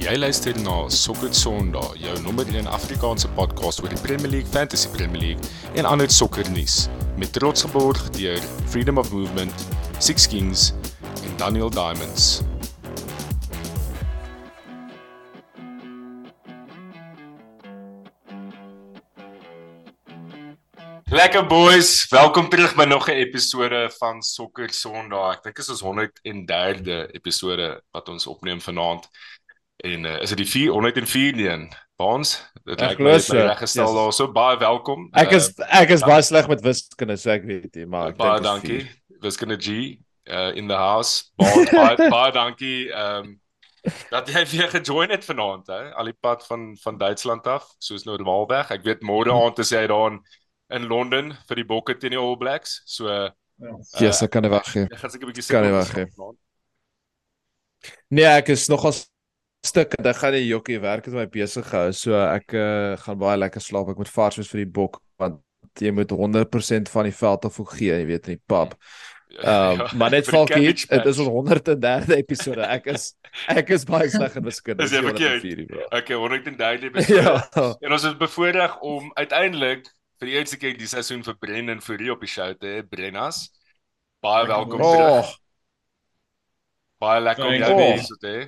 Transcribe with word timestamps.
Jy 0.00 0.14
luister 0.16 0.56
na 0.64 0.86
Sokker 0.88 1.34
Sondag, 1.36 1.90
jou 2.00 2.14
nommer 2.24 2.48
1 2.48 2.64
Afrikaanse 2.72 3.28
podcast 3.36 3.82
oor 3.84 3.92
die 3.92 4.00
Premier 4.00 4.30
League, 4.32 4.48
Fantasy 4.48 4.88
Premier 4.94 5.20
League 5.20 5.50
en 5.76 5.84
ander 5.84 6.08
sokkernuus 6.08 6.86
met 7.20 7.34
trots 7.36 7.66
geborg 7.66 8.00
deur 8.16 8.40
Freedom 8.72 8.96
of 8.96 9.12
Movement, 9.12 9.66
Six 10.00 10.24
Kings 10.32 10.70
en 11.20 11.36
Daniel 11.36 11.68
Diamonds. 11.68 12.40
Lekker 21.10 21.44
boys, 21.46 22.06
welkom 22.08 22.48
terug 22.48 22.72
by 22.78 22.84
nog 22.88 23.08
'n 23.08 23.20
episode 23.20 23.90
van 23.98 24.22
Sokker 24.22 24.72
Sondag. 24.72 25.36
Ek 25.36 25.42
dink 25.42 25.56
dit 25.56 25.64
is 25.64 25.70
ons 25.70 25.82
103de 25.82 27.12
episode 27.12 27.82
wat 27.92 28.08
ons 28.08 28.26
opneem 28.26 28.60
vanaand. 28.60 29.08
En 29.80 30.04
uh, 30.04 30.20
is 30.20 30.28
dit 30.28 30.36
die 30.36 30.48
401 30.48 31.68
Baans? 31.96 32.52
Dit 32.64 32.80
lyk 32.80 32.98
my 32.98 33.16
reggestel 33.16 33.94
daar. 33.94 34.12
So 34.12 34.32
baie 34.32 34.58
welkom. 34.60 35.08
Ek 35.16 35.32
is 35.36 35.50
uh, 35.56 35.68
ek 35.80 35.94
is 35.96 36.04
baie 36.04 36.22
sleg 36.24 36.48
met 36.50 36.60
wiskunde, 36.64 37.16
so 37.20 37.32
ek 37.32 37.46
weet 37.48 37.78
nie, 37.78 37.86
maar 37.88 38.12
baie 38.16 38.42
dankie. 38.44 38.82
Wiskunde 39.24 39.56
G 39.60 39.76
uh, 40.28 40.50
in 40.56 40.68
the 40.68 40.76
house. 40.76 41.30
Baans, 41.40 41.72
baie 41.72 42.08
baie 42.16 42.34
dankie. 42.36 42.90
Ehm 42.90 43.30
um, 43.30 43.38
dat 44.10 44.28
jy 44.28 44.42
weer 44.50 44.68
gejoin 44.68 45.08
het 45.08 45.24
vanaand, 45.24 45.70
hè? 45.72 45.94
Al 45.96 46.10
die 46.10 46.16
pad 46.20 46.42
van 46.44 46.74
van 46.82 46.98
Duitsland 47.00 47.46
af, 47.48 47.64
soos 47.80 48.04
nou 48.04 48.18
normaalweg. 48.18 48.74
Ek 48.76 48.84
weet 48.84 49.06
môre 49.08 49.32
aand 49.32 49.62
is 49.64 49.72
jy 49.72 49.86
daar 49.88 50.10
in 50.10 50.20
in 50.76 50.84
Londen 50.90 51.32
vir 51.48 51.62
die 51.62 51.64
Bokke 51.66 51.96
teen 51.96 52.12
die 52.12 52.20
All 52.20 52.36
Blacks. 52.36 52.82
So 52.84 53.08
ja, 53.08 53.30
uh, 53.64 53.78
yes, 53.96 54.20
ek 54.20 54.34
kan 54.36 54.44
nie 54.44 54.52
wag 54.52 54.68
nie. 54.76 54.84
Ek 54.90 55.00
gaan 55.00 55.14
seker 55.14 55.24
'n 55.24 55.32
bietjie 55.32 55.46
sê. 55.46 55.56
Kan 55.56 55.64
nie 55.64 55.72
wag 55.72 55.96
nie. 55.96 56.06
Nee, 58.12 58.28
ek 58.28 58.52
is 58.52 58.68
nog 58.68 58.84
as 58.84 59.06
stuk 59.66 59.94
en 59.98 60.08
ek 60.10 60.18
gaan 60.22 60.34
die 60.36 60.46
jokkie 60.48 60.80
werk 60.80 61.06
het 61.08 61.16
my 61.16 61.26
besig 61.30 61.66
gehou. 61.68 61.92
So 61.96 62.16
ek 62.16 62.56
uh, 62.56 62.96
gaan 63.04 63.20
baie 63.20 63.38
lekker 63.40 63.62
slaap. 63.64 63.92
Ek 63.92 64.00
moet 64.00 64.12
vars 64.12 64.40
wees 64.40 64.50
vir 64.52 64.64
die 64.64 64.72
bok 64.80 65.00
want 65.20 65.40
jy 65.78 65.92
moet 65.94 66.10
100% 66.10 66.90
van 66.90 67.06
die 67.06 67.14
veld 67.14 67.44
af 67.46 67.58
gee, 67.76 67.92
jy 67.92 68.04
weet 68.08 68.28
in 68.28 68.38
die 68.38 68.44
pub. 68.48 68.76
Ja, 69.30 69.70
ehm 69.70 69.80
um, 69.80 69.86
ja, 69.86 69.96
maar 69.96 70.10
net 70.10 70.26
vir 70.26 70.48
kids, 70.50 70.88
dit 70.90 71.04
is 71.06 71.18
ons 71.22 71.28
103de 71.30 72.16
episode. 72.16 72.64
Ek 72.66 72.88
is 72.90 73.12
ek 73.60 73.68
is 73.76 73.84
baie 73.86 74.08
sleg 74.10 74.34
in 74.40 74.42
wiskunde. 74.42 74.82
Dis 74.82 74.96
eintlik. 74.98 75.70
Okay, 75.94 76.18
103de 76.18 76.88
episode. 76.90 77.20
ja. 77.22 77.68
En 77.78 77.94
ons 77.94 78.06
is 78.10 78.16
bevoorreg 78.18 78.74
om 78.82 79.06
uiteindelik 79.14 79.86
vir 80.18 80.32
die 80.32 80.34
eerste 80.34 80.58
keer 80.58 80.74
die 80.74 80.90
seisoen 80.90 81.22
vir 81.22 81.38
Brendan 81.38 81.78
Fourie 81.78 82.10
op 82.10 82.26
die 82.26 82.32
show 82.32 82.50
te 82.58 82.72
hê. 82.72 82.82
Brennas. 82.82 83.44
Baie 84.18 84.50
welkom 84.50 84.82
oh. 84.82 84.96
terug. 84.98 85.30
Baie 87.00 87.22
lekker 87.22 87.46
om 87.46 87.54
jou 87.54 87.76
hier 87.78 88.18
te 88.18 88.34
hê. 88.34 88.42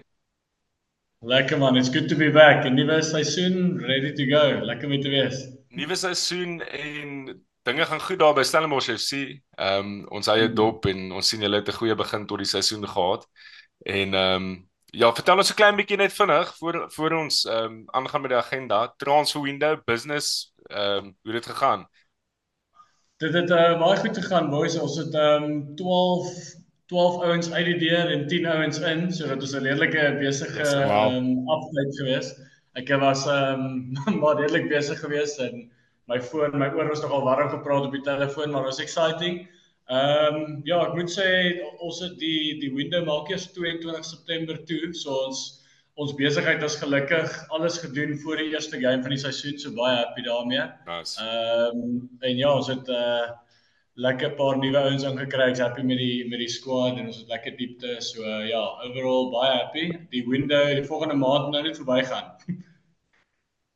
Lekker 1.24 1.58
man, 1.58 1.76
it's 1.76 1.88
good 1.88 2.08
to 2.08 2.16
be 2.16 2.30
back. 2.30 2.64
'n 2.66 2.74
Nuwe 2.74 3.02
seisoen, 3.02 3.78
ready 3.78 4.12
to 4.12 4.24
go. 4.26 4.58
Lekker 4.66 4.90
om 4.90 5.00
te 5.00 5.08
wees. 5.08 5.46
Nuwe 5.68 5.94
seisoen 5.94 6.60
en 6.60 7.42
dinge 7.62 7.84
gaan 7.86 8.00
goed 8.00 8.18
daar 8.18 8.34
by 8.34 8.42
Stellenbosch 8.42 8.90
FC. 8.90 9.12
Ehm 9.54 9.78
um, 9.78 10.08
ons 10.08 10.26
eie 10.26 10.46
hmm. 10.46 10.54
dop 10.54 10.86
en 10.90 11.12
ons 11.12 11.28
sien 11.28 11.40
julle 11.40 11.60
het 11.60 11.68
'n 11.68 11.78
goeie 11.78 11.94
begin 11.94 12.26
tot 12.26 12.42
die 12.42 12.46
seisoen 12.46 12.88
gehad. 12.88 13.28
En 13.86 14.14
ehm 14.14 14.42
um, 14.42 14.68
ja, 14.86 15.12
vertel 15.14 15.36
ons 15.36 15.50
'n 15.50 15.54
klein 15.54 15.76
bietjie 15.76 15.96
net 15.96 16.12
vinnig 16.12 16.56
voor 16.58 16.90
voor 16.90 17.12
ons 17.12 17.44
ehm 17.44 17.64
um, 17.64 17.84
aangaan 17.86 18.20
met 18.20 18.30
die 18.30 18.38
agenda. 18.38 18.94
Transfer 18.96 19.42
window, 19.42 19.78
business, 19.84 20.52
ehm 20.66 21.06
um, 21.06 21.16
hoe 21.22 21.32
dit 21.32 21.46
gegaan? 21.46 21.86
Dit 23.16 23.32
het 23.32 23.50
uh, 23.50 23.78
baie 23.78 23.96
goed 23.96 24.18
gegaan 24.18 24.50
boys. 24.50 24.78
Ons 24.78 24.96
het 24.96 25.14
ehm 25.14 25.44
um, 25.44 25.76
12 25.76 26.61
12 26.92 27.22
ouens 27.24 27.52
uit 27.52 27.68
die 27.70 27.78
deur 27.80 28.10
en 28.12 28.26
10 28.28 28.46
ouens 28.52 28.80
in, 28.92 29.06
so 29.16 29.28
dit 29.30 29.44
was 29.44 29.54
'n 29.56 29.64
redelike 29.64 30.02
besige 30.20 30.64
ehm 30.64 31.14
um, 31.16 31.48
afsluit 31.56 31.96
geweest. 32.00 32.42
Ek 32.80 32.92
was 33.00 33.24
ehm 33.26 33.64
um, 34.06 34.18
maar 34.20 34.40
redelik 34.40 34.68
besig 34.68 35.00
geweest 35.00 35.40
en 35.40 35.70
my 36.12 36.20
foon, 36.20 36.58
my 36.58 36.68
oor 36.76 36.88
was 36.92 37.02
nogal 37.02 37.24
warm 37.24 37.48
gepraat 37.48 37.88
op 37.88 37.96
die 37.96 38.04
telefoon, 38.04 38.50
maar 38.50 38.68
was 38.68 38.80
exciting. 38.84 39.48
Ehm 39.88 40.36
um, 40.36 40.60
ja, 40.68 40.82
ek 40.86 40.94
moet 40.98 41.10
sê 41.10 41.28
ons 41.80 42.00
het 42.04 42.18
die 42.20 42.60
die 42.60 42.72
window 42.76 43.04
maak 43.08 43.30
eers 43.32 43.48
22 43.56 44.04
September 44.04 44.60
toe, 44.68 44.92
so 44.92 45.16
ons 45.26 45.42
ons 46.00 46.14
besigheid 46.16 46.62
is 46.64 46.78
gelukkig 46.80 47.32
alles 47.52 47.76
gedoen 47.78 48.14
voor 48.22 48.40
die 48.40 48.52
eerste 48.52 48.78
game 48.80 49.02
van 49.04 49.12
die 49.12 49.20
seisoen, 49.20 49.58
so 49.60 49.72
baie 49.76 49.96
happy 49.96 50.24
daarmee. 50.28 50.68
Nice. 50.88 51.16
Ehm 51.20 51.82
um, 51.82 51.96
en 52.20 52.36
ja, 52.36 52.52
ons 52.52 52.68
het 52.72 52.88
'n 52.88 53.00
uh, 53.00 53.32
lekker 53.94 54.34
paar 54.38 54.58
nuwe 54.58 54.78
ouens 54.78 55.04
ingekry. 55.04 55.50
Ek's 55.50 55.60
happy 55.60 55.82
met 55.86 55.98
die 56.00 56.28
met 56.28 56.40
die 56.40 56.50
squad 56.50 56.98
en 56.98 57.06
ons 57.10 57.22
het 57.22 57.32
lekker 57.32 57.56
diepte. 57.56 57.96
So 58.00 58.24
uh, 58.24 58.42
ja, 58.48 58.62
overall 58.86 59.30
baie 59.32 59.56
happy. 59.58 59.88
Die 60.14 60.24
window 60.28 60.62
die 60.72 60.86
volgende 60.88 61.18
maand 61.20 61.50
nou 61.52 61.62
net 61.62 61.76
verbygaan. 61.80 62.30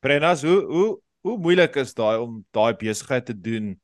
Brennas, 0.05 0.43
hoe 0.45 0.61
hoe 0.71 0.89
hoe 1.27 1.37
moeilik 1.37 1.75
is 1.75 1.93
daai 1.93 2.17
om 2.21 2.41
daai 2.55 2.73
besigheid 2.79 3.25
te 3.25 3.35
doen 3.35 3.75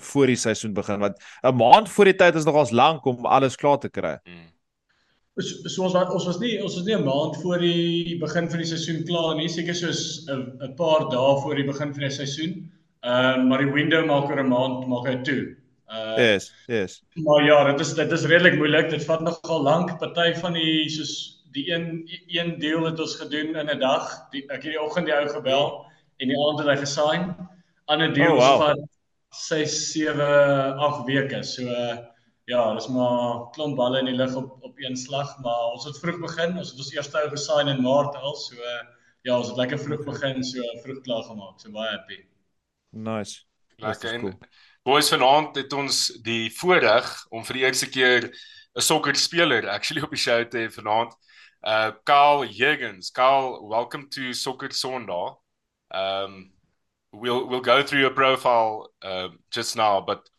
voor 0.00 0.30
die 0.32 0.36
seisoen 0.36 0.72
begin 0.76 1.00
want 1.00 1.20
'n 1.42 1.56
maand 1.56 1.88
voor 1.88 2.04
die 2.04 2.16
tyd 2.16 2.34
is 2.34 2.44
nogals 2.44 2.70
lank 2.70 3.04
om 3.04 3.26
alles 3.26 3.56
klaar 3.56 3.78
te 3.78 3.88
kry. 3.88 4.18
Mm. 4.24 4.48
So, 5.40 5.68
so 5.68 5.82
ons 5.86 5.94
wat 5.94 6.10
ons 6.12 6.26
was 6.26 6.38
nie 6.40 6.58
ons 6.62 6.74
was 6.76 6.84
nie 6.84 6.96
'n 6.96 7.04
maand 7.04 7.36
voor 7.42 7.58
die 7.58 8.18
begin 8.18 8.50
van 8.50 8.58
die 8.58 8.66
seisoen 8.66 9.04
klaar 9.04 9.36
nie, 9.36 9.48
seker 9.48 9.74
soos 9.74 10.26
'n 10.28 10.58
'n 10.60 10.74
paar 10.76 11.08
dae 11.10 11.40
voor 11.42 11.54
die 11.54 11.64
begin 11.64 11.92
van 11.94 12.02
die 12.02 12.10
seisoen. 12.10 12.70
Ehm 13.02 13.40
uh, 13.40 13.48
maar 13.48 13.58
die 13.64 13.72
window 13.72 14.04
maak 14.06 14.28
oor 14.28 14.42
'n 14.42 14.48
maand 14.48 14.86
maak 14.86 15.06
hy 15.06 15.16
toe. 15.22 15.56
Uh 15.90 16.16
Yes, 16.16 16.52
yes. 16.66 17.02
Maar 17.14 17.44
ja, 17.44 17.64
dit 17.70 17.80
is 17.80 17.94
dit 17.94 18.12
is 18.12 18.24
redelik 18.24 18.56
moeilik. 18.58 18.90
Dit 18.90 19.04
vat 19.04 19.20
nogal 19.20 19.62
lank. 19.62 19.98
Party 19.98 20.32
van 20.38 20.54
die 20.54 20.88
soos 20.88 21.14
die 21.50 21.66
een 21.72 22.06
een 22.30 22.58
deel 22.62 22.84
het 22.86 23.00
ons 23.00 23.16
gedoen 23.18 23.56
in 23.56 23.70
'n 23.70 23.78
dag. 23.78 24.06
Die, 24.30 24.44
ek 24.46 24.62
het 24.62 24.72
die 24.72 24.82
oggend 24.82 25.06
die 25.06 25.14
ou 25.14 25.26
gebel 25.28 25.66
en 26.22 26.28
die 26.28 26.38
aand 26.38 26.62
het 26.62 26.68
hy 26.68 26.76
gesign. 26.76 27.34
Ander 27.90 28.14
deel 28.14 28.36
oh, 28.36 28.38
wow. 28.38 28.62
vat 28.62 28.78
6 29.30 29.92
7 29.92 30.78
8 30.78 31.04
weke. 31.06 31.42
So 31.42 31.66
uh 31.66 31.98
ja, 32.50 32.74
dis 32.74 32.88
maar 32.90 33.50
klomp 33.54 33.76
balle 33.78 33.98
in 33.98 34.10
die 34.10 34.16
lug 34.18 34.34
op 34.34 34.56
op 34.66 34.78
een 34.78 34.96
slag, 34.96 35.38
maar 35.42 35.74
ons 35.74 35.84
het 35.84 35.98
vroeg 35.98 36.18
begin. 36.20 36.56
Ons 36.58 36.70
het 36.70 36.78
ons 36.78 36.94
eerste 36.94 37.18
ou 37.18 37.28
gesign 37.30 37.68
in 37.68 37.82
Maart 37.82 38.16
al, 38.16 38.34
so 38.34 38.54
ja, 39.22 39.36
ons 39.36 39.48
het 39.48 39.56
lekker 39.56 39.78
vroeg 39.78 40.04
begin, 40.04 40.42
so 40.44 40.62
vroeg 40.84 41.02
klaar 41.06 41.22
gemaak. 41.28 41.60
So 41.60 41.70
baie 41.70 41.90
happy. 41.90 42.24
Nice. 42.90 43.49
Lekker. 43.80 44.20
Cool. 44.20 44.38
Boys 44.82 45.08
vanaand 45.12 45.56
het 45.56 45.72
ons 45.72 46.06
die 46.24 46.48
voorreg 46.56 47.10
om 47.28 47.44
vir 47.44 47.58
die 47.58 47.64
eerste 47.64 47.88
keer 47.90 48.30
'n 48.30 48.80
sokker 48.80 49.16
speler 49.16 49.68
actually 49.68 50.02
op 50.02 50.10
die 50.10 50.20
show 50.20 50.40
te 50.44 50.58
hê 50.58 50.70
vanaand. 50.72 51.12
Uh 51.62 51.92
Karl 52.04 52.46
Jürgens. 52.46 53.10
Karl, 53.12 53.68
welcome 53.68 54.08
to 54.08 54.32
Soccer 54.32 54.72
Sondag. 54.72 55.36
Um 55.94 56.52
we'll 57.12 57.48
we'll 57.48 57.64
go 57.64 57.82
through 57.82 58.00
your 58.00 58.14
profile 58.14 58.88
uh, 59.02 59.28
just 59.50 59.76
now, 59.76 60.00
but 60.00 60.30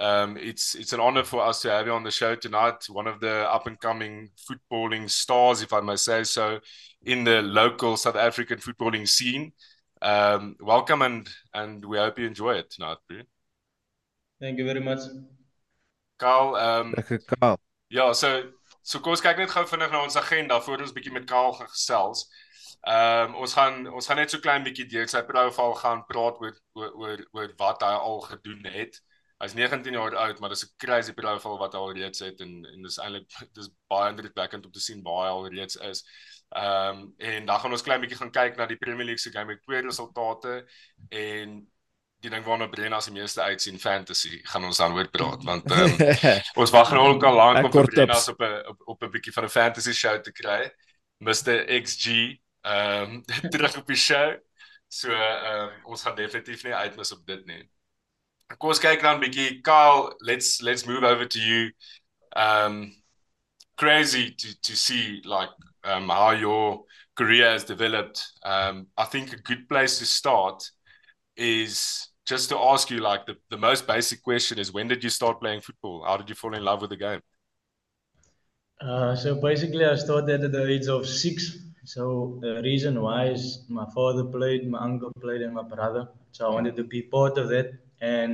Um, 0.00 0.36
it's 0.36 0.76
it's 0.76 0.92
an 0.92 1.00
honor 1.00 1.24
for 1.24 1.44
us 1.44 1.60
to 1.62 1.70
have 1.70 1.86
you 1.86 1.92
on 1.92 2.04
the 2.04 2.10
show 2.10 2.36
tonight. 2.36 2.88
One 2.88 3.08
of 3.08 3.18
the 3.18 3.52
up 3.52 3.66
and 3.66 3.80
coming 3.80 4.30
footballing 4.48 5.10
stars, 5.10 5.60
if 5.60 5.72
I 5.72 5.80
may 5.80 5.96
say 5.96 6.22
so, 6.22 6.60
in 7.02 7.24
the 7.24 7.42
local 7.42 7.96
South 7.96 8.14
African 8.14 8.58
footballing 8.58 9.08
scene. 9.08 9.52
Um, 10.00 10.56
welcome 10.60 11.02
and 11.02 11.28
and 11.52 11.84
we 11.84 11.98
hope 11.98 12.18
you 12.18 12.26
enjoy 12.26 12.54
it 12.54 12.70
tonight, 12.70 12.98
bro. 13.08 13.22
Thank 14.40 14.58
you 14.58 14.64
very 14.64 14.80
much. 14.80 15.00
Carl, 16.18 16.54
um 16.56 16.94
Lekker 16.94 17.18
Carl. 17.26 17.58
Ja, 17.88 18.12
so 18.12 18.42
so 18.82 19.00
kom 19.00 19.12
ons 19.16 19.22
kyk 19.24 19.38
net 19.40 19.50
gou 19.50 19.64
vinnig 19.66 19.90
na 19.90 20.02
ons 20.04 20.16
agenda 20.16 20.60
voor 20.60 20.84
ons 20.84 20.92
bietjie 20.94 21.12
met 21.12 21.26
Carl 21.26 21.52
gaan 21.56 21.70
gesels. 21.72 22.26
Ehm 22.86 23.34
um, 23.34 23.36
ons 23.42 23.54
gaan 23.58 23.86
ons 23.90 24.06
gaan 24.06 24.20
net 24.22 24.30
so 24.30 24.38
klein 24.38 24.62
bietjie 24.62 24.86
deur 24.86 25.08
sy 25.10 25.24
profiel 25.26 25.74
gaan 25.82 26.04
praat 26.06 26.38
oor 26.42 26.54
oor 26.78 27.24
oor 27.34 27.54
wat 27.58 27.82
hy 27.82 27.94
al 27.96 28.20
gedoen 28.28 28.70
het. 28.70 29.00
Hy's 29.42 29.54
19 29.54 29.94
jaar 29.94 30.14
oud, 30.14 30.38
maar 30.40 30.50
dis 30.54 30.64
'n 30.66 30.74
crazy 30.78 31.12
profile 31.12 31.58
wat 31.58 31.74
hy 31.74 31.78
al 31.78 31.92
reeds 31.98 32.20
het 32.20 32.40
en 32.40 32.64
en 32.66 32.82
dis 32.82 32.98
eintlik 32.98 33.54
dis 33.58 33.70
baie 33.90 34.10
indrukwekkend 34.12 34.66
om 34.66 34.72
te 34.72 34.80
sien 34.80 35.02
baie 35.02 35.30
al 35.30 35.48
reeds 35.48 35.76
is. 35.76 36.04
Ehm 36.48 36.98
um, 36.98 37.14
en 37.16 37.46
dan 37.46 37.60
gaan 37.60 37.70
ons 37.70 37.82
klein 37.82 38.00
bietjie 38.00 38.18
gaan 38.18 38.30
kyk 38.32 38.56
na 38.56 38.66
die 38.66 38.78
Premier 38.80 39.04
League 39.04 39.20
se 39.20 39.30
game 39.30 39.52
met 39.52 39.62
twee 39.62 39.82
resultate 39.84 40.64
en 41.08 41.58
die 42.20 42.30
ding 42.30 42.44
waarna 42.44 42.66
Brenna 42.68 43.00
se 43.00 43.12
meeste 43.12 43.42
uitsien 43.42 43.78
fantasy 43.78 44.40
gaan 44.42 44.64
ons 44.64 44.80
dan 44.80 44.94
oor 44.96 45.10
praat 45.12 45.44
want 45.44 45.70
um, 45.70 45.92
ons 46.62 46.72
wag 46.72 46.90
nou 46.96 47.04
al 47.20 47.34
lank 47.36 47.68
om 47.68 47.84
Brenna 47.84 48.16
op 48.16 48.40
'n 48.40 48.66
op, 48.72 48.80
op 48.94 49.02
'n 49.02 49.10
bietjie 49.10 49.32
van 49.32 49.44
'n 49.44 49.56
fantasy 49.58 49.92
show 49.92 50.20
te 50.20 50.32
kry. 50.32 50.72
Mr 51.18 51.68
XG 51.82 52.06
ehm 52.62 53.12
um, 53.12 53.24
terug 53.52 53.76
op 53.76 53.86
die 53.86 53.96
show. 53.96 54.36
So 54.88 55.12
ehm 55.12 55.68
um, 55.68 55.84
ons 55.84 56.02
gaan 56.02 56.16
definitief 56.16 56.64
nie 56.64 56.74
uitmis 56.74 57.12
op 57.12 57.26
dit 57.26 57.44
nie. 57.46 57.68
Kom 58.56 58.72
ons 58.72 58.80
kyk 58.80 59.02
dan 59.02 59.16
'n 59.16 59.20
bietjie 59.20 59.60
Kyle, 59.60 60.14
let's 60.18 60.60
let's 60.60 60.84
move 60.84 61.04
over 61.04 61.28
to 61.28 61.38
you. 61.38 61.72
Um 62.36 62.96
crazy 63.76 64.34
to 64.34 64.48
to 64.60 64.74
see 64.74 65.20
like 65.24 65.52
um 65.88 66.08
how 66.08 66.30
your 66.32 66.84
career 67.16 67.50
has 67.50 67.64
developed. 67.64 68.18
Um 68.44 68.88
I 68.96 69.04
think 69.04 69.32
a 69.32 69.36
good 69.50 69.68
place 69.68 69.98
to 70.00 70.06
start 70.06 70.62
is 71.36 72.08
just 72.26 72.48
to 72.50 72.58
ask 72.58 72.90
you 72.90 73.00
like 73.00 73.26
the 73.26 73.36
the 73.50 73.58
most 73.58 73.86
basic 73.86 74.22
question 74.22 74.58
is 74.58 74.72
when 74.72 74.88
did 74.88 75.04
you 75.04 75.10
start 75.10 75.40
playing 75.40 75.62
football? 75.62 76.04
How 76.04 76.16
did 76.18 76.28
you 76.30 76.36
fall 76.36 76.54
in 76.56 76.64
love 76.64 76.82
with 76.82 76.90
the 76.90 76.96
game? 76.98 77.22
Uh 78.90 79.14
so 79.22 79.30
basically 79.48 79.84
I 79.84 79.94
started 79.96 80.42
at 80.46 80.52
the 80.56 80.64
age 80.74 80.88
of 80.96 81.02
6 81.06 81.42
So 81.94 82.04
the 82.44 82.52
reason 82.68 83.00
why 83.04 83.20
is 83.36 83.42
my 83.78 83.86
father 83.96 84.24
played, 84.36 84.62
my 84.74 84.80
uncle 84.88 85.12
played, 85.24 85.42
and 85.46 85.54
my 85.60 85.62
brother. 85.74 86.02
So 86.32 86.40
I 86.48 86.50
wanted 86.56 86.74
to 86.80 86.84
be 86.94 87.00
part 87.16 87.38
of 87.42 87.46
that, 87.54 87.68
and 88.00 88.32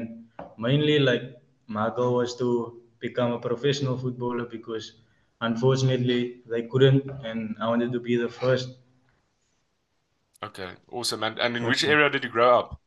mainly 0.67 0.97
like 1.11 1.25
my 1.79 1.87
goal 1.99 2.15
was 2.21 2.35
to 2.43 2.49
become 3.07 3.33
a 3.33 3.41
professional 3.49 3.97
footballer 4.05 4.47
because 4.57 4.87
unfortunately 5.45 6.43
they 6.47 6.63
couldn't, 6.63 7.11
and 7.25 7.57
I 7.61 7.69
wanted 7.69 7.93
to 7.93 8.01
be 8.01 8.17
the 8.17 8.29
first. 8.29 8.69
Okay, 10.43 10.71
awesome. 10.91 11.23
And, 11.23 11.39
and 11.39 11.57
in 11.57 11.65
which 11.65 11.85
area 11.85 12.11
did 12.11 12.25
you 12.25 12.31
grow 12.31 12.59
up? 12.59 12.81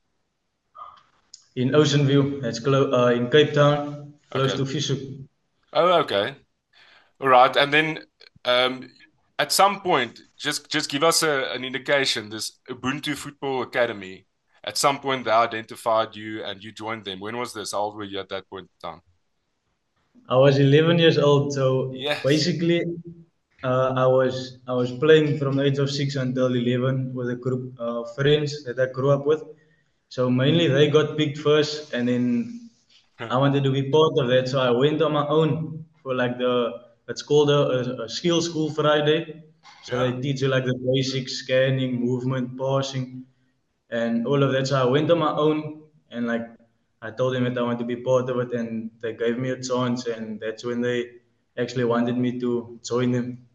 In 1.56 1.74
Ocean 1.74 2.06
View, 2.06 2.40
that's 2.42 2.60
close 2.60 2.94
uh, 2.94 3.08
in 3.08 3.30
Cape 3.32 3.54
Town, 3.54 4.14
close 4.30 4.54
okay. 4.54 4.58
to 4.58 4.64
Fieshoek. 4.64 5.28
Oh, 5.74 6.00
okay. 6.02 6.36
All 7.20 7.30
right, 7.30 7.56
and 7.56 7.74
then 7.74 8.00
um, 8.46 8.90
at 9.40 9.52
some 9.52 9.82
point, 9.82 10.20
just 10.38 10.70
just 10.70 10.90
give 10.90 11.04
us 11.04 11.24
a, 11.24 11.52
an 11.52 11.64
indication. 11.64 12.30
This 12.30 12.60
Ubuntu 12.70 13.16
Football 13.16 13.64
Academy. 13.64 14.26
At 14.64 14.78
some 14.78 15.00
point, 15.00 15.24
they 15.24 15.32
identified 15.32 16.16
you 16.16 16.44
and 16.44 16.62
you 16.62 16.74
joined 16.74 17.06
them. 17.06 17.22
When 17.22 17.38
was 17.38 17.54
this? 17.54 17.72
How 17.72 17.80
old 17.80 17.96
were 17.96 18.04
you 18.04 18.20
at 18.20 18.30
that 18.30 18.50
point 18.50 18.68
in 18.68 18.90
time? 18.90 19.02
I 20.30 20.36
was 20.36 20.58
11 20.60 21.00
years 21.00 21.18
old. 21.18 21.54
So 21.54 21.92
yes. 21.94 22.22
basically, 22.24 22.84
uh, 23.64 23.94
I 23.96 24.06
was 24.06 24.60
I 24.68 24.74
was 24.74 24.92
playing 24.92 25.38
from 25.38 25.56
the 25.56 25.64
age 25.64 25.78
of 25.78 25.90
six 25.90 26.16
until 26.16 26.54
11 26.54 27.14
with 27.14 27.30
a 27.30 27.36
group 27.36 27.74
of 27.80 28.14
friends 28.16 28.64
that 28.66 28.80
I 28.80 28.88
grew 28.88 29.12
up 29.12 29.26
with. 29.26 29.44
So 30.10 30.30
mainly 30.30 30.68
they 30.68 30.90
got 30.90 31.18
picked 31.18 31.38
first, 31.38 31.94
and 31.94 32.08
then 32.08 32.70
I 33.20 33.38
wanted 33.38 33.64
to 33.64 33.72
be 33.72 33.90
part 33.90 34.14
of 34.18 34.28
that. 34.28 34.48
So 34.48 34.60
I 34.60 34.72
went 34.72 35.02
on 35.02 35.14
my 35.14 35.28
own 35.28 35.86
for 36.04 36.14
like 36.14 36.38
the 36.38 36.74
it's 37.08 37.22
called 37.22 37.50
a, 37.50 38.04
a 38.04 38.10
skill 38.10 38.42
school 38.42 38.70
Friday. 38.70 39.44
So 39.84 40.04
yeah. 40.04 40.12
they 40.12 40.22
teach 40.22 40.42
you 40.42 40.50
like 40.50 40.66
the 40.66 40.76
basic 40.94 41.30
scanning, 41.30 42.00
movement, 42.04 42.58
passing, 42.58 43.26
and 43.90 44.28
all 44.28 44.44
of 44.44 44.52
that. 44.52 44.68
So 44.68 44.82
I 44.82 44.86
went 44.86 45.10
on 45.10 45.20
my 45.20 45.32
own 45.32 45.84
and 46.12 46.28
like 46.28 46.57
I 47.02 47.12
told 47.12 47.36
them 47.36 47.44
that 47.46 47.58
I 47.58 47.62
want 47.64 47.80
to 47.80 47.86
be 47.86 47.98
part 47.98 48.30
of 48.30 48.38
it, 48.40 48.54
and 48.54 48.92
they 49.02 49.14
gave 49.14 49.38
me 49.38 49.50
a 49.52 49.62
chance, 49.62 50.08
and 50.08 50.40
that's 50.40 50.64
when 50.66 50.82
they 50.82 51.12
actually 51.58 51.86
wanted 51.86 52.18
me 52.18 52.40
to 52.40 52.80
join 52.84 53.12
them. 53.12 53.48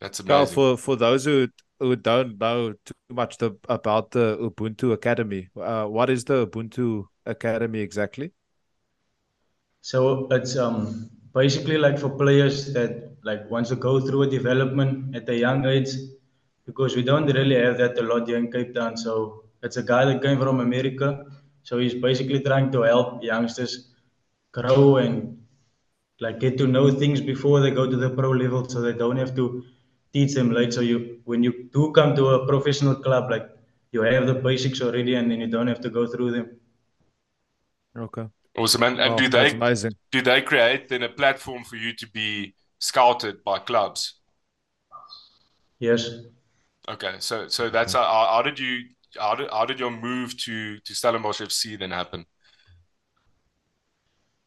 That's 0.00 0.20
amazing. 0.20 0.26
Well, 0.28 0.46
for 0.46 0.76
for 0.78 0.96
those 0.96 1.24
who 1.24 1.48
who 1.78 1.96
don't 1.96 2.38
know 2.38 2.72
too 2.84 2.94
much 3.10 3.38
the, 3.38 3.52
about 3.68 4.10
the 4.12 4.36
Ubuntu 4.38 4.92
Academy, 4.92 5.48
uh, 5.56 5.86
what 5.86 6.10
is 6.10 6.24
the 6.24 6.46
Ubuntu 6.46 7.06
Academy 7.26 7.80
exactly? 7.80 8.32
So 9.82 10.26
it's 10.36 10.56
um 10.56 11.10
basically 11.34 11.76
like 11.78 11.98
for 11.98 12.10
players 12.10 12.72
that 12.74 12.92
like 13.24 13.50
wants 13.50 13.68
to 13.70 13.76
go 13.76 14.00
through 14.00 14.22
a 14.22 14.30
development 14.30 15.14
at 15.16 15.28
a 15.28 15.36
young 15.36 15.64
age 15.66 15.90
because 16.66 16.96
we 16.96 17.02
don't 17.02 17.26
really 17.38 17.56
have 17.56 17.78
that 17.78 17.98
a 17.98 18.02
lot 18.02 18.26
here 18.28 18.38
in 18.38 18.50
Cape 18.50 18.74
Town. 18.74 18.96
So 18.96 19.44
it's 19.62 19.76
a 19.76 19.82
guy 19.82 20.04
that 20.06 20.22
came 20.22 20.38
from 20.38 20.60
America. 20.60 21.26
So 21.62 21.78
he's 21.78 21.94
basically 21.94 22.40
trying 22.40 22.70
to 22.72 22.82
help 22.82 23.22
youngsters 23.22 23.90
grow 24.52 24.96
and 24.96 25.38
like 26.20 26.40
get 26.40 26.58
to 26.58 26.66
know 26.66 26.90
things 26.90 27.20
before 27.20 27.60
they 27.60 27.70
go 27.70 27.88
to 27.88 27.96
the 27.96 28.10
pro 28.10 28.30
level 28.30 28.68
so 28.68 28.80
they 28.80 28.92
don't 28.92 29.16
have 29.16 29.34
to 29.36 29.64
teach 30.12 30.34
them 30.34 30.50
late. 30.50 30.72
So 30.72 30.80
you 30.80 31.20
when 31.24 31.42
you 31.42 31.68
do 31.72 31.92
come 31.92 32.14
to 32.16 32.28
a 32.30 32.46
professional 32.46 32.96
club, 32.96 33.30
like 33.30 33.48
you 33.92 34.02
have 34.02 34.26
the 34.26 34.34
basics 34.34 34.80
already 34.80 35.14
and 35.14 35.30
then 35.30 35.40
you 35.40 35.46
don't 35.46 35.66
have 35.66 35.80
to 35.80 35.90
go 35.90 36.06
through 36.06 36.32
them. 36.32 36.56
Okay. 37.96 38.26
Awesome. 38.56 38.82
And, 38.82 39.00
and 39.00 39.14
oh, 39.14 39.16
do 39.16 39.28
they 39.28 39.50
amazing. 39.52 39.92
do 40.10 40.22
they 40.22 40.42
create 40.42 40.88
then 40.88 41.02
a 41.02 41.08
platform 41.08 41.64
for 41.64 41.76
you 41.76 41.92
to 41.94 42.06
be 42.08 42.54
scouted 42.78 43.42
by 43.44 43.58
clubs? 43.58 44.14
Yes. 45.78 46.08
Okay. 46.88 47.14
So 47.18 47.48
so 47.48 47.70
that's 47.70 47.94
uh, 47.94 48.02
how, 48.02 48.28
how 48.32 48.42
did 48.42 48.58
you 48.58 48.84
how 49.18 49.34
did, 49.34 49.50
how 49.50 49.64
did 49.64 49.78
your 49.80 49.90
move 49.90 50.36
to 50.44 50.78
to 50.78 50.94
Stellenbosch 50.94 51.40
FC 51.40 51.78
then 51.78 51.90
happen? 51.90 52.24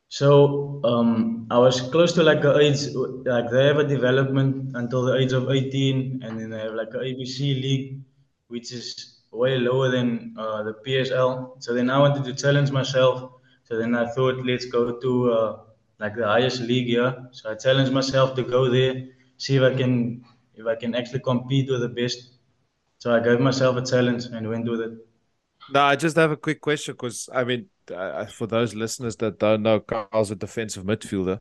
So 0.10 0.80
um, 0.83 1.48
I 1.50 1.57
was 1.57 1.81
close 1.81 2.13
to 2.13 2.24
like 2.24 2.44
a 2.44 2.60
age, 2.60 2.94
like 3.25 3.50
they 3.50 3.65
have 3.65 3.77
a 3.77 3.88
development 3.88 4.75
until 4.75 5.04
the 5.04 5.18
age 5.18 5.33
of 5.33 5.50
18, 5.50 6.21
and 6.24 6.39
then 6.39 6.50
they 6.51 6.60
have 6.60 6.74
like 6.74 6.94
a 6.94 7.00
ABC 7.00 7.39
league, 7.39 8.00
which 8.48 8.71
is 8.71 9.21
way 9.31 9.57
lower 9.57 9.89
than 9.89 10.36
uh, 10.38 10.62
the 10.62 10.75
PSL. 10.86 11.62
So 11.63 11.74
then 11.74 11.89
I 11.89 11.98
wanted 11.98 12.24
to 12.25 12.36
challenge 12.36 12.69
myself 12.69 13.31
so 13.63 13.77
then 13.77 13.95
I 13.95 14.07
thought, 14.07 14.45
let's 14.45 14.65
go 14.65 15.00
to 15.00 15.31
uh, 15.31 15.60
like 16.00 16.15
the 16.15 16.27
highest 16.27 16.62
league 16.62 16.88
here. 16.88 17.15
So 17.31 17.51
I 17.51 17.56
challenged 17.56 17.92
myself 17.92 18.36
to 18.36 18.44
go 18.44 18.69
there, 18.69 19.07
see 19.38 19.56
if 19.56 19.63
I 19.63 19.75
can 19.75 20.24
if 20.56 20.68
I 20.68 20.75
can 20.75 20.94
actually 20.94 21.21
compete 21.21 21.71
with 21.71 21.81
the 21.81 21.89
best. 21.89 22.33
So 23.04 23.14
I 23.14 23.20
gave 23.20 23.42
myself 23.42 23.76
a 23.76 23.86
challenge 23.86 24.28
and 24.28 24.48
went 24.48 24.64
with 24.64 24.80
it. 24.80 24.94
No, 25.74 25.82
I 25.82 25.98
just 25.98 26.16
have 26.16 26.32
a 26.32 26.38
quick 26.38 26.62
question 26.62 26.94
because 26.94 27.28
I 27.34 27.44
mean, 27.44 27.66
uh, 27.94 28.26
for 28.28 28.48
those 28.48 28.76
listeners 28.76 29.18
that 29.18 29.40
don't 29.40 29.62
know, 29.62 29.82
Carl's 29.82 30.32
a 30.32 30.38
defensive 30.38 30.86
midfielder, 30.86 31.38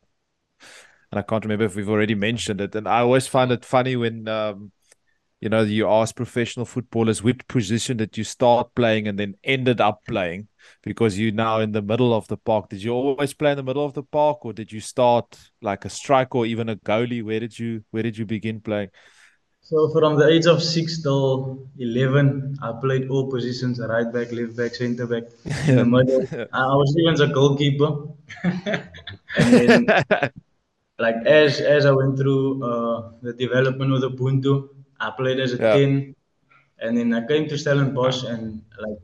and 0.59 1.19
I 1.19 1.21
can't 1.21 1.45
remember 1.45 1.63
if 1.63 1.77
we've 1.77 1.89
already 1.89 2.15
mentioned 2.15 2.59
it. 2.59 2.75
And 2.75 2.85
I 2.85 2.99
always 2.99 3.27
find 3.27 3.49
it 3.49 3.63
funny 3.63 3.95
when 3.95 4.27
um, 4.27 4.73
you 5.39 5.47
know 5.47 5.61
you 5.61 5.87
ask 5.87 6.13
professional 6.17 6.65
footballers 6.65 7.23
which 7.23 7.47
position 7.47 7.95
did 7.95 8.17
you 8.17 8.25
start 8.25 8.75
playing 8.75 9.07
and 9.07 9.17
then 9.17 9.35
ended 9.41 9.79
up 9.79 10.01
playing 10.05 10.49
because 10.81 11.17
you're 11.17 11.31
now 11.31 11.61
in 11.61 11.71
the 11.71 11.81
middle 11.81 12.13
of 12.13 12.27
the 12.27 12.35
park. 12.35 12.67
Did 12.71 12.83
you 12.83 12.91
always 12.91 13.33
play 13.33 13.51
in 13.51 13.57
the 13.57 13.63
middle 13.63 13.85
of 13.85 13.93
the 13.93 14.03
park, 14.03 14.45
or 14.45 14.51
did 14.51 14.69
you 14.69 14.81
start 14.81 15.39
like 15.61 15.85
a 15.85 15.89
striker 15.89 16.39
or 16.39 16.45
even 16.45 16.67
a 16.67 16.75
goalie? 16.75 17.23
Where 17.23 17.39
did 17.39 17.57
you 17.57 17.85
Where 17.91 18.03
did 18.03 18.17
you 18.17 18.25
begin 18.25 18.59
playing? 18.59 18.89
So 19.65 19.89
from 19.89 20.19
the 20.19 20.27
age 20.27 20.45
of 20.45 20.61
six 20.61 21.01
till 21.01 21.57
eleven, 21.79 22.59
I 22.61 22.73
played 22.81 23.09
all 23.09 23.31
positions: 23.31 23.79
right 23.79 24.11
back, 24.11 24.33
left 24.33 24.57
back, 24.57 24.75
centre 24.75 25.07
back. 25.07 25.23
In 25.67 25.77
the 25.77 25.85
middle, 25.85 26.27
I 26.51 26.65
was 26.75 26.93
even 26.99 27.15
a 27.21 27.33
goalkeeper. 27.33 27.89
and 28.43 29.53
then, 29.53 29.85
like 30.99 31.15
as 31.25 31.61
as 31.61 31.85
I 31.85 31.91
went 31.91 32.17
through 32.17 32.61
uh, 32.61 33.11
the 33.21 33.31
development 33.31 33.93
of 33.93 34.01
the 34.01 34.11
Ubuntu, 34.11 34.67
I 34.99 35.11
played 35.11 35.39
as 35.39 35.53
a 35.53 35.57
yeah. 35.57 35.73
ten, 35.77 36.15
and 36.79 36.97
then 36.97 37.13
I 37.13 37.25
came 37.25 37.47
to 37.47 37.57
Stellenbosch, 37.57 38.23
and 38.23 38.61
like 38.81 38.99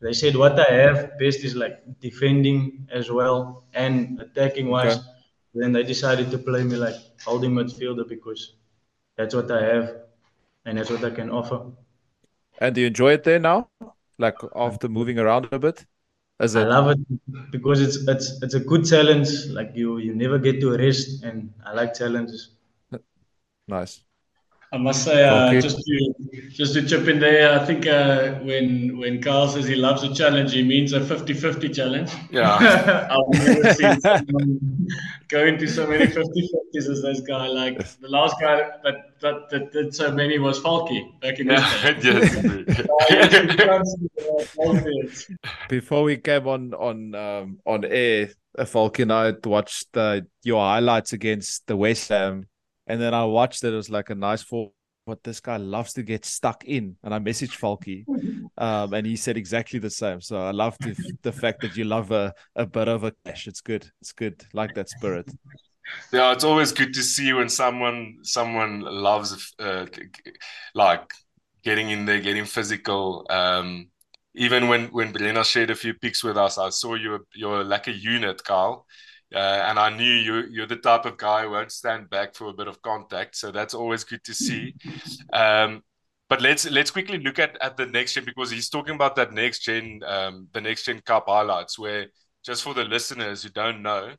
they 0.00 0.12
said 0.12 0.34
what 0.34 0.58
I 0.58 0.70
have 0.82 1.16
best 1.20 1.44
is 1.44 1.54
like 1.54 1.78
defending 2.00 2.88
as 2.90 3.08
well 3.08 3.64
and 3.72 4.20
attacking 4.20 4.66
wise. 4.68 4.96
Okay. 4.96 5.06
Then 5.54 5.70
they 5.70 5.84
decided 5.84 6.30
to 6.32 6.38
play 6.38 6.64
me 6.64 6.74
like 6.74 6.96
holding 7.24 7.52
midfielder 7.52 8.08
because 8.08 8.54
that's 9.16 9.34
what 9.34 9.50
I 9.50 9.62
have 9.74 9.94
and 10.64 10.78
that's 10.78 10.90
what 10.90 11.04
I 11.04 11.10
can 11.10 11.30
offer. 11.30 11.62
And 12.60 12.74
do 12.74 12.80
you 12.80 12.86
enjoy 12.88 13.12
it 13.12 13.24
there 13.24 13.38
now? 13.38 13.68
Like 14.18 14.36
after 14.54 14.88
moving 14.88 15.18
around 15.18 15.48
a 15.52 15.58
bit? 15.58 15.84
As 16.38 16.56
I 16.56 16.64
love 16.64 16.90
it 16.90 16.98
because 17.50 17.80
it's 17.80 17.96
it's 18.08 18.42
it's 18.42 18.54
a 18.54 18.60
good 18.60 18.84
challenge. 18.84 19.46
Like 19.46 19.72
you 19.74 19.98
you 19.98 20.14
never 20.14 20.38
get 20.38 20.60
to 20.60 20.76
rest 20.76 21.22
and 21.22 21.52
I 21.64 21.72
like 21.72 21.94
challenges. 21.94 22.50
Nice. 23.68 24.04
I 24.72 24.78
must 24.78 25.04
say, 25.04 25.22
uh, 25.28 25.60
just 25.60 25.76
to 25.84 26.14
just 26.48 26.72
to 26.72 26.86
chip 26.86 27.06
in 27.06 27.20
there, 27.20 27.60
I 27.60 27.66
think 27.66 27.86
uh, 27.86 28.36
when 28.36 28.96
when 28.96 29.20
Carl 29.20 29.48
says 29.48 29.66
he 29.66 29.74
loves 29.74 30.02
a 30.02 30.14
challenge, 30.14 30.54
he 30.54 30.62
means 30.62 30.94
a 30.94 31.00
50-50 31.00 31.74
challenge. 31.74 32.10
Yeah, 32.30 32.56
I've 33.10 33.44
never 33.44 33.74
seen 33.74 34.00
someone 34.00 34.88
go 35.28 35.44
into 35.44 35.68
so 35.68 35.86
many 35.86 36.06
50-50s 36.06 36.88
as 36.90 37.02
this 37.02 37.20
guy. 37.20 37.48
Like 37.48 37.86
the 38.00 38.08
last 38.08 38.36
guy 38.40 38.70
that 38.82 39.20
that, 39.20 39.50
that 39.50 39.72
did 39.72 39.94
so 39.94 40.10
many 40.10 40.38
was 40.38 40.58
Falky 40.58 41.20
back 41.20 41.38
in 41.38 41.48
yeah, 41.48 41.94
yes. 44.88 45.26
Before 45.68 46.02
we 46.02 46.16
came 46.16 46.48
on 46.48 46.72
on 46.72 47.14
um, 47.14 47.58
on 47.66 47.84
air, 47.84 48.30
Falky 48.58 49.02
and 49.02 49.12
I 49.12 49.34
watched 49.44 49.94
uh, 49.98 50.22
your 50.42 50.62
highlights 50.62 51.12
against 51.12 51.66
the 51.66 51.76
West 51.76 52.08
Ham 52.08 52.46
and 52.92 53.00
then 53.00 53.14
I 53.14 53.24
watched 53.24 53.64
it. 53.64 53.72
It 53.72 53.76
was 53.76 53.88
like 53.88 54.10
a 54.10 54.14
nice 54.14 54.42
fall. 54.42 54.74
But 55.04 55.24
this 55.24 55.40
guy 55.40 55.56
loves 55.56 55.94
to 55.94 56.02
get 56.04 56.24
stuck 56.24 56.64
in, 56.64 56.96
and 57.02 57.12
I 57.12 57.18
messaged 57.18 57.58
Falky, 57.58 58.04
um, 58.56 58.94
and 58.94 59.04
he 59.04 59.16
said 59.16 59.36
exactly 59.36 59.80
the 59.80 59.90
same. 59.90 60.20
So 60.20 60.36
I 60.40 60.52
love 60.52 60.76
the, 60.78 60.94
the 61.22 61.32
fact 61.32 61.62
that 61.62 61.76
you 61.76 61.82
love 61.82 62.12
a, 62.12 62.32
a 62.54 62.66
bit 62.66 62.86
of 62.86 63.02
a 63.02 63.12
clash. 63.24 63.48
It's 63.48 63.62
good. 63.62 63.90
It's 64.00 64.12
good. 64.12 64.44
Like 64.52 64.74
that 64.74 64.90
spirit. 64.90 65.28
Yeah, 66.12 66.32
it's 66.32 66.44
always 66.44 66.70
good 66.70 66.94
to 66.94 67.02
see 67.02 67.32
when 67.32 67.48
someone 67.48 68.18
someone 68.22 68.82
loves 68.82 69.54
uh, 69.58 69.86
like 70.74 71.10
getting 71.64 71.90
in 71.90 72.06
there, 72.06 72.20
getting 72.20 72.44
physical. 72.44 73.26
Um, 73.28 73.88
even 74.34 74.68
when 74.68 74.86
when 74.92 75.12
Brenna 75.12 75.44
shared 75.44 75.70
a 75.70 75.74
few 75.74 75.94
pics 75.94 76.22
with 76.22 76.36
us, 76.36 76.58
I 76.58 76.70
saw 76.70 76.94
you 76.94 77.26
you're 77.34 77.64
like 77.64 77.88
a 77.88 77.92
unit, 77.92 78.44
Carl. 78.44 78.86
Uh, 79.34 79.64
and 79.66 79.78
I 79.78 79.88
knew 79.90 80.04
you 80.12 80.44
you're 80.50 80.66
the 80.66 80.76
type 80.76 81.04
of 81.04 81.16
guy 81.16 81.42
who 81.42 81.50
won't 81.50 81.72
stand 81.72 82.10
back 82.10 82.34
for 82.34 82.48
a 82.48 82.52
bit 82.52 82.68
of 82.68 82.82
contact, 82.82 83.36
so 83.36 83.50
that's 83.50 83.74
always 83.74 84.04
good 84.04 84.24
to 84.24 84.34
see. 84.34 84.74
Um, 85.32 85.82
but 86.28 86.40
let's 86.40 86.70
let's 86.70 86.90
quickly 86.90 87.18
look 87.18 87.38
at, 87.38 87.58
at 87.60 87.76
the 87.76 87.84
next 87.84 88.14
gen 88.14 88.24
because 88.24 88.50
he's 88.50 88.70
talking 88.70 88.94
about 88.94 89.16
that 89.16 89.32
next 89.32 89.60
gen, 89.60 90.00
um, 90.06 90.48
the 90.52 90.62
next 90.62 90.84
gen 90.84 91.00
cup 91.00 91.24
highlights. 91.28 91.78
Where 91.78 92.06
just 92.42 92.62
for 92.62 92.72
the 92.72 92.84
listeners 92.84 93.42
who 93.42 93.50
don't 93.50 93.82
know, 93.82 94.12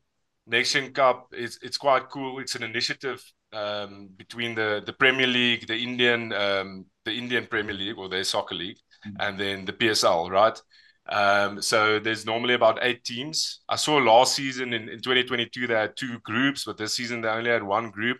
next 0.46 0.72
gen 0.72 0.92
cup 0.92 1.26
is 1.32 1.58
it's 1.62 1.76
quite 1.76 2.10
cool. 2.10 2.38
It's 2.38 2.54
an 2.54 2.62
initiative 2.62 3.20
um, 3.52 4.10
between 4.16 4.54
the 4.54 4.82
the 4.86 4.92
Premier 4.92 5.26
League, 5.26 5.66
the 5.66 5.76
Indian 5.76 6.32
um, 6.32 6.86
the 7.04 7.12
Indian 7.12 7.46
Premier 7.46 7.74
League 7.74 7.98
or 7.98 8.08
their 8.08 8.24
soccer 8.24 8.54
league, 8.54 8.78
mm-hmm. 9.06 9.16
and 9.20 9.38
then 9.38 9.64
the 9.64 9.72
PSL, 9.72 10.30
right? 10.30 10.60
Um, 11.06 11.60
so 11.60 11.98
there's 11.98 12.24
normally 12.24 12.54
about 12.54 12.78
eight 12.82 13.04
teams. 13.04 13.60
I 13.68 13.76
saw 13.76 13.96
last 13.96 14.34
season 14.34 14.72
in, 14.72 14.88
in 14.88 15.02
2022 15.02 15.66
they 15.66 15.74
had 15.74 15.96
two 15.96 16.18
groups, 16.20 16.64
but 16.64 16.78
this 16.78 16.96
season 16.96 17.20
they 17.20 17.28
only 17.28 17.50
had 17.50 17.62
one 17.62 17.90
group. 17.90 18.18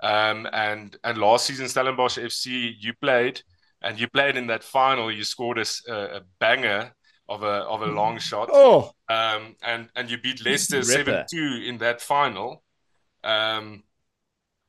Um, 0.00 0.46
and 0.52 0.96
and 1.04 1.18
last 1.18 1.46
season 1.46 1.68
Stellenbosch 1.68 2.18
FC 2.18 2.74
you 2.78 2.92
played 3.00 3.40
and 3.80 3.98
you 3.98 4.08
played 4.08 4.36
in 4.36 4.48
that 4.48 4.62
final. 4.64 5.10
You 5.10 5.24
scored 5.24 5.58
a, 5.58 5.66
a 5.92 6.20
banger 6.38 6.92
of 7.28 7.42
a 7.42 7.46
of 7.46 7.82
a 7.82 7.86
long 7.86 8.18
shot. 8.18 8.48
Oh, 8.52 8.90
um, 9.08 9.56
and 9.62 9.88
and 9.94 10.10
you 10.10 10.18
beat 10.18 10.44
Leicester 10.44 10.82
seven 10.82 11.24
two 11.30 11.62
in 11.64 11.78
that 11.78 12.00
final. 12.00 12.62
Um, 13.24 13.84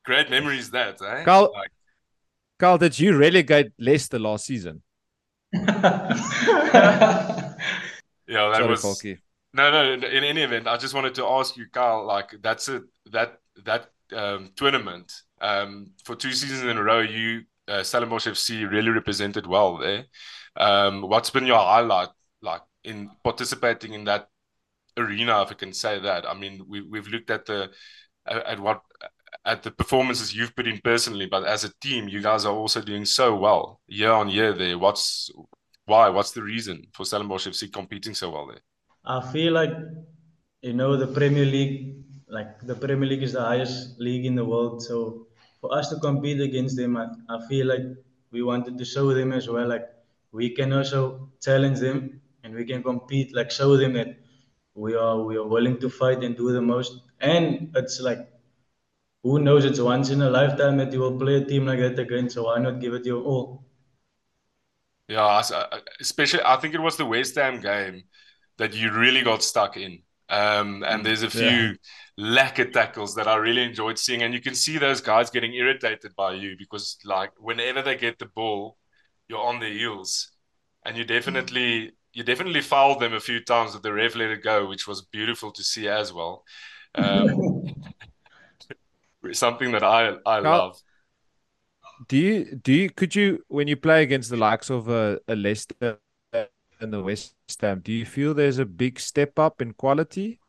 great 0.04 0.30
memories 0.30 0.70
that, 0.70 1.00
eh? 1.02 1.24
Carl, 1.24 1.50
like, 1.52 1.70
Carl, 2.58 2.78
did 2.78 2.98
you 2.98 3.16
relegate 3.16 3.72
Leicester 3.78 4.18
last 4.18 4.46
season? 4.46 4.82
yeah, 8.28 8.48
that 8.48 8.56
Sorry, 8.56 8.68
was. 8.68 9.04
No, 9.54 9.70
no. 9.70 9.92
In 9.92 10.24
any 10.24 10.42
event, 10.42 10.66
I 10.66 10.76
just 10.76 10.94
wanted 10.94 11.14
to 11.16 11.24
ask 11.24 11.56
you, 11.56 11.66
Carl. 11.72 12.06
Like 12.06 12.34
that's 12.42 12.68
a 12.68 12.82
that 13.10 13.38
that 13.64 13.90
um, 14.14 14.50
tournament 14.56 15.12
um, 15.40 15.92
for 16.04 16.14
two 16.14 16.32
seasons 16.32 16.62
in 16.62 16.76
a 16.76 16.82
row. 16.82 17.00
You 17.00 17.42
uh, 17.66 17.82
Stellenbosch 17.82 18.26
FC 18.26 18.70
really 18.70 18.90
represented 18.90 19.46
well 19.46 19.78
there. 19.78 20.04
Um, 20.56 21.02
what's 21.02 21.30
been 21.30 21.46
your 21.46 21.58
highlight 21.58 22.08
like 22.42 22.62
in 22.84 23.10
participating 23.24 23.94
in 23.94 24.04
that 24.04 24.28
arena, 24.96 25.42
if 25.42 25.50
I 25.50 25.54
can 25.54 25.72
say 25.72 25.98
that? 26.00 26.28
I 26.28 26.34
mean, 26.34 26.64
we 26.68 26.82
we've 26.82 27.08
looked 27.08 27.30
at 27.30 27.46
the 27.46 27.70
at 28.26 28.60
what 28.60 28.82
at 29.44 29.62
the 29.62 29.70
performances 29.70 30.34
you've 30.34 30.54
put 30.54 30.66
in 30.66 30.80
personally, 30.82 31.26
but 31.26 31.44
as 31.44 31.64
a 31.64 31.72
team, 31.80 32.08
you 32.08 32.20
guys 32.20 32.44
are 32.44 32.54
also 32.54 32.82
doing 32.82 33.04
so 33.04 33.34
well 33.34 33.80
year 33.86 34.12
on 34.12 34.28
year 34.28 34.52
there. 34.52 34.78
What's 34.78 35.30
why? 35.88 36.08
What's 36.10 36.32
the 36.32 36.42
reason 36.42 36.86
for 36.92 37.04
Stellenbosch 37.04 37.46
FC 37.46 37.68
competing 37.68 38.14
so 38.14 38.30
well 38.30 38.46
there? 38.46 38.62
I 39.04 39.20
feel 39.32 39.52
like, 39.52 39.72
you 40.62 40.72
know, 40.74 40.96
the 40.96 41.06
Premier 41.06 41.44
League, 41.44 42.04
like 42.28 42.60
the 42.60 42.74
Premier 42.74 43.08
League 43.08 43.22
is 43.22 43.32
the 43.32 43.40
highest 43.42 43.98
league 43.98 44.26
in 44.26 44.34
the 44.34 44.44
world. 44.44 44.82
So 44.82 45.26
for 45.60 45.74
us 45.74 45.88
to 45.90 45.98
compete 46.00 46.40
against 46.40 46.76
them, 46.76 46.96
I, 46.96 47.06
I 47.28 47.46
feel 47.48 47.66
like 47.66 47.86
we 48.30 48.42
wanted 48.42 48.76
to 48.78 48.84
show 48.84 49.14
them 49.14 49.32
as 49.32 49.48
well, 49.48 49.66
like 49.66 49.86
we 50.32 50.50
can 50.50 50.72
also 50.72 51.30
challenge 51.40 51.80
them 51.80 52.20
and 52.44 52.54
we 52.54 52.64
can 52.64 52.82
compete, 52.82 53.34
like 53.34 53.50
show 53.50 53.76
them 53.76 53.94
that 53.94 54.16
we 54.74 54.94
are 54.94 55.22
we 55.22 55.36
are 55.36 55.46
willing 55.46 55.78
to 55.80 55.88
fight 55.90 56.22
and 56.22 56.36
do 56.36 56.52
the 56.52 56.60
most. 56.60 57.00
And 57.20 57.72
it's 57.74 58.00
like 58.00 58.28
who 59.22 59.38
knows? 59.40 59.64
It's 59.64 59.80
once 59.80 60.10
in 60.10 60.22
a 60.22 60.30
lifetime 60.30 60.76
that 60.78 60.92
you 60.92 61.00
will 61.00 61.18
play 61.18 61.36
a 61.36 61.44
team 61.44 61.66
like 61.66 61.80
that 61.80 61.98
again. 61.98 62.28
So 62.30 62.44
why 62.44 62.58
not 62.58 62.80
give 62.80 62.94
it 62.94 63.06
your 63.06 63.22
all? 63.22 63.67
Yeah, 65.08 65.24
uh, 65.24 65.78
especially 66.00 66.40
I 66.44 66.56
think 66.56 66.74
it 66.74 66.80
was 66.80 66.96
the 66.96 67.06
West 67.06 67.34
Ham 67.36 67.60
game 67.60 68.04
that 68.58 68.74
you 68.74 68.92
really 68.92 69.22
got 69.22 69.42
stuck 69.42 69.76
in. 69.76 70.02
Um, 70.28 70.84
and 70.86 71.04
there's 71.04 71.22
a 71.22 71.30
few 71.30 71.76
yeah. 72.18 72.50
of 72.50 72.72
tackles 72.72 73.14
that 73.14 73.26
I 73.26 73.36
really 73.36 73.62
enjoyed 73.62 73.98
seeing, 73.98 74.22
and 74.22 74.34
you 74.34 74.42
can 74.42 74.54
see 74.54 74.76
those 74.76 75.00
guys 75.00 75.30
getting 75.30 75.54
irritated 75.54 76.14
by 76.14 76.34
you 76.34 76.56
because, 76.58 76.98
like, 77.04 77.30
whenever 77.38 77.80
they 77.80 77.96
get 77.96 78.18
the 78.18 78.26
ball, 78.26 78.76
you're 79.28 79.40
on 79.40 79.60
their 79.60 79.72
heels, 79.72 80.32
and 80.84 80.96
you 80.96 81.04
definitely 81.04 81.92
you 82.12 82.24
definitely 82.24 82.60
fouled 82.60 83.00
them 83.00 83.14
a 83.14 83.20
few 83.20 83.42
times, 83.42 83.72
but 83.72 83.82
the 83.82 83.92
ref 83.92 84.16
let 84.16 84.30
it 84.30 84.42
go, 84.42 84.66
which 84.66 84.86
was 84.86 85.02
beautiful 85.02 85.50
to 85.52 85.62
see 85.64 85.88
as 85.88 86.12
well. 86.12 86.44
Um, 86.94 87.64
something 89.32 89.72
that 89.72 89.84
I 89.84 90.16
I 90.26 90.40
love 90.40 90.78
do 92.06 92.16
you 92.16 92.54
do 92.56 92.72
you 92.72 92.90
could 92.90 93.14
you 93.14 93.44
when 93.48 93.66
you 93.66 93.76
play 93.76 94.02
against 94.02 94.30
the 94.30 94.36
likes 94.36 94.70
of 94.70 94.88
a, 94.88 95.18
a 95.26 95.34
Leicester 95.34 95.98
and 96.80 96.92
the 96.92 97.02
West 97.02 97.34
Ham, 97.60 97.80
do 97.80 97.92
you 97.92 98.06
feel 98.06 98.34
there's 98.34 98.58
a 98.58 98.64
big 98.64 99.00
step 99.00 99.38
up 99.38 99.60
in 99.60 99.72
quality? 99.72 100.40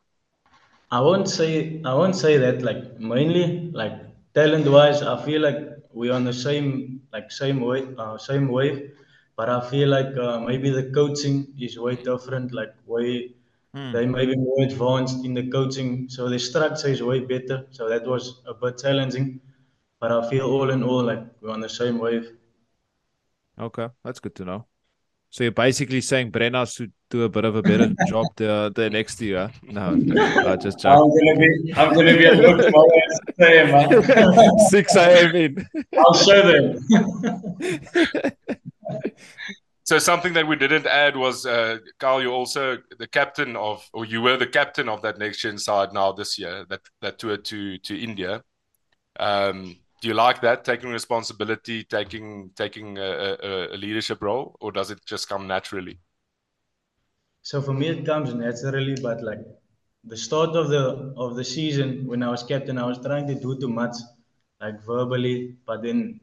I 0.91 0.99
won't 1.01 1.29
say 1.29 1.81
I 1.85 1.93
won't 1.93 2.15
say 2.15 2.37
that 2.37 2.61
like 2.61 2.99
mainly 2.99 3.71
like 3.71 3.93
talent 4.33 4.67
wise 4.67 5.01
I 5.01 5.23
feel 5.23 5.41
like 5.41 5.57
we're 5.91 6.13
on 6.13 6.23
the 6.23 6.33
same 6.33 7.01
like 7.13 7.31
same 7.31 7.61
way 7.61 7.87
uh, 7.97 8.17
same 8.17 8.47
wave 8.47 8.91
but 9.35 9.49
I 9.49 9.61
feel 9.69 9.89
like 9.89 10.15
uh, 10.17 10.39
maybe 10.39 10.69
the 10.69 10.91
coaching 10.91 11.47
is 11.59 11.79
way 11.79 11.95
different 11.95 12.53
like 12.53 12.73
way 12.85 13.33
hmm. 13.73 13.91
they 13.91 14.05
may 14.05 14.25
be 14.25 14.35
more 14.35 14.63
advanced 14.63 15.25
in 15.25 15.33
the 15.33 15.49
coaching 15.49 16.09
so 16.09 16.29
the 16.29 16.39
structure 16.39 16.87
is 16.87 17.01
way 17.01 17.19
better 17.19 17.65
so 17.71 17.87
that 17.87 18.05
was 18.05 18.41
a 18.47 18.53
bit 18.53 18.77
challenging 18.77 19.39
but 19.99 20.11
I 20.11 20.29
feel 20.29 20.49
all 20.49 20.69
in 20.69 20.83
all 20.83 21.03
like 21.03 21.23
we're 21.41 21.51
on 21.51 21.59
the 21.59 21.69
same 21.69 21.97
wave. 21.97 22.31
Okay, 23.59 23.87
that's 24.03 24.19
good 24.19 24.35
to 24.35 24.45
know. 24.45 24.65
So 25.31 25.43
you're 25.43 25.51
basically 25.51 26.01
saying 26.01 26.31
Brenna 26.31 26.65
should 26.73 26.91
do 27.09 27.23
a 27.23 27.29
bit 27.29 27.45
of 27.45 27.55
a 27.55 27.61
better 27.61 27.93
job 28.07 28.25
the 28.35 28.71
the 28.75 28.89
next 28.89 29.21
year. 29.21 29.51
No, 29.63 29.91
no 29.91 30.55
just 30.55 30.79
joking. 30.79 30.97
I'm 30.97 31.09
gonna 31.09 31.39
be 31.39 31.73
I'm 31.75 31.93
gonna 31.93 32.17
be 32.17 32.25
at 32.25 32.37
work 32.39 32.61
tomorrow 32.61 32.89
at 32.97 33.35
6 33.35 33.39
a.m. 33.39 34.35
Man. 34.35 34.59
6 34.69 34.95
a.m. 34.95 35.35
in. 35.35 35.67
I'll 35.97 36.13
show 36.15 36.41
them. 36.51 36.79
so 39.83 39.99
something 39.99 40.33
that 40.33 40.47
we 40.47 40.55
didn't 40.55 40.87
add 40.87 41.15
was 41.15 41.45
uh, 41.45 41.77
Carl, 41.99 42.23
you're 42.23 42.33
also 42.33 42.77
the 42.97 43.07
captain 43.07 43.55
of, 43.55 43.87
or 43.93 44.05
you 44.05 44.21
were 44.23 44.37
the 44.37 44.47
captain 44.47 44.89
of 44.89 45.03
that 45.03 45.19
next 45.19 45.41
gen 45.41 45.59
side 45.59 45.93
now 45.93 46.11
this 46.11 46.39
year 46.39 46.65
that 46.69 46.81
that 47.01 47.19
toured 47.19 47.45
to 47.45 47.77
to 47.79 47.95
India. 47.95 48.43
Um, 49.19 49.75
do 50.01 50.07
you 50.07 50.13
like 50.13 50.41
that 50.41 50.63
taking 50.63 50.89
responsibility 50.89 51.83
taking 51.83 52.51
taking 52.55 52.97
a, 52.97 53.37
a, 53.43 53.75
a, 53.75 53.77
leadership 53.77 54.21
role 54.21 54.55
or 54.59 54.71
does 54.71 54.91
it 54.91 54.99
just 55.05 55.27
come 55.27 55.47
naturally? 55.47 55.99
So 57.41 57.61
for 57.61 57.73
me 57.73 57.87
it 57.87 58.05
comes 58.05 58.33
naturally 58.33 58.95
but 59.01 59.21
like 59.21 59.39
the 60.03 60.17
start 60.17 60.55
of 60.55 60.69
the 60.69 61.13
of 61.17 61.35
the 61.35 61.43
season 61.43 62.07
when 62.07 62.23
i 62.23 62.29
was 62.29 62.41
captain 62.41 62.77
i 62.77 62.85
was 62.85 62.99
trying 62.99 63.27
to 63.27 63.35
do 63.35 63.59
too 63.59 63.67
much 63.67 63.95
like 64.61 64.81
verbally 64.85 65.57
but 65.65 65.81
then 65.83 66.19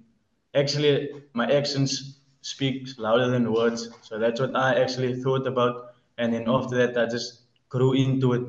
actually 0.55 1.11
my 1.35 1.47
actions 1.53 2.21
speak 2.41 2.89
louder 2.97 3.29
than 3.29 3.53
words. 3.53 3.89
So 4.03 4.19
that's 4.19 4.41
what 4.41 4.55
i 4.57 4.81
actually 4.81 5.21
thought 5.23 5.47
about. 5.47 5.95
And 6.19 6.33
then 6.33 6.45
after 6.49 6.77
that 6.77 6.97
i 6.97 7.07
just 7.07 7.43
grew 7.69 7.93
into 7.93 8.33
it 8.35 8.45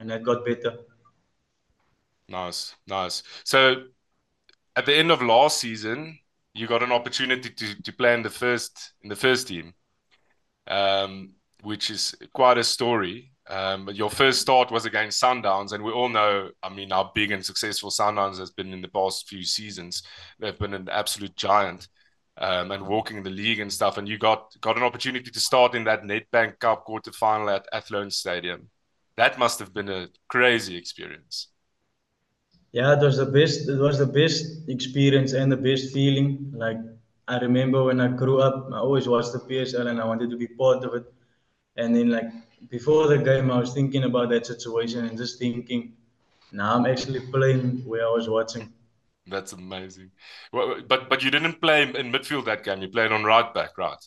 and 0.00 0.12
i 0.12 0.18
got 0.18 0.44
better. 0.44 0.72
Nice 2.28 2.74
nice. 2.86 3.22
So 3.44 3.84
at 4.78 4.86
the 4.86 4.94
end 4.94 5.10
of 5.10 5.20
last 5.20 5.58
season, 5.58 6.18
you 6.54 6.68
got 6.68 6.84
an 6.84 6.92
opportunity 6.92 7.50
to 7.50 7.82
to 7.82 7.92
play 7.92 8.14
in 8.14 8.22
the 8.22 8.30
first 8.30 8.92
in 9.02 9.08
the 9.08 9.16
first 9.16 9.48
team, 9.48 9.74
um, 10.68 11.34
which 11.62 11.90
is 11.90 12.14
quite 12.32 12.58
a 12.58 12.64
story. 12.64 13.32
Um, 13.50 13.88
your 13.92 14.10
first 14.10 14.40
start 14.40 14.70
was 14.70 14.84
against 14.86 15.20
Sundowns, 15.22 15.72
and 15.72 15.82
we 15.82 15.90
all 15.90 16.10
know, 16.10 16.50
I 16.62 16.68
mean, 16.68 16.90
how 16.90 17.10
big 17.14 17.32
and 17.32 17.44
successful 17.44 17.90
Sundowns 17.90 18.38
has 18.38 18.50
been 18.50 18.72
in 18.72 18.82
the 18.82 18.88
past 18.88 19.28
few 19.28 19.42
seasons. 19.42 20.02
They've 20.38 20.58
been 20.58 20.74
an 20.74 20.88
absolute 20.90 21.34
giant 21.34 21.88
um, 22.36 22.70
and 22.70 22.86
walking 22.86 23.22
the 23.22 23.30
league 23.30 23.60
and 23.60 23.72
stuff. 23.72 23.98
And 23.98 24.08
you 24.08 24.18
got 24.18 24.54
got 24.60 24.76
an 24.76 24.84
opportunity 24.84 25.30
to 25.30 25.40
start 25.40 25.74
in 25.74 25.84
that 25.84 26.04
Nedbank 26.04 26.60
Cup 26.60 26.84
quarter 26.84 27.12
final 27.12 27.50
at 27.50 27.66
Athlone 27.72 28.10
Stadium. 28.10 28.70
That 29.16 29.38
must 29.38 29.58
have 29.58 29.74
been 29.74 29.88
a 29.88 30.08
crazy 30.28 30.76
experience. 30.76 31.48
Yeah, 32.72 32.92
it 32.94 33.02
was 33.04 33.16
the 33.18 33.26
best. 33.26 33.68
It 33.68 33.78
was 33.78 33.98
the 33.98 34.06
best 34.06 34.68
experience 34.68 35.32
and 35.32 35.50
the 35.52 35.56
best 35.56 35.92
feeling. 35.92 36.52
Like 36.54 36.78
I 37.26 37.38
remember 37.38 37.84
when 37.84 38.00
I 38.00 38.08
grew 38.08 38.40
up, 38.40 38.68
I 38.72 38.78
always 38.78 39.08
watched 39.08 39.32
the 39.32 39.40
PSL 39.40 39.86
and 39.88 40.00
I 40.00 40.04
wanted 40.06 40.30
to 40.30 40.36
be 40.36 40.46
part 40.48 40.84
of 40.84 40.94
it. 40.94 41.04
And 41.76 41.94
then 41.96 42.10
like 42.10 42.30
before 42.70 43.08
the 43.08 43.18
game, 43.18 43.50
I 43.50 43.58
was 43.58 43.72
thinking 43.74 44.04
about 44.04 44.30
that 44.30 44.46
situation 44.46 45.04
and 45.06 45.16
just 45.18 45.38
thinking, 45.38 45.94
now 46.52 46.76
I'm 46.76 46.86
actually 46.86 47.20
playing 47.20 47.84
where 47.86 48.06
I 48.06 48.10
was 48.10 48.28
watching. 48.28 48.72
That's 49.26 49.52
amazing. 49.52 50.10
But 50.52 51.08
but 51.08 51.22
you 51.22 51.30
didn't 51.30 51.60
play 51.60 51.82
in 51.82 51.92
midfield 52.12 52.46
that 52.46 52.64
game. 52.64 52.80
You 52.82 52.88
played 52.88 53.12
on 53.12 53.24
right 53.24 53.52
back, 53.52 53.76
right? 53.76 54.02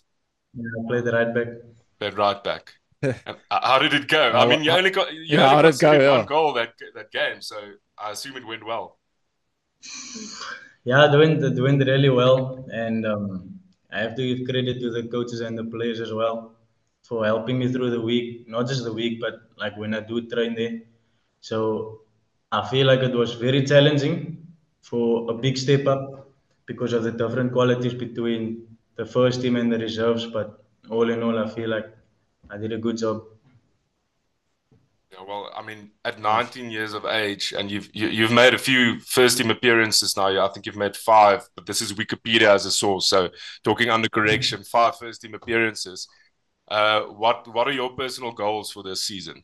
Yeah, 0.54 0.70
I 0.80 0.88
played 0.88 1.04
the 1.06 1.12
right 1.12 1.34
back. 1.34 1.48
Played 2.00 2.18
right 2.18 2.44
back. 2.44 2.81
Um, 3.26 3.36
how 3.50 3.80
did 3.80 3.94
it 3.94 4.08
go? 4.08 4.30
I 4.30 4.44
uh, 4.44 4.46
mean, 4.46 4.64
you 4.64 4.72
uh, 4.72 4.78
only 4.78 4.92
got 4.92 5.12
you 5.14 5.22
yeah, 5.26 5.52
only 5.52 5.72
got 5.72 5.80
go, 5.80 5.92
yeah. 5.94 6.18
one 6.18 6.26
goal 6.26 6.54
that 6.54 6.74
that 6.94 7.12
game, 7.12 7.42
so 7.42 7.58
I 7.98 8.12
assume 8.12 8.38
it 8.38 8.46
went 8.46 8.64
well. 8.66 9.00
Yeah, 10.84 11.12
it 11.12 11.18
went 11.18 11.44
it 11.44 11.60
went 11.60 11.84
really 11.86 12.10
well, 12.10 12.66
and 12.72 13.06
um, 13.06 13.60
I 13.92 14.00
have 14.00 14.16
to 14.16 14.36
give 14.36 14.48
credit 14.48 14.80
to 14.82 14.92
the 14.92 15.04
coaches 15.08 15.42
and 15.42 15.58
the 15.58 15.64
players 15.64 16.00
as 16.00 16.14
well 16.14 16.54
for 17.02 17.26
helping 17.26 17.58
me 17.60 17.72
through 17.72 17.90
the 17.90 18.00
week. 18.00 18.48
Not 18.48 18.68
just 18.68 18.84
the 18.84 18.94
week, 18.94 19.20
but 19.20 19.42
like 19.58 19.76
when 19.78 19.94
I 19.94 20.02
do 20.02 20.22
train 20.30 20.56
there. 20.56 20.82
So 21.42 22.02
I 22.52 22.68
feel 22.68 22.86
like 22.88 23.00
it 23.00 23.16
was 23.16 23.34
very 23.34 23.66
challenging 23.66 24.46
for 24.82 25.30
a 25.32 25.34
big 25.34 25.58
step 25.58 25.88
up 25.88 26.30
because 26.66 26.94
of 26.94 27.04
the 27.04 27.12
different 27.12 27.52
qualities 27.52 27.94
between 27.94 28.68
the 28.96 29.06
first 29.06 29.42
team 29.42 29.56
and 29.56 29.72
the 29.72 29.80
reserves. 29.80 30.28
But 30.28 30.64
all 30.90 31.10
in 31.10 31.24
all, 31.24 31.38
I 31.40 31.50
feel 31.50 31.70
like 31.70 31.90
I 32.50 32.58
did 32.58 32.72
a 32.74 32.78
good 32.78 32.98
job. 32.98 33.24
Yeah, 35.12 35.24
well, 35.28 35.52
I 35.54 35.62
mean, 35.62 35.92
at 36.06 36.20
19 36.20 36.72
years 36.72 36.94
of 36.94 37.06
age, 37.06 37.54
and 37.58 37.70
you've 37.70 37.90
you, 37.94 38.06
have 38.06 38.14
you 38.14 38.24
have 38.24 38.32
made 38.32 38.54
a 38.54 38.58
few 38.58 39.00
first 39.02 39.38
team 39.38 39.52
appearances 39.52 40.16
now. 40.16 40.44
I 40.44 40.48
think 40.50 40.66
you've 40.66 40.78
made 40.78 40.96
five, 40.96 41.48
but 41.56 41.66
this 41.66 41.82
is 41.82 41.92
Wikipedia 41.94 42.48
as 42.54 42.66
a 42.66 42.72
source. 42.72 43.08
So, 43.08 43.30
talking 43.64 43.90
under 43.90 44.08
correction, 44.08 44.64
five 44.64 44.96
first 44.98 45.22
team 45.22 45.34
appearances. 45.34 46.08
Uh, 46.70 47.02
what 47.02 47.46
what 47.54 47.68
are 47.68 47.74
your 47.74 47.90
personal 47.96 48.32
goals 48.32 48.72
for 48.72 48.84
this 48.84 49.06
season? 49.06 49.44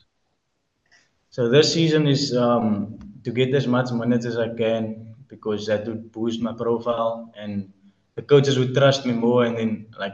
So 1.29 1.49
this 1.49 1.73
season 1.73 2.07
is 2.07 2.35
um, 2.35 2.97
to 3.23 3.31
get 3.31 3.53
as 3.53 3.67
much 3.67 3.91
minutes 3.91 4.25
as 4.25 4.37
I 4.37 4.49
can 4.55 5.15
because 5.27 5.65
that 5.67 5.85
would 5.85 6.11
boost 6.11 6.41
my 6.41 6.53
profile 6.53 7.31
and 7.37 7.71
the 8.15 8.21
coaches 8.21 8.57
would 8.57 8.73
trust 8.73 9.05
me 9.05 9.13
more. 9.13 9.45
And 9.45 9.57
then, 9.57 9.87
like 9.99 10.13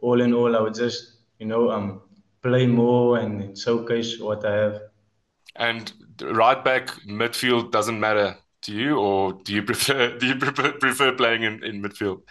all 0.00 0.20
in 0.20 0.34
all, 0.34 0.54
I 0.56 0.60
would 0.60 0.74
just 0.74 1.16
you 1.38 1.46
know 1.46 1.70
um 1.70 2.02
play 2.42 2.66
more 2.66 3.18
and 3.18 3.56
showcase 3.56 4.18
what 4.18 4.44
I 4.44 4.54
have. 4.56 4.80
And 5.56 5.92
right 6.22 6.62
back 6.64 6.88
midfield 7.06 7.72
doesn't 7.72 7.98
matter 7.98 8.36
to 8.62 8.72
you, 8.72 8.98
or 8.98 9.32
do 9.32 9.52
you 9.54 9.62
prefer 9.70 10.18
do 10.18 10.26
you 10.26 10.36
prefer, 10.36 10.72
prefer 10.72 11.12
playing 11.12 11.42
in, 11.42 11.64
in 11.64 11.82
midfield? 11.82 12.22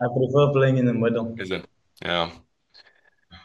I 0.00 0.06
prefer 0.06 0.52
playing 0.52 0.76
in 0.76 0.86
the 0.86 0.94
middle. 0.94 1.34
Is 1.38 1.50
it? 1.50 1.66
Yeah. 2.02 2.30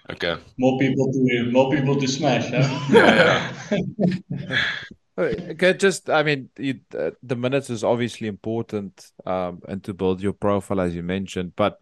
Okay. 0.10 0.38
More 0.58 0.78
people 0.78 1.12
to 1.12 1.52
more 1.52 1.72
people 1.72 1.96
to 2.00 2.08
smash, 2.08 2.50
huh? 2.50 2.88
yeah. 2.92 3.54
yeah. 3.72 4.58
okay, 5.52 5.74
just 5.74 6.10
I 6.10 6.24
mean, 6.24 6.50
you, 6.58 6.80
uh, 6.98 7.12
the 7.24 7.36
minutes 7.36 7.70
is 7.70 7.84
obviously 7.84 8.28
important, 8.28 9.12
um, 9.26 9.62
and 9.70 9.82
to 9.86 9.94
build 9.94 10.22
your 10.22 10.34
profile 10.34 10.82
as 10.82 10.94
you 10.94 11.04
mentioned, 11.04 11.54
but 11.56 11.82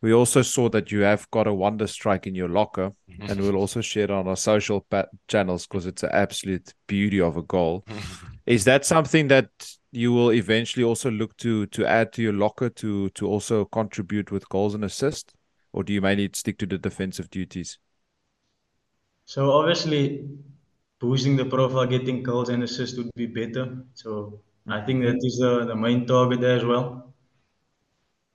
we 0.00 0.12
also 0.12 0.42
saw 0.42 0.68
that 0.68 0.92
you 0.92 1.00
have 1.00 1.28
got 1.30 1.46
a 1.46 1.54
wonder 1.54 1.86
strike 1.86 2.26
in 2.26 2.34
your 2.34 2.48
locker, 2.48 2.92
mm-hmm. 3.10 3.30
and 3.30 3.40
we'll 3.40 3.56
also 3.56 3.80
share 3.80 4.04
it 4.04 4.10
on 4.10 4.28
our 4.28 4.36
social 4.36 4.82
pa- 4.82 5.06
channels 5.26 5.66
because 5.66 5.86
it's 5.86 6.04
an 6.04 6.10
absolute 6.12 6.72
beauty 6.86 7.20
of 7.20 7.36
a 7.36 7.42
goal. 7.42 7.84
Is 8.46 8.64
that 8.64 8.84
something 8.84 9.28
that 9.28 9.50
you 9.90 10.12
will 10.12 10.32
eventually 10.32 10.84
also 10.84 11.10
look 11.10 11.36
to 11.38 11.66
to 11.66 11.86
add 11.86 12.12
to 12.12 12.22
your 12.22 12.32
locker 12.32 12.68
to 12.68 13.08
to 13.10 13.26
also 13.26 13.64
contribute 13.64 14.30
with 14.30 14.48
goals 14.48 14.74
and 14.74 14.84
assists, 14.84 15.34
or 15.72 15.82
do 15.82 15.92
you 15.92 16.00
mainly 16.00 16.30
stick 16.32 16.58
to 16.58 16.66
the 16.66 16.78
defensive 16.78 17.28
duties? 17.30 17.78
So 19.24 19.50
obviously, 19.50 20.28
boosting 21.00 21.36
the 21.36 21.44
profile, 21.44 21.86
getting 21.86 22.22
goals 22.22 22.48
and 22.48 22.62
assists 22.62 22.96
would 22.96 23.10
be 23.14 23.26
better. 23.26 23.84
So 23.94 24.40
I 24.66 24.80
think 24.80 25.02
that 25.02 25.18
is 25.22 25.38
the, 25.38 25.64
the 25.64 25.76
main 25.76 26.06
target 26.06 26.40
there 26.40 26.56
as 26.56 26.64
well. 26.64 27.07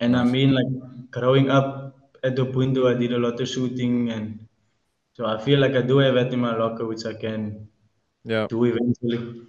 And 0.04 0.18
I 0.18 0.26
mean, 0.26 0.52
like 0.52 1.12
growing 1.12 1.50
up 1.50 1.96
at 2.24 2.36
the 2.36 2.44
window, 2.44 2.90
I 2.90 2.96
did 2.96 3.14
a 3.14 3.18
lot 3.18 3.40
of 3.40 3.48
shooting, 3.48 4.10
and 4.10 4.46
so 5.14 5.26
I 5.26 5.42
feel 5.42 5.60
like 5.60 5.76
I 5.76 5.82
do 5.82 6.00
have 6.00 6.16
that 6.16 6.34
in 6.34 6.42
my 6.42 6.58
locker, 6.58 6.86
which 6.86 7.06
I 7.06 7.14
can 7.14 7.70
yeah. 8.26 8.48
do 8.50 8.66
eventually. 8.66 9.44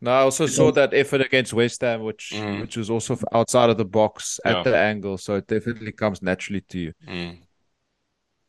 No, 0.00 0.12
I 0.12 0.20
also 0.20 0.46
saw 0.46 0.70
that 0.72 0.94
effort 0.94 1.20
against 1.20 1.52
West 1.52 1.80
Ham, 1.80 2.02
which 2.02 2.30
mm. 2.32 2.60
which 2.60 2.76
was 2.76 2.90
also 2.90 3.18
outside 3.32 3.70
of 3.70 3.76
the 3.76 3.84
box 3.84 4.38
at 4.44 4.56
yeah. 4.56 4.62
the 4.62 4.76
angle, 4.76 5.18
so 5.18 5.34
it 5.34 5.48
definitely 5.48 5.90
comes 5.90 6.22
naturally 6.22 6.60
to 6.60 6.78
you. 6.78 6.92
Mm. 7.06 7.38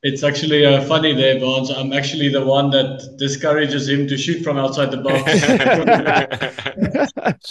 It's 0.03 0.21
actually 0.21 0.65
uh, 0.65 0.83
funny 0.83 1.13
there, 1.13 1.39
Barnes. 1.39 1.71
I'm 1.71 1.93
actually 1.93 2.29
the 2.29 2.45
one 2.45 2.69
that 2.71 3.15
discourages 3.17 3.89
him 3.89 4.05
to 4.07 4.17
shoot 4.17 4.43
from 4.43 4.57
outside 4.57 4.91
the 4.91 4.97
box. 4.97 5.23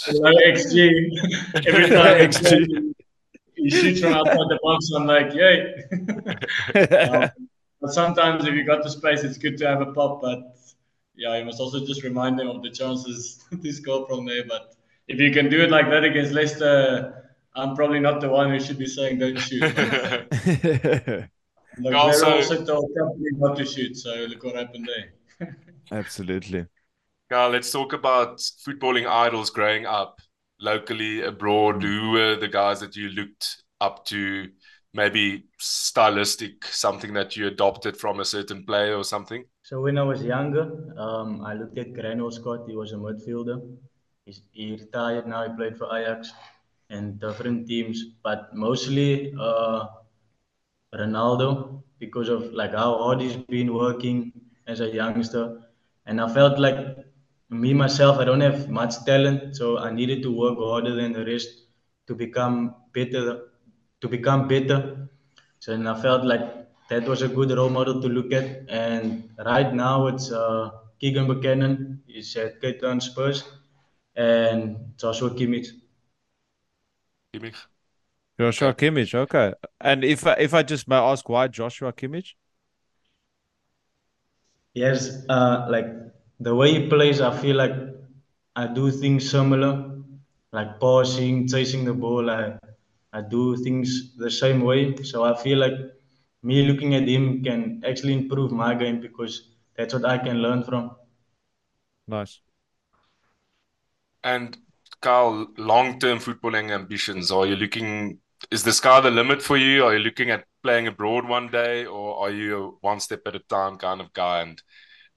XG. 0.53 0.89
Every 1.67 1.89
time 1.89 2.29
XG 2.29 2.92
he 3.63 3.69
shoots 3.69 4.01
from 4.01 4.13
outside 4.13 4.49
the 4.49 4.59
box. 4.61 4.91
I'm 4.95 5.05
like, 5.05 5.33
yay. 5.33 5.73
um, 7.09 7.29
but 7.81 7.93
sometimes 7.93 8.45
if 8.45 8.53
you 8.53 8.65
got 8.65 8.83
the 8.83 8.89
space, 8.89 9.23
it's 9.23 9.37
good 9.37 9.57
to 9.59 9.67
have 9.67 9.81
a 9.81 9.93
pop. 9.93 10.21
But 10.21 10.57
yeah, 11.15 11.37
you 11.37 11.45
must 11.45 11.59
also 11.59 11.85
just 11.85 12.03
remind 12.03 12.37
them 12.37 12.49
of 12.49 12.61
the 12.61 12.69
chances 12.69 13.43
to 13.63 13.71
score 13.71 14.07
from 14.07 14.25
there. 14.25 14.43
But 14.47 14.75
if 15.07 15.19
you 15.19 15.31
can 15.31 15.49
do 15.49 15.61
it 15.61 15.69
like 15.69 15.89
that 15.89 16.03
against 16.03 16.33
Leicester, 16.33 17.31
I'm 17.55 17.75
probably 17.75 17.99
not 17.99 18.19
the 18.19 18.29
one 18.29 18.49
who 18.49 18.59
should 18.59 18.77
be 18.77 18.85
saying 18.85 19.19
don't 19.19 19.37
shoot. 19.37 19.61
like 21.79 21.93
also, 21.93 22.25
they're 22.25 22.35
also 22.35 22.65
told 22.65 22.91
company 22.97 23.29
not 23.33 23.57
to 23.57 23.65
shoot, 23.65 23.95
so 23.95 24.13
look 24.29 24.43
what 24.43 24.55
happened 24.55 24.89
there. 24.89 25.57
Absolutely. 25.91 26.65
Carl, 27.29 27.51
let's 27.51 27.71
talk 27.71 27.93
about 27.93 28.37
footballing 28.37 29.07
idols 29.07 29.49
growing 29.49 29.85
up 29.85 30.19
locally, 30.63 31.21
abroad? 31.21 31.81
Mm. 31.81 31.83
Who 31.83 32.11
were 32.11 32.35
the 32.35 32.47
guys 32.47 32.79
that 32.79 32.95
you 32.95 33.09
looked 33.09 33.63
up 33.81 34.05
to? 34.05 34.49
Maybe 34.95 35.45
stylistic, 35.57 36.65
something 36.65 37.13
that 37.13 37.35
you 37.35 37.47
adopted 37.47 37.97
from 37.97 38.19
a 38.19 38.25
certain 38.25 38.63
player 38.63 38.95
or 38.95 39.03
something? 39.03 39.43
So 39.63 39.81
when 39.81 39.97
I 39.97 40.03
was 40.03 40.23
younger, 40.23 40.93
um, 40.97 41.43
I 41.43 41.55
looked 41.55 41.79
at 41.79 41.93
Granwell 41.93 42.31
Scott. 42.31 42.65
He 42.67 42.75
was 42.75 42.91
a 42.91 42.97
midfielder. 42.97 43.59
He's, 44.25 44.41
he 44.51 44.71
retired 44.73 45.25
now. 45.25 45.49
He 45.49 45.55
played 45.55 45.77
for 45.77 45.87
Ajax 45.97 46.31
and 46.89 47.19
different 47.19 47.67
teams, 47.67 48.03
but 48.23 48.53
mostly 48.53 49.33
uh, 49.39 49.87
Ronaldo 50.93 51.81
because 51.99 52.29
of 52.29 52.53
like 52.53 52.71
how 52.71 52.97
hard 52.97 53.21
he's 53.21 53.35
been 53.35 53.73
working 53.73 54.31
as 54.67 54.79
a 54.79 54.89
youngster, 54.89 55.61
and 56.05 56.21
I 56.21 56.33
felt 56.33 56.59
like 56.59 56.77
me 57.53 57.73
myself, 57.73 58.17
I 58.19 58.25
don't 58.25 58.41
have 58.41 58.69
much 58.69 59.03
talent, 59.05 59.55
so 59.55 59.77
I 59.77 59.91
needed 59.91 60.23
to 60.23 60.31
work 60.35 60.57
harder 60.57 60.95
than 60.95 61.13
the 61.13 61.25
rest 61.25 61.49
to 62.07 62.15
become 62.15 62.75
better. 62.93 63.49
To 64.01 64.09
become 64.09 64.49
better, 64.49 65.07
so 65.59 65.71
and 65.71 65.87
I 65.87 65.99
felt 66.01 66.25
like 66.25 66.41
that 66.89 67.07
was 67.07 67.21
a 67.21 67.27
good 67.29 67.51
role 67.51 67.69
model 67.69 68.01
to 68.01 68.07
look 68.09 68.33
at. 68.33 68.69
And 68.69 69.29
right 69.45 69.73
now 69.73 70.07
it's 70.07 70.29
uh, 70.29 70.71
Keegan 70.99 71.25
Buchanan. 71.25 72.01
He's 72.05 72.35
at 72.35 72.59
Cape 72.59 72.81
Town 72.81 72.99
Spurs, 72.99 73.45
and 74.15 74.93
Joshua 74.97 75.29
Kimmich. 75.29 75.67
Kimmich. 77.33 77.67
Joshua 78.39 78.73
Kimmich, 78.73 79.15
okay. 79.15 79.53
And 79.79 80.03
if 80.03 80.25
I, 80.27 80.33
if 80.33 80.53
I 80.53 80.63
just 80.63 80.87
may 80.87 80.97
ask, 80.97 81.29
why 81.29 81.47
Joshua 81.47 81.93
Kimmich? 81.93 82.33
Yes, 84.73 85.23
uh, 85.29 85.67
like 85.69 85.85
the 86.43 86.53
way 86.53 86.73
he 86.73 86.89
plays, 86.89 87.21
I 87.21 87.35
feel 87.37 87.55
like 87.55 87.73
I 88.55 88.67
do 88.67 88.91
things 88.91 89.29
similar, 89.29 89.97
like 90.51 90.79
passing, 90.79 91.47
chasing 91.47 91.85
the 91.85 91.93
ball. 91.93 92.29
I, 92.29 92.57
I 93.13 93.21
do 93.21 93.55
things 93.57 94.15
the 94.17 94.29
same 94.29 94.61
way. 94.61 94.95
So 95.03 95.23
I 95.23 95.35
feel 95.41 95.57
like 95.57 95.73
me 96.43 96.63
looking 96.63 96.95
at 96.95 97.07
him 97.07 97.43
can 97.43 97.81
actually 97.85 98.13
improve 98.13 98.51
my 98.51 98.75
game 98.75 98.99
because 98.99 99.51
that's 99.77 99.93
what 99.93 100.05
I 100.05 100.17
can 100.17 100.37
learn 100.41 100.63
from. 100.63 100.91
Nice. 102.07 102.41
And 104.23 104.57
Carl, 105.01 105.47
long-term 105.57 106.19
footballing 106.19 106.71
ambitions. 106.71 107.31
Are 107.31 107.45
you 107.45 107.55
looking? 107.55 108.19
Is 108.51 108.63
the 108.63 108.73
sky 108.73 108.99
the 108.99 109.11
limit 109.11 109.41
for 109.41 109.55
you? 109.55 109.85
Are 109.85 109.93
you 109.93 109.99
looking 109.99 110.29
at 110.29 110.45
playing 110.61 110.87
abroad 110.87 111.27
one 111.27 111.47
day, 111.47 111.85
or 111.85 112.17
are 112.19 112.31
you 112.31 112.57
a 112.57 112.69
one 112.81 112.99
step 112.99 113.21
at 113.25 113.35
a 113.35 113.39
time 113.39 113.77
kind 113.77 114.01
of 114.01 114.11
guy? 114.13 114.41
And 114.41 114.61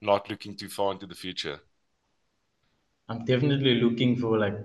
not 0.01 0.29
looking 0.29 0.55
too 0.55 0.69
far 0.69 0.91
into 0.91 1.07
the 1.07 1.15
future? 1.15 1.59
I'm 3.09 3.23
definitely 3.25 3.75
looking 3.75 4.17
for 4.17 4.37
like 4.37 4.57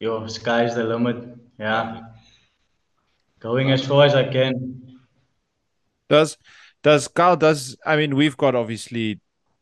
your 0.00 0.28
sky's 0.28 0.74
the 0.74 0.84
limit. 0.84 1.38
Yeah. 1.58 2.00
Going 3.40 3.70
as 3.70 3.86
far 3.86 4.04
as 4.04 4.14
I 4.14 4.24
can. 4.24 4.98
Does 6.08 6.36
does 6.82 7.08
Carl 7.08 7.36
does 7.36 7.76
I 7.86 7.96
mean 7.96 8.14
we've 8.14 8.36
got 8.36 8.54
obviously 8.54 9.20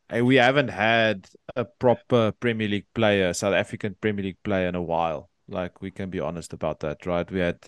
eh, 0.09 0.21
we 0.21 0.35
haven't 0.35 0.69
had 0.69 1.27
a 1.55 1.65
proper 1.65 2.31
Premier 2.33 2.67
League 2.67 2.87
player, 2.93 3.33
South 3.33 3.53
African 3.53 3.95
Premier 4.01 4.25
League 4.25 4.43
player 4.43 4.67
in 4.67 4.75
a 4.75 4.81
while. 4.81 5.29
Like 5.47 5.81
we 5.81 5.91
can 5.91 6.09
be 6.09 6.19
honest 6.19 6.53
about 6.53 6.81
that, 6.81 7.05
right? 7.05 7.29
We 7.29 7.39
had 7.39 7.59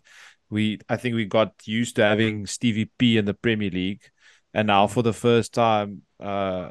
we 0.49 0.79
I 0.89 0.97
think 0.97 1.15
we 1.15 1.25
got 1.25 1.53
used 1.65 1.95
to 1.97 2.03
having 2.03 2.45
Stevie 2.45 2.91
P 2.97 3.17
in 3.17 3.25
the 3.25 3.33
Premier 3.33 3.69
League 3.69 4.09
and 4.55 4.67
now 4.67 4.87
for 4.87 5.03
the 5.03 5.13
first 5.13 5.53
time 5.53 6.01
uh, 6.19 6.69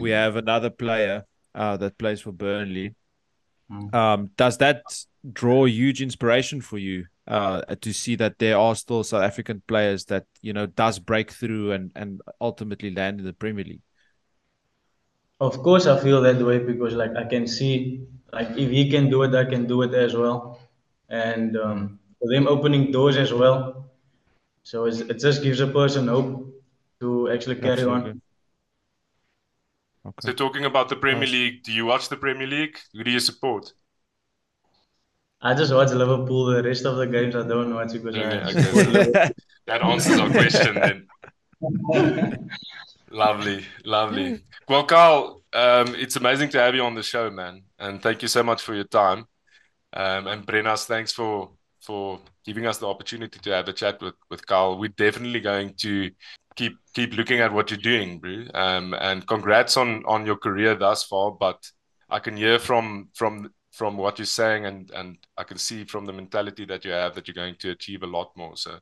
we 0.00 0.10
have 0.10 0.34
another 0.34 0.70
player 0.70 1.24
uh, 1.54 1.76
that 1.76 1.96
plays 1.96 2.20
for 2.20 2.32
Burnley. 2.32 2.96
Mm. 3.70 3.94
Um, 3.94 4.30
does 4.36 4.58
that 4.58 4.82
draw 5.32 5.66
huge 5.66 6.02
inspiration 6.02 6.60
for 6.60 6.78
you 6.78 7.06
uh, 7.28 7.62
to 7.80 7.92
see 7.92 8.16
that 8.16 8.40
there 8.40 8.58
are 8.58 8.74
still 8.74 9.04
South 9.04 9.22
African 9.22 9.62
players 9.68 10.04
that 10.06 10.26
you 10.42 10.52
know 10.52 10.66
does 10.66 10.98
break 10.98 11.30
through 11.30 11.70
and 11.70 11.92
and 11.94 12.20
ultimately 12.40 12.92
land 12.92 13.20
in 13.20 13.26
the 13.26 13.32
Premier 13.32 13.64
League? 13.64 13.82
Of 15.38 15.62
course, 15.62 15.86
I 15.86 15.98
feel 16.02 16.20
that 16.22 16.42
way 16.44 16.58
because 16.58 16.94
like 16.94 17.14
I 17.16 17.24
can 17.24 17.46
see 17.46 18.02
like 18.32 18.50
if 18.58 18.68
he 18.68 18.90
can 18.90 19.08
do 19.08 19.22
it, 19.22 19.32
I 19.34 19.44
can 19.44 19.66
do 19.66 19.82
it 19.82 19.94
as 19.94 20.16
well, 20.16 20.58
and 21.08 21.56
um, 21.56 22.00
for 22.18 22.28
them 22.28 22.48
opening 22.48 22.90
doors 22.90 23.16
as 23.16 23.32
well. 23.32 23.86
So 24.64 24.86
it 24.86 25.18
just 25.18 25.42
gives 25.42 25.60
a 25.60 25.68
person 25.68 26.08
hope 26.08 26.49
to 27.00 27.30
actually 27.30 27.56
carry 27.56 27.72
Absolutely. 27.72 28.10
on. 28.10 28.22
Okay. 30.06 30.28
So 30.28 30.32
talking 30.32 30.64
about 30.64 30.88
the 30.88 30.96
Premier 30.96 31.20
nice. 31.20 31.32
League, 31.32 31.62
do 31.62 31.72
you 31.72 31.86
watch 31.86 32.08
the 32.08 32.16
Premier 32.16 32.46
League? 32.46 32.78
Who 32.94 33.04
do 33.04 33.10
you 33.10 33.20
support? 33.20 33.72
I 35.42 35.54
just 35.54 35.72
watch 35.72 35.90
Liverpool. 35.90 36.46
The 36.46 36.62
rest 36.62 36.84
of 36.84 36.96
the 36.96 37.06
games 37.06 37.34
I 37.34 37.46
don't 37.46 37.74
watch 37.74 37.92
because 37.92 38.16
okay. 38.16 39.30
that 39.66 39.82
answers 39.82 40.18
our 40.18 40.30
question 40.30 40.74
then. 40.74 41.06
lovely, 43.10 43.64
lovely. 43.84 44.42
Well, 44.68 44.84
Carl, 44.84 45.42
um, 45.52 45.94
it's 45.96 46.16
amazing 46.16 46.50
to 46.50 46.58
have 46.58 46.74
you 46.74 46.82
on 46.82 46.94
the 46.94 47.02
show, 47.02 47.30
man, 47.30 47.62
and 47.78 48.02
thank 48.02 48.22
you 48.22 48.28
so 48.28 48.42
much 48.42 48.62
for 48.62 48.74
your 48.74 48.84
time. 48.84 49.26
Um, 49.92 50.26
and 50.26 50.46
Brennas, 50.46 50.84
thanks 50.84 51.12
for 51.12 51.50
for 51.80 52.20
giving 52.44 52.66
us 52.66 52.78
the 52.78 52.86
opportunity 52.86 53.38
to 53.38 53.50
have 53.50 53.68
a 53.68 53.72
chat 53.72 54.00
with 54.00 54.14
with 54.30 54.46
Carl. 54.46 54.78
We're 54.78 54.88
definitely 54.88 55.40
going 55.40 55.74
to 55.78 56.10
keep 56.56 56.78
keep 56.94 57.14
looking 57.16 57.40
at 57.40 57.52
what 57.52 57.70
you're 57.70 57.78
doing, 57.78 58.18
bro. 58.18 58.44
Um, 58.54 58.94
and 58.94 59.26
congrats 59.26 59.76
on 59.76 60.04
on 60.06 60.26
your 60.26 60.36
career 60.36 60.74
thus 60.74 61.04
far. 61.04 61.32
But 61.32 61.70
I 62.08 62.18
can 62.18 62.36
hear 62.36 62.58
from 62.58 63.08
from 63.14 63.52
from 63.72 63.96
what 63.96 64.18
you're 64.18 64.26
saying, 64.26 64.66
and 64.66 64.90
and 64.90 65.18
I 65.36 65.44
can 65.44 65.58
see 65.58 65.84
from 65.84 66.06
the 66.06 66.12
mentality 66.12 66.64
that 66.66 66.84
you 66.84 66.92
have 66.92 67.14
that 67.14 67.28
you're 67.28 67.34
going 67.34 67.56
to 67.60 67.70
achieve 67.70 68.02
a 68.02 68.06
lot 68.06 68.32
more. 68.36 68.56
So, 68.56 68.78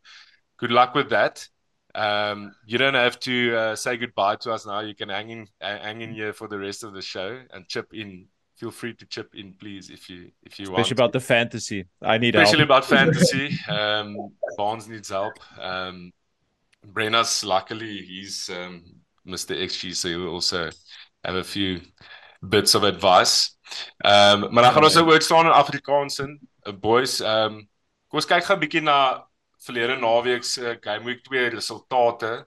good 0.58 0.70
luck 0.70 0.94
with 0.94 1.10
that. 1.10 1.46
Um, 1.94 2.54
you 2.66 2.78
don't 2.78 2.94
have 2.94 3.18
to 3.20 3.56
uh, 3.56 3.76
say 3.76 3.96
goodbye 3.96 4.36
to 4.36 4.52
us 4.52 4.66
now. 4.66 4.80
You 4.80 4.94
can 4.94 5.08
hang 5.08 5.30
in 5.30 5.48
hang 5.60 6.00
in 6.00 6.12
here 6.12 6.32
for 6.32 6.48
the 6.48 6.58
rest 6.58 6.84
of 6.84 6.92
the 6.94 7.02
show 7.02 7.40
and 7.52 7.68
chip 7.68 7.92
in. 7.92 8.26
Feel 8.56 8.72
free 8.72 8.92
to 8.94 9.06
chip 9.06 9.36
in, 9.36 9.52
please, 9.52 9.88
if 9.88 10.10
you 10.10 10.32
if 10.42 10.58
you 10.58 10.64
Especially 10.64 10.72
want. 10.72 10.80
Especially 10.80 10.94
about 10.94 11.12
the 11.12 11.20
fantasy. 11.20 11.84
I 12.02 12.18
need 12.18 12.34
Especially 12.34 12.66
help. 12.66 12.66
about 12.66 12.84
fantasy. 12.98 13.56
Um, 13.68 14.16
Barnes 14.56 14.88
needs 14.88 15.10
help. 15.10 15.34
Um, 15.60 16.12
Brenna's 16.86 17.44
luckily 17.44 18.02
he's 18.02 18.48
um, 18.48 18.82
Mr. 19.26 19.56
XG, 19.56 19.94
so 19.94 20.08
he'll 20.08 20.28
also 20.28 20.70
have 21.24 21.34
a 21.34 21.44
few 21.44 21.80
bits 22.48 22.74
of 22.74 22.84
advice. 22.84 23.56
Ehm 24.04 24.44
um, 24.44 24.52
maar 24.52 24.62
dan 24.62 24.72
gaan 24.72 24.84
ons 24.84 24.96
ook 24.96 25.22
staan 25.22 25.46
in 25.46 25.52
Afrikaans 25.52 26.18
in. 26.18 26.40
Uh, 26.62 26.72
boys, 26.72 27.20
ehm 27.20 27.52
um, 27.52 27.68
kom 28.08 28.18
ons 28.18 28.26
kyk 28.26 28.44
gou 28.44 28.56
'n 28.56 28.60
bietjie 28.60 28.82
na 28.82 29.28
verlede 29.58 29.96
naweek 29.96 30.44
se 30.44 30.76
game 30.80 31.04
week 31.04 31.22
2 31.22 31.48
resultate. 31.48 32.46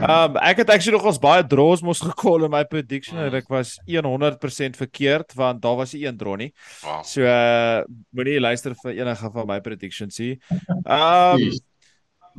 Um 0.00 0.36
ek 0.40 0.62
het 0.62 0.70
actually 0.70 0.96
nog 0.96 1.06
ons 1.10 1.18
baie 1.20 1.42
draws 1.46 1.82
mos 1.84 2.00
gekol 2.00 2.44
in 2.46 2.52
my 2.52 2.62
prediction 2.64 3.18
en 3.18 3.34
ek 3.34 3.48
was 3.52 3.74
100% 3.88 4.78
verkeerd 4.78 5.34
want 5.36 5.62
daar 5.62 5.76
was 5.76 5.92
nie 5.92 6.06
een 6.06 6.16
draw 6.16 6.36
nie. 6.40 6.52
Wow. 6.84 7.02
So 7.04 7.26
uh 7.26 7.82
moenie 8.10 8.40
luister 8.40 8.76
vir 8.82 9.00
enige 9.00 9.30
van 9.32 9.46
my 9.46 9.60
predictions 9.60 10.18
nie. 10.18 10.38
Um 10.84 11.50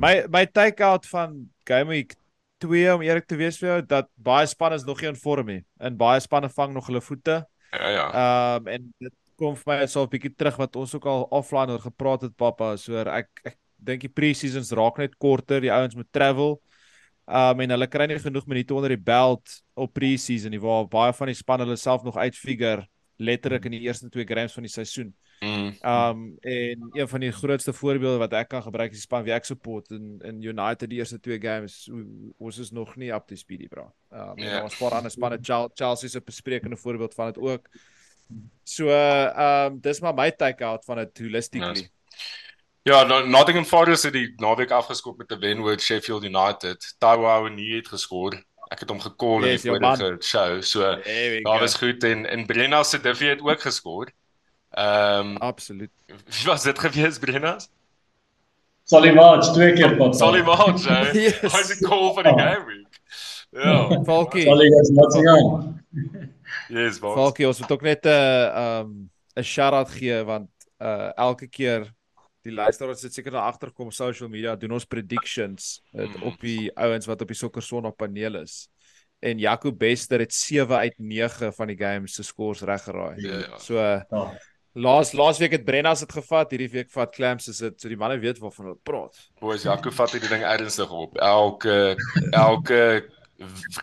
my 0.02 0.26
my 0.34 0.46
take 0.46 0.84
out 0.84 1.06
van 1.06 1.38
game 1.70 1.94
week 1.94 2.16
2 2.66 2.94
om 2.96 3.04
eerlik 3.06 3.28
te 3.30 3.38
wees 3.38 3.58
vir 3.62 3.70
jou 3.70 3.80
dat 3.94 4.10
baie 4.18 4.48
spanne 4.50 4.78
is 4.80 4.86
nog 4.86 5.02
nie 5.02 5.10
in 5.12 5.18
vorm 5.18 5.50
nie. 5.50 5.62
En 5.82 5.98
baie 5.98 6.22
spanne 6.22 6.50
vang 6.50 6.74
nog 6.74 6.88
hulle 6.90 7.02
voete. 7.02 7.42
Ja 7.72 7.90
ja. 7.96 8.06
Um 8.58 8.68
en 8.68 8.90
dit 9.02 9.14
kom 9.42 9.56
vir 9.58 9.72
my 9.72 9.88
so 9.88 10.04
'n 10.04 10.10
bietjie 10.10 10.34
terug 10.36 10.58
wat 10.58 10.76
ons 10.76 10.94
ook 10.96 11.06
al 11.06 11.28
offline 11.32 11.74
oor 11.74 11.82
gepraat 11.82 12.22
het 12.22 12.36
pappa, 12.36 12.76
so 12.78 12.98
ek 12.98 13.30
ek 13.46 13.58
dink 13.78 14.02
die 14.02 14.14
pre-seasons 14.14 14.72
raak 14.72 14.98
net 14.98 15.18
korter, 15.18 15.62
die 15.62 15.74
ouens 15.74 15.96
moet 15.96 16.12
travel. 16.12 16.62
Um 17.28 17.60
en 17.62 17.70
hulle 17.70 17.88
kry 17.88 18.06
nie 18.08 18.20
genoeg 18.20 18.48
minute 18.48 18.74
onder 18.74 18.90
die 18.90 19.04
belt 19.04 19.62
op 19.74 19.94
pre-season 19.94 20.52
nie 20.52 20.62
waar 20.62 20.88
baie 20.88 21.14
van 21.14 21.28
die 21.28 21.38
spanne 21.38 21.66
hulle 21.66 21.78
self 21.78 22.04
nog 22.04 22.18
uitfigure 22.18 22.86
letterlik 23.22 23.66
in 23.70 23.76
die 23.76 23.84
eerste 23.86 24.10
twee 24.10 24.28
games 24.28 24.54
van 24.54 24.66
die 24.68 24.72
seisoen. 24.72 25.14
Mm. 25.42 25.78
Um 25.82 26.38
en 26.46 26.90
een 26.94 27.08
van 27.08 27.20
die 27.20 27.32
grootste 27.34 27.74
voorbeelde 27.74 28.18
wat 28.22 28.34
ek 28.38 28.52
kan 28.54 28.62
gebruik 28.62 28.92
is 28.92 29.02
die 29.02 29.08
span 29.08 29.24
wie 29.26 29.34
ek 29.34 29.48
support 29.50 29.90
in 29.96 30.20
in 30.28 30.44
United 30.44 30.90
die 30.90 31.00
eerste 31.02 31.20
twee 31.20 31.40
games 31.42 31.88
ons 32.38 32.60
is 32.62 32.70
nog 32.72 32.94
nie 32.96 33.10
up 33.14 33.26
to 33.28 33.36
speed 33.36 33.70
bra. 33.70 33.88
Um 34.12 34.38
yeah. 34.38 34.60
en 34.60 34.70
ons 34.70 34.78
paar 34.78 35.00
ander 35.00 35.12
spanne 35.12 35.40
Chelsea 35.42 36.10
se 36.10 36.22
besprekende 36.22 36.78
voorbeeld 36.78 37.18
van 37.18 37.34
dit 37.34 37.42
ook. 37.42 37.66
So 38.64 38.94
uh 38.94 39.66
um 39.66 39.82
dis 39.82 40.02
maar 40.02 40.14
my 40.14 40.30
take 40.32 40.66
out 40.66 40.86
van 40.86 40.98
dit 40.98 41.26
holistically. 41.26 41.88
Nice. 41.88 41.90
Ja, 42.84 43.04
Nottingham 43.04 43.66
Forest 43.66 44.04
het 44.04 44.14
die 44.14 44.34
naweek 44.42 44.72
afgeskop 44.74 45.18
met 45.18 45.32
'n 45.32 45.40
wen 45.40 45.60
oor 45.60 45.80
Sheffield 45.80 46.24
United. 46.24 46.96
Taiwo 46.98 47.26
Awoniyi 47.26 47.76
het 47.76 47.88
geskor. 47.88 48.44
Ek 48.72 48.80
het 48.86 48.90
hom 48.90 49.02
gekol 49.04 49.44
yes, 49.44 49.66
in 49.66 49.74
die 49.74 49.80
vorige 49.84 50.16
show. 50.24 50.62
So 50.64 50.96
daar 51.44 51.60
was 51.60 51.76
goed 51.76 52.04
en 52.08 52.26
en 52.26 52.46
Brenna 52.48 52.84
se 52.88 53.02
Diffie 53.04 53.30
het 53.34 53.44
ook 53.44 53.62
geskor. 53.62 54.12
Ehm 54.72 55.36
um, 55.36 55.38
absoluut. 55.38 55.92
Wie 56.08 56.46
was 56.48 56.64
dit 56.64 56.80
gewees 56.80 57.20
Brenna? 57.20 57.58
Solly 58.84 59.12
March 59.14 59.52
twee 59.54 59.74
keer 59.74 59.96
pad. 59.98 60.16
Solly 60.18 60.42
March. 60.42 60.88
Hy's 60.88 61.76
'n 61.76 61.86
call 61.86 62.14
vir 62.16 62.24
die 62.24 62.38
game 62.40 62.66
week. 62.66 63.00
Ja. 63.52 64.04
Falky. 64.04 64.44
Solly 64.44 64.68
is 64.80 64.90
Nottingham. 64.90 65.84
Yes, 66.70 67.00
boss. 67.00 67.16
Falky, 67.16 67.46
ons 67.46 67.60
moet 67.60 67.72
ook 67.72 67.82
net 67.82 68.06
'n 68.06 68.10
uh, 68.10 68.80
um 68.80 69.10
'n 69.36 69.44
shout-out 69.44 69.90
gee 69.90 70.24
want 70.24 70.50
uh 70.80 71.12
elke 71.16 71.48
keer 71.48 71.92
die 72.46 72.54
luisteraars 72.54 73.04
het 73.06 73.14
seker 73.14 73.36
daar 73.36 73.50
agterkom 73.52 73.92
social 73.94 74.30
media 74.30 74.56
doen 74.56 74.78
ons 74.78 74.88
predictions 74.90 75.82
mm. 75.92 76.24
op 76.28 76.40
die 76.42 76.72
ouens 76.76 77.06
wat 77.10 77.22
op 77.22 77.34
die 77.34 77.38
sokker 77.38 77.64
son 77.66 77.86
op 77.90 77.98
paneel 77.98 78.42
is. 78.42 78.66
En 79.22 79.38
Jaco 79.38 79.72
Bester 79.72 80.20
het 80.20 80.34
7 80.34 80.78
uit 80.78 80.98
9 80.98 81.54
van 81.54 81.70
die 81.70 81.78
games 81.78 82.16
se 82.18 82.24
scores 82.26 82.64
reg 82.66 82.82
geraai. 82.84 83.22
Ja, 83.22 83.38
ja. 83.44 83.60
So 83.62 83.78
ja. 83.78 84.24
laas 84.74 85.14
laasweek 85.14 85.54
het 85.60 85.66
Brennas 85.66 86.02
dit 86.02 86.12
gevat, 86.18 86.50
hierdie 86.56 86.72
week 86.74 86.90
vat 86.90 87.14
Clamps 87.14 87.52
is 87.52 87.62
dit 87.62 87.78
so 87.78 87.92
die 87.92 88.00
manne 88.00 88.18
weet 88.20 88.42
waarvan 88.42 88.72
hulle 88.72 88.82
praat. 88.84 89.20
Boys 89.40 89.68
Jaco 89.68 89.94
vat 89.94 90.16
hierdie 90.16 90.32
ding 90.32 90.46
ernstig 90.48 90.90
op. 90.90 91.20
Elke 91.22 91.96
elke 92.32 92.82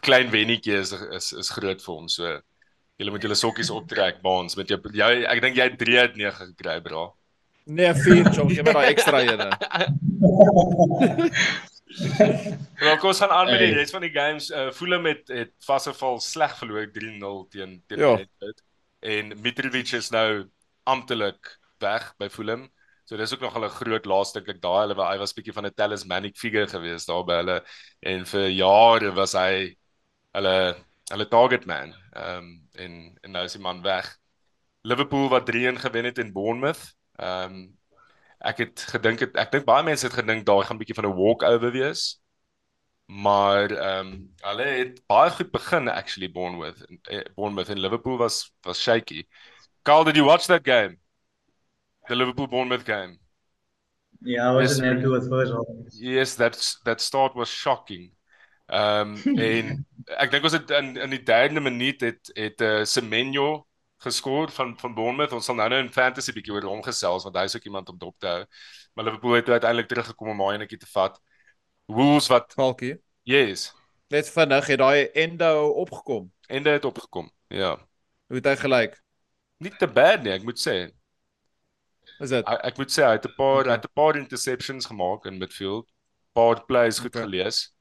klein 0.02 0.30
wennetjie 0.34 0.80
is 0.82 0.92
is 1.14 1.32
is 1.44 1.54
groot 1.54 1.82
vir 1.84 1.94
ons. 1.94 2.18
So 2.18 2.34
julle 2.98 3.14
moet 3.14 3.22
julle 3.22 3.38
sokkies 3.38 3.70
optrek 3.70 4.18
baans 4.24 4.58
met 4.58 4.74
jou 4.74 4.80
jy 4.90 5.12
ek 5.22 5.44
dink 5.44 5.58
jy 5.58 5.70
het 5.70 5.78
3 5.78 5.98
uit 6.02 6.20
9 6.24 6.50
gekry 6.50 6.80
bra. 6.82 7.06
Nee, 7.68 7.92
vier 8.00 8.30
chom, 8.32 8.48
gee 8.48 8.64
my 8.64 8.72
daai 8.72 8.88
ekstra 8.94 9.20
ene. 9.26 9.48
Wel, 12.80 12.96
kom 13.00 13.10
ons 13.10 13.20
gaan 13.20 13.34
aan 13.34 13.50
met 13.50 13.60
die 13.60 13.74
res 13.76 13.92
van 13.92 14.04
die 14.06 14.12
games. 14.14 14.48
Uh 14.48 14.70
Fulham 14.72 15.04
het 15.10 15.28
het 15.32 15.52
vasgeval 15.66 16.16
sleg 16.24 16.56
verloor 16.60 16.88
3-0 16.94 17.44
teen 17.52 17.76
teen 17.90 18.00
ja. 18.00 18.14
Brentford. 18.14 18.64
En 19.04 19.36
Mitrovic 19.44 19.92
is 19.98 20.08
nou 20.14 20.48
amptelik 20.88 21.52
weg 21.84 22.10
by 22.18 22.30
Fulham. 22.32 22.66
So 23.08 23.16
dis 23.20 23.32
ook 23.34 23.44
nog 23.44 23.56
'n 23.58 23.68
groot 23.68 24.04
laaste 24.08 24.40
dink 24.40 24.56
ek 24.56 24.62
daai 24.64 24.88
hulle 24.88 24.96
hy 25.04 25.18
was 25.20 25.36
bietjie 25.36 25.52
van 25.52 25.66
'n 25.66 25.74
talismanic 25.76 26.36
figure 26.36 26.66
gewees 26.66 27.04
daar 27.04 27.24
by 27.24 27.40
hulle 27.42 27.62
en 28.00 28.24
vir 28.24 28.48
jare 28.48 29.12
was 29.12 29.32
hy 29.32 29.76
hulle 30.32 30.76
hulle 31.12 31.28
target 31.28 31.66
man. 31.66 31.92
Ehm 32.16 32.38
um, 32.38 32.68
en 32.74 33.18
en 33.22 33.30
nou 33.30 33.44
is 33.44 33.52
die 33.52 33.60
man 33.62 33.82
weg. 33.82 34.16
Liverpool 34.82 35.28
wat 35.28 35.44
3-1 35.50 35.76
gewen 35.76 36.04
het 36.04 36.18
in 36.18 36.32
Bournemouth. 36.32 36.96
Ehm 37.18 37.52
um, 37.52 37.76
ek 38.38 38.60
het 38.62 38.80
gedink 38.94 39.20
het 39.24 39.36
ek 39.36 39.50
dink 39.50 39.64
baie 39.66 39.82
mense 39.82 40.06
het 40.06 40.14
gedink 40.14 40.44
daar 40.46 40.62
gaan 40.64 40.76
'n 40.76 40.78
bietjie 40.78 40.94
van 40.94 41.08
'n 41.10 41.18
walk 41.18 41.42
over 41.42 41.72
wees. 41.72 42.20
Maar 43.06 43.70
ehm 43.70 44.06
um, 44.06 44.34
hulle 44.36 44.62
het 44.62 45.02
baie 45.06 45.30
goed 45.30 45.50
begin 45.50 45.88
actually 45.88 46.30
Bournemouth. 46.30 46.86
Eh, 47.02 47.24
Bournemouth 47.34 47.68
en 47.68 47.80
Liverpool 47.80 48.18
was 48.18 48.54
was 48.62 48.82
shaky. 48.82 49.26
Carl, 49.82 50.04
did 50.04 50.16
you 50.16 50.26
watch 50.26 50.46
that 50.46 50.64
game? 50.64 50.98
The 52.06 52.16
Liverpool 52.16 52.48
Bournemouth 52.48 52.84
game. 52.84 53.18
Yeah, 54.20 54.50
I 54.50 54.54
wasn't 54.54 54.86
yes, 54.86 54.94
happy 54.94 55.08
with 55.08 55.28
first 55.28 55.52
half. 55.52 55.66
Yes, 56.00 56.34
that's 56.34 56.80
that 56.84 57.00
start 57.00 57.34
was 57.34 57.48
shocking. 57.48 58.12
Ehm 58.66 59.16
um, 59.26 59.38
en 59.38 59.86
ek 60.18 60.30
dink 60.30 60.44
ons 60.44 60.52
het 60.52 60.70
in 60.70 60.96
in 60.96 61.10
die 61.10 61.22
derde 61.22 61.60
minuut 61.60 62.00
het 62.00 62.30
het 62.34 62.60
uh, 62.60 62.84
Semenyo 62.84 63.67
geskoor 63.98 64.50
van 64.50 64.78
van 64.78 64.94
Bournemouth. 64.94 65.32
Ons 65.32 65.48
sal 65.50 65.58
nou 65.58 65.68
nou 65.68 65.80
in 65.82 65.92
fantasy 65.92 66.32
bietjie 66.32 66.54
oor 66.54 66.68
hom 66.70 66.82
gesels 66.82 67.26
want 67.26 67.36
hy's 67.36 67.56
ook 67.56 67.66
iemand 67.70 67.88
om 67.88 67.98
dop 67.98 68.18
te 68.18 68.26
hou. 68.26 68.44
Maar 68.94 69.04
Liverpool 69.04 69.38
het 69.38 69.48
uiteindelik 69.48 69.88
teruggekom 69.88 70.28
om 70.34 70.44
daai 70.44 70.58
netjie 70.58 70.78
te 70.78 70.90
vat. 70.92 71.20
Wolves 71.86 72.28
wat 72.28 72.52
Falky. 72.52 72.94
Yes. 73.22 73.72
Net 74.08 74.30
vinnig 74.30 74.66
het 74.66 74.78
daai 74.78 75.10
Endo 75.12 75.68
opgekom. 75.82 76.32
Endo 76.48 76.70
het 76.70 76.84
opgekom. 76.84 77.30
Ja. 77.48 77.76
Hoe 78.26 78.36
het 78.36 78.46
hy 78.46 78.56
gelyk? 78.56 78.96
Nie 79.58 79.74
te 79.76 79.88
bad 79.90 80.22
nie, 80.22 80.32
ek 80.32 80.44
moet 80.46 80.60
sê. 80.62 80.76
Is 82.18 82.30
dit? 82.30 82.44
Ek, 82.44 82.62
ek 82.70 82.78
moet 82.80 82.92
sê 82.92 83.04
hy 83.04 83.16
het 83.16 83.26
'n 83.26 83.34
paar 83.36 83.64
okay. 83.64 83.72
hy 83.72 83.76
het 83.76 83.88
'n 83.88 83.94
paar 83.94 84.16
interceptions 84.16 84.86
gemaak 84.86 85.26
in 85.26 85.38
midfield. 85.38 85.88
Paar 86.32 86.64
plays 86.64 86.98
goed 86.98 87.14
okay. 87.14 87.22
gelees. 87.26 87.74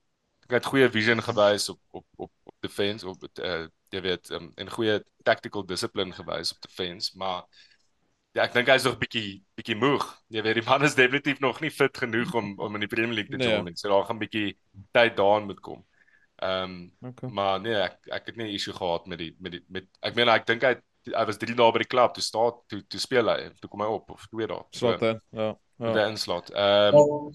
Ek 0.47 0.57
het 0.57 0.65
goeie 0.65 0.89
vision 0.89 1.21
gewys 1.21 1.69
op 1.69 1.79
op 1.91 2.05
op 2.15 2.31
op 2.43 2.55
defense 2.61 3.07
op 3.07 3.23
uh, 3.39 3.67
jy 3.95 4.03
weet 4.03 4.31
um, 4.35 4.51
en 4.59 4.69
goeie 4.71 4.99
tactical 5.27 5.65
discipline 5.67 6.15
gewys 6.15 6.53
op 6.55 6.61
defense, 6.65 7.11
maar 7.19 7.43
ja, 8.35 8.45
ek 8.45 8.55
dink 8.55 8.71
hy's 8.71 8.85
nog 8.87 8.97
bietjie 9.01 9.41
bietjie 9.57 9.77
moeg. 9.79 10.05
Jy 10.33 10.43
weet 10.45 10.59
die 10.59 10.65
man 10.67 10.85
is 10.87 10.97
definitief 10.97 11.39
nog 11.43 11.61
nie 11.63 11.71
fit 11.73 11.97
genoeg 11.97 12.33
om 12.37 12.53
om 12.61 12.77
in 12.77 12.85
die 12.85 12.91
Premier 12.91 13.15
League 13.17 13.33
te 13.33 13.41
nee. 13.41 13.61
nie. 13.65 13.77
So 13.79 13.89
daar 13.93 14.05
gaan 14.09 14.21
bietjie 14.21 14.51
tyd 14.95 15.17
daarin 15.17 15.49
moet 15.49 15.61
kom. 15.63 15.83
Ehm 16.37 16.75
um, 17.01 17.09
okay. 17.09 17.29
maar 17.33 17.61
nee, 17.63 17.77
ek 17.81 18.11
ek 18.13 18.31
het 18.31 18.37
nie 18.37 18.53
issue 18.53 18.75
gehad 18.75 19.07
met 19.09 19.23
die 19.23 19.31
met 19.41 19.57
die 19.57 19.63
met 19.73 19.87
ek 20.05 20.19
meen 20.19 20.29
ek 20.29 20.45
dink 20.49 20.67
hy 20.67 20.75
hy 21.07 21.23
was 21.25 21.39
3 21.41 21.55
dae 21.55 21.71
by 21.71 21.81
die 21.81 21.89
klub 21.89 22.13
toe 22.13 22.23
staan 22.23 22.57
toe 22.69 22.81
toe 22.85 22.99
speel 23.01 23.31
hy 23.31 23.47
toe 23.61 23.69
kom 23.71 23.81
hy 23.81 23.91
op 23.95 24.11
of 24.13 24.27
2 24.29 24.49
dae. 24.51 24.65
So, 24.69 24.91
slot 24.91 25.05
in. 25.13 25.21
Ja. 25.31 25.53
Ja. 25.77 25.93
Die 25.93 26.09
inslot. 26.11 26.51
Ehm 26.53 26.99
um, 26.99 27.31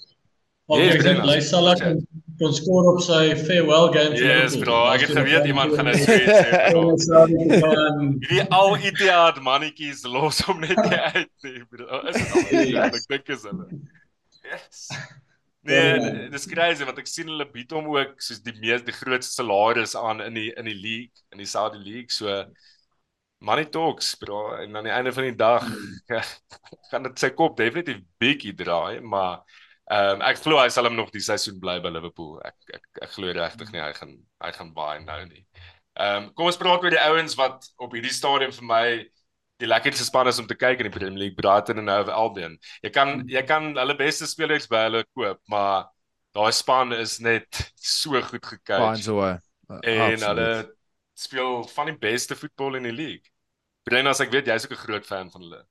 Of 0.72 0.78
jy 0.78 1.00
dink 1.02 1.24
hy 1.26 1.40
sal 1.44 1.66
ek 1.72 1.82
kon 2.40 2.54
skoor 2.56 2.88
op 2.92 3.00
sy 3.04 3.32
farewell 3.44 3.88
game 3.94 4.16
vir 4.16 4.28
Yes, 4.28 4.56
bro. 4.60 4.78
Ek 4.92 5.04
het 5.06 5.14
geweet 5.16 5.48
iemand 5.50 5.74
gaan 5.76 5.90
dit 5.90 6.02
sê. 6.04 6.18
Hierdie 8.22 8.44
ou 8.56 8.76
idiot 8.78 9.40
mannetjies 9.44 10.04
los 10.08 10.42
hom 10.46 10.62
net 10.64 10.78
nie 10.86 11.00
uit 11.16 11.48
nie, 11.48 11.64
bro. 11.72 12.02
Is 12.12 12.20
dit 12.22 12.54
al? 12.62 12.88
Ek 12.88 13.10
dink 13.12 13.34
is 13.36 13.46
hulle. 13.48 13.68
Yes. 14.42 14.86
Nee, 15.62 16.28
dis 16.32 16.48
crazy 16.50 16.86
want 16.88 16.98
ek 16.98 17.10
sien 17.10 17.28
hulle 17.30 17.46
bied 17.52 17.70
hom 17.76 17.92
ook 17.94 18.16
soos 18.24 18.40
die 18.42 18.54
mees 18.58 18.82
die 18.82 18.94
grootste 18.96 19.36
salaris 19.38 19.94
aan 19.98 20.22
in 20.24 20.38
die 20.38 20.48
in 20.58 20.66
die 20.66 20.78
league, 20.78 21.26
in 21.34 21.42
die 21.42 21.48
Saudi 21.48 21.78
league. 21.82 22.10
So 22.10 22.42
money 23.42 23.68
talks, 23.70 24.14
bro. 24.18 24.56
En 24.58 24.76
aan 24.76 24.88
die 24.88 24.94
einde 24.94 25.12
van 25.14 25.28
die 25.28 25.36
dag 25.38 25.66
gaan 26.90 27.06
dit 27.06 27.22
sy 27.22 27.30
kop 27.38 27.56
definitief 27.60 28.02
bietjie 28.22 28.54
draai, 28.58 29.00
maar 29.00 29.42
ehm 29.90 30.20
um, 30.20 30.22
ek 30.22 30.38
glo 30.44 30.60
hy 30.60 30.68
sal 30.70 30.86
hom 30.86 30.94
nog 30.96 31.10
die 31.10 31.24
seisoen 31.24 31.58
bly 31.60 31.80
by 31.82 31.90
Liverpool. 31.90 32.38
Ek 32.46 32.76
ek 32.78 33.02
ek 33.06 33.14
glo 33.16 33.32
regtig 33.34 33.72
nie 33.72 33.82
hy 33.82 33.92
gaan 33.96 34.14
hy 34.44 34.52
gaan 34.58 34.74
baie 34.76 35.00
nou 35.02 35.20
nie. 35.26 35.44
Ehm 35.98 36.28
um, 36.28 36.28
kom 36.36 36.46
ons 36.50 36.60
praat 36.60 36.84
oor 36.84 36.94
die 36.94 37.02
ouens 37.08 37.34
wat 37.40 37.66
op 37.78 37.96
hierdie 37.96 38.14
stadium 38.14 38.54
vir 38.54 38.68
my 38.68 38.84
die 39.62 39.70
lekkerste 39.70 40.04
span 40.06 40.30
is 40.30 40.40
om 40.42 40.46
te 40.50 40.58
kyk 40.58 40.80
in 40.82 40.88
die 40.88 40.94
Premier 40.94 41.18
League, 41.18 41.38
Brighton 41.38 41.78
en 41.82 41.90
Hove 41.92 42.14
Albion. 42.14 42.56
Jy 42.82 42.90
kan 42.94 43.20
jy 43.30 43.42
kan 43.46 43.72
hulle 43.78 43.98
beste 43.98 44.26
spelers 44.30 44.68
by 44.70 44.86
hulle 44.88 45.02
koop, 45.14 45.42
maar 45.50 45.90
daai 46.34 46.52
span 46.56 46.94
is 46.96 47.18
net 47.20 47.60
so 47.76 48.22
goed 48.30 48.42
gekyk. 48.42 48.78
Baie 48.78 49.02
so. 49.02 49.20
Uh, 49.22 49.36
en 49.82 50.06
absoluut. 50.08 50.24
hulle 50.28 50.48
speel 51.22 51.62
van 51.74 51.92
die 51.92 51.98
beste 52.00 52.38
voetbal 52.38 52.80
in 52.80 52.88
die 52.88 52.96
league. 52.96 53.28
Brennas, 53.86 54.22
ek 54.22 54.32
weet 54.32 54.48
jy's 54.50 54.66
ook 54.66 54.74
'n 54.78 54.84
groot 54.86 55.06
fan 55.06 55.30
van 55.30 55.42
hulle. 55.42 55.62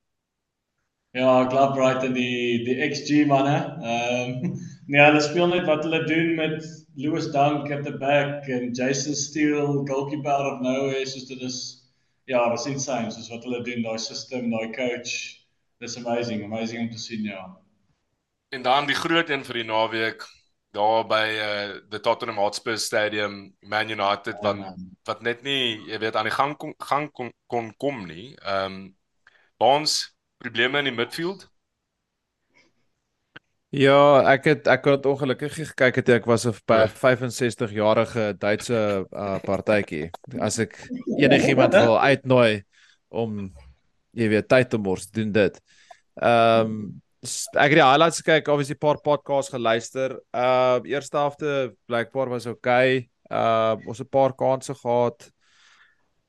Ja, 1.12 1.42
ek 1.44 1.50
glo 1.52 1.66
Brighton 1.76 2.14
die 2.16 2.64
die 2.64 2.78
XG 2.88 3.26
manne. 3.28 3.58
Ehm 3.84 4.46
um, 4.48 4.54
nee, 4.92 5.02
hulle 5.04 5.20
speel 5.24 5.50
net 5.52 5.66
wat 5.68 5.84
hulle 5.84 6.06
doen 6.08 6.36
met 6.38 6.64
Lewis 6.96 7.28
Dunk 7.34 7.72
at 7.72 7.84
the 7.84 7.92
back 8.00 8.48
en 8.48 8.72
Jason 8.72 9.16
Steele 9.16 9.84
goalkeeper 9.88 10.32
out 10.32 10.54
of 10.54 10.62
nowhere, 10.64 11.04
soos 11.06 11.28
dit 11.28 11.42
is 11.44 11.58
ja, 12.32 12.46
dis 12.54 12.68
insane 12.72 13.12
soos 13.12 13.28
wat 13.32 13.44
hulle 13.44 13.60
doen, 13.68 13.84
daai 13.84 14.00
system, 14.00 14.48
daai 14.54 14.72
coach. 14.78 15.18
Dis 15.84 15.98
amazing, 16.00 16.46
amazing 16.48 16.86
om 16.86 16.94
te 16.94 17.02
sien 17.02 17.28
ja. 17.28 17.44
En 18.56 18.64
dan 18.64 18.88
die 18.88 18.96
groot 18.96 19.30
een 19.30 19.44
vir 19.44 19.62
die 19.62 19.68
naweek 19.68 20.24
daar 20.72 21.04
by 21.12 21.26
uh 21.44 21.76
the 21.92 22.00
Tottenham 22.00 22.40
Hotspur 22.40 22.80
Stadium 22.80 23.52
Man 23.60 23.92
United 23.92 24.40
wat 24.40 24.64
oh, 24.64 24.72
wat 25.12 25.28
net 25.28 25.44
nie 25.44 25.76
jy 25.92 26.00
weet 26.00 26.16
aan 26.16 26.32
die 26.32 26.38
gang 26.40 26.56
kon 26.56 26.72
gang 26.80 27.12
kon, 27.12 27.36
kon 27.52 27.74
kom 27.76 28.06
nie. 28.08 28.32
Ehm 28.40 28.80
um, 28.80 28.82
Bonds 29.60 30.00
probleme 30.42 30.82
in 30.82 30.90
die 30.90 30.98
midfield. 30.98 31.48
Ja, 33.72 34.20
ek 34.28 34.50
het 34.50 34.66
ek 34.68 34.88
het 34.90 35.06
ongelukkig 35.08 35.54
gekyk 35.56 36.02
het 36.02 36.10
ek 36.18 36.26
was 36.28 36.44
'n 36.46 36.52
65 36.52 37.72
jarige 37.72 38.36
Duitse 38.38 39.08
uh, 39.08 39.38
partytjie. 39.40 40.10
As 40.40 40.60
ek 40.60 40.76
enigiemand 41.18 41.74
wil 41.74 42.00
uitnooi 42.00 42.64
om 43.08 43.54
jy 44.12 44.28
weet 44.28 44.50
tyd 44.52 44.70
te 44.70 44.78
mors, 44.78 45.08
doen 45.08 45.32
dit. 45.32 45.62
Ehm 46.20 46.68
um, 46.68 47.02
ek 47.54 47.70
het 47.70 47.78
die 47.78 47.86
highlights 47.86 48.20
gekyk, 48.20 48.48
obviously 48.50 48.76
'n 48.76 48.86
paar 48.86 49.00
podcasts 49.00 49.54
geluister. 49.54 50.20
Uh 50.36 50.80
eerste 50.84 51.18
helfte 51.18 51.76
blykbaar 51.86 52.30
was 52.30 52.46
okay. 52.46 53.10
Uh 53.32 53.78
ons 53.88 53.98
het 53.98 54.08
'n 54.08 54.18
paar 54.18 54.34
kansse 54.36 54.76
gehad. 54.76 55.32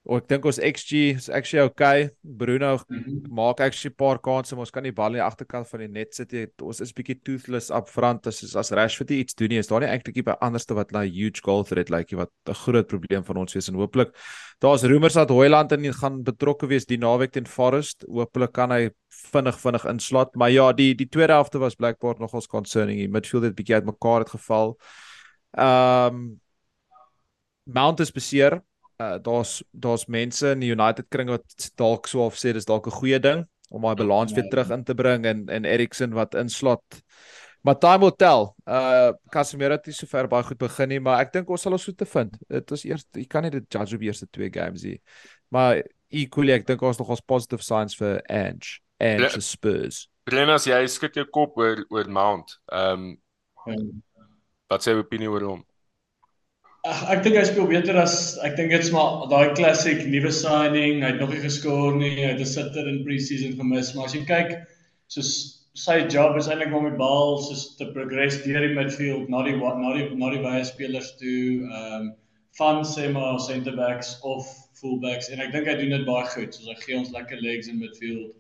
O, 0.03 0.17
ek 0.19 0.25
dink 0.27 0.47
ons 0.51 0.59
XG 0.59 1.01
is 1.15 1.29
actually 1.31 1.63
okay. 1.63 2.09
Bruno 2.27 2.73
mm 2.75 3.03
-hmm. 3.03 3.29
maak 3.31 3.61
actually 3.61 3.93
'n 3.93 3.97
paar 3.97 4.19
kansse, 4.19 4.55
maar 4.55 4.67
ons 4.67 4.71
kan 4.71 4.83
nie 4.83 4.93
bal 4.93 5.15
in 5.15 5.21
die 5.21 5.23
agterkant 5.23 5.69
van 5.69 5.81
die 5.81 5.89
net 5.89 6.15
sit. 6.15 6.33
Ons 6.61 6.81
is 6.81 6.93
bietjie 6.93 7.21
toothless 7.23 7.71
up 7.71 7.89
front 7.89 8.27
as 8.27 8.57
as 8.57 8.71
Rashford 8.73 9.11
iets 9.11 9.35
doen 9.35 9.49
nie. 9.49 9.59
Is 9.59 9.69
daar 9.69 9.81
nie 9.81 9.89
eintlik 9.89 10.17
ietsie 10.17 10.35
anderste 10.41 10.75
wat 10.75 10.91
na 10.91 11.03
huge 11.03 11.41
goal 11.45 11.63
threat 11.65 11.89
lyk 11.89 12.11
like, 12.11 12.17
wat 12.17 12.31
'n 12.49 12.55
groot 12.55 12.87
probleem 12.87 13.25
van 13.25 13.37
ons 13.37 13.55
wees 13.55 13.69
en 13.69 13.75
hooplik 13.75 14.11
daar's 14.59 14.83
rumors 14.83 15.15
dat 15.15 15.29
Hoyland 15.29 15.73
in 15.73 15.95
gaan 15.95 16.23
betrokke 16.25 16.67
wees 16.67 16.87
die 16.87 16.99
naweek 16.99 17.33
teen 17.33 17.47
Forest. 17.47 18.05
Hooplik 18.09 18.53
kan 18.53 18.71
hy 18.71 18.91
vinnig 19.33 19.61
vinnig 19.61 19.85
inslot, 19.85 20.35
maar 20.35 20.51
ja, 20.51 20.73
die 20.73 20.95
die 20.95 21.09
tweede 21.09 21.33
helfte 21.33 21.59
was 21.59 21.77
blykbaar 21.77 22.19
nogals 22.19 22.49
concerning. 22.49 22.99
Die 22.99 23.09
midfield 23.09 23.45
het 23.45 23.55
bietjie 23.55 23.75
uitmekaar 23.75 24.19
het 24.19 24.31
geval. 24.31 24.77
Ehm 25.53 26.15
um, 26.15 26.41
Mount 27.65 28.01
is 28.01 28.11
beseer 28.11 28.63
uh, 29.03 29.19
daar's 29.23 29.63
daar's 29.71 30.07
mense 30.07 30.55
in 30.55 30.63
die 30.63 30.71
United 30.73 31.09
kring 31.09 31.31
wat 31.33 31.71
dalk 31.81 32.09
so 32.11 32.27
of 32.27 32.39
sê 32.39 32.53
dis 32.55 32.69
dalk 32.69 32.87
'n 32.87 32.99
goeie 33.01 33.21
ding 33.21 33.47
om 33.71 33.83
daai 33.83 33.97
balans 33.97 34.33
weer 34.33 34.49
terug 34.51 34.71
in 34.71 34.85
te 34.85 34.95
bring 34.95 35.27
en 35.27 35.49
en 35.49 35.65
Eriksen 35.65 36.13
wat 36.13 36.35
inslot. 36.35 37.03
Maar 37.63 37.79
time 37.79 37.99
will 37.99 38.17
tell. 38.17 38.53
Uh 38.67 39.13
Casemiro 39.31 39.73
het 39.73 39.87
nie 39.87 39.95
so 39.95 40.07
ver 40.07 40.29
baie 40.29 40.43
goed 40.43 40.59
begin 40.59 40.89
nie, 40.89 41.01
maar 41.01 41.21
ek 41.23 41.33
dink 41.33 41.51
ons 41.51 41.63
sal 41.63 41.73
ons 41.73 41.85
so 41.87 41.93
te 41.93 42.07
vind. 42.07 42.37
Dit 42.49 42.71
is 42.71 42.85
eers 42.85 43.07
jy 43.15 43.27
kan 43.27 43.43
nie 43.43 43.51
dit 43.55 43.67
judge 43.69 43.97
op 43.97 44.03
eerste 44.03 44.27
twee 44.31 44.51
games 44.51 44.83
nie. 44.83 44.99
Maar 45.49 45.83
equally 46.11 46.53
ek 46.53 46.67
dink 46.67 46.83
ons 46.83 46.99
nog 46.99 47.13
ons 47.15 47.25
positive 47.25 47.63
signs 47.63 47.97
vir 47.97 48.21
Ange 48.29 48.81
and 49.01 49.31
the 49.31 49.41
Spurs. 49.41 50.09
Brennas 50.25 50.67
jy 50.67 50.83
skud 50.91 51.17
jou 51.17 51.27
kop 51.31 51.57
oor 51.59 51.85
oor 51.91 52.09
Mount. 52.09 52.59
Ehm 52.73 53.13
um, 53.67 54.03
wat 54.73 54.85
sê 54.85 54.95
opinie 54.97 55.31
oor 55.31 55.45
hom? 55.47 55.65
Ek 56.83 57.21
dink 57.23 57.37
hy 57.39 57.43
speel 57.47 57.69
beter 57.71 57.95
as 58.03 58.15
ek 58.43 58.57
dink 58.59 58.73
dit's 58.75 58.89
maar 58.91 59.29
daai 59.31 59.53
classic 59.55 60.01
nuwe 60.11 60.33
signing. 60.35 61.05
Hy 61.05 61.11
het 61.13 61.21
nog 61.23 61.31
nie 61.31 61.43
geskoor 61.45 61.95
nie. 61.95 62.17
Hy 62.17 62.31
het 62.33 62.41
'n 62.43 62.49
sitter 62.53 62.89
in 62.91 63.05
pre-season 63.05 63.53
gemis, 63.59 63.93
maar 63.95 64.09
as 64.09 64.15
jy 64.17 64.23
kyk 64.27 64.51
soos 65.07 65.31
sy 65.79 66.01
job 66.15 66.35
is 66.37 66.49
eintlik 66.51 66.75
om 66.75 66.89
die 66.89 66.99
bal 66.99 67.39
soos 67.45 67.77
te 67.79 67.87
progress 67.95 68.41
deur 68.43 68.67
die 68.67 68.75
midfield 68.75 69.31
na 69.31 69.45
die 69.47 69.55
na 69.57 69.93
die 69.95 70.09
na 70.23 70.31
die 70.35 70.43
baie 70.43 70.65
spelers 70.65 71.13
toe 71.21 71.63
ehm 71.69 71.95
um, 72.01 72.09
van 72.59 72.83
sê 72.85 73.07
maar 73.13 73.39
center 73.41 73.77
backs 73.77 74.11
of 74.33 74.49
full 74.81 74.99
backs 75.05 75.31
en 75.31 75.41
ek 75.41 75.53
dink 75.53 75.71
hy 75.71 75.77
doen 75.79 75.95
dit 75.95 76.07
baie 76.09 76.27
goed. 76.35 76.51
Soos 76.55 76.67
hy 76.73 76.75
gee 76.81 76.99
ons 76.99 77.13
lekker 77.15 77.39
legs 77.47 77.69
in 77.71 77.79
midfield. 77.79 78.35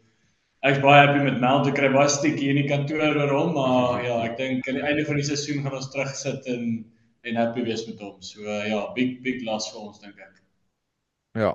Ek's 0.67 0.83
baie 0.83 1.07
happy 1.07 1.23
met 1.23 1.39
Mount. 1.41 1.71
Ek 1.71 1.79
kry 1.79 1.93
baie 1.95 2.11
stikkie 2.11 2.51
in 2.51 2.59
die 2.59 2.67
kantoor 2.67 3.23
oor 3.23 3.37
hom, 3.39 3.55
maar 3.55 4.03
ja, 4.03 4.19
ek 4.27 4.37
dink 4.43 4.67
aan 4.67 4.81
die 4.81 4.89
einde 4.91 5.07
van 5.07 5.23
die 5.23 5.29
seisoen 5.31 5.63
gaan 5.63 5.79
ons 5.79 5.93
terugsit 5.95 6.51
en 6.57 6.67
en 7.23 7.37
happy 7.37 7.63
wees 7.63 7.85
met 7.87 8.01
hom. 8.03 8.23
So 8.23 8.43
uh, 8.43 8.65
ja, 8.69 8.81
big 8.97 9.21
big 9.23 9.45
loss 9.47 9.71
vir 9.73 9.83
ons 9.83 10.01
dink 10.03 10.19
ek. 10.19 10.41
Ja. 11.39 11.53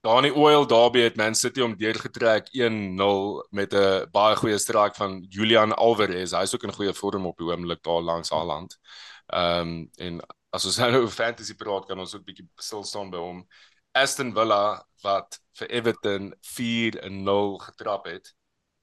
Dani 0.00 0.30
Oil 0.32 0.64
Derby 0.66 1.02
het 1.04 1.16
Man 1.20 1.34
City 1.36 1.60
om 1.60 1.76
deurgetrek 1.76 2.48
1-0 2.56 3.48
met 3.50 3.74
'n 3.74 4.08
baie 4.12 4.36
goeie 4.36 4.58
strike 4.58 4.96
van 4.96 5.20
Julian 5.28 5.72
Alvarez. 5.76 6.32
Hy's 6.32 6.54
ook 6.54 6.64
in 6.64 6.72
goeie 6.72 6.94
vorm 6.94 7.26
op 7.26 7.36
die 7.38 7.46
oomblik 7.46 7.82
daar 7.82 8.00
langs 8.02 8.30
Haaland. 8.30 8.78
Ehm 9.26 9.68
um, 9.68 9.90
en 9.96 10.20
as 10.50 10.64
ons 10.64 10.78
nou 10.80 11.02
oor 11.02 11.10
fantasy 11.10 11.54
praat, 11.54 11.86
kan 11.86 11.98
ons 11.98 12.14
ook 12.14 12.24
bietjie 12.24 12.48
stil 12.56 12.84
staan 12.84 13.10
by 13.10 13.18
hom. 13.18 13.46
Aston 13.92 14.32
Villa 14.34 14.86
wat 15.02 15.40
vir 15.58 15.68
Everton 15.68 16.34
4-0 16.40 17.58
getrap 17.68 18.04
het. 18.06 18.34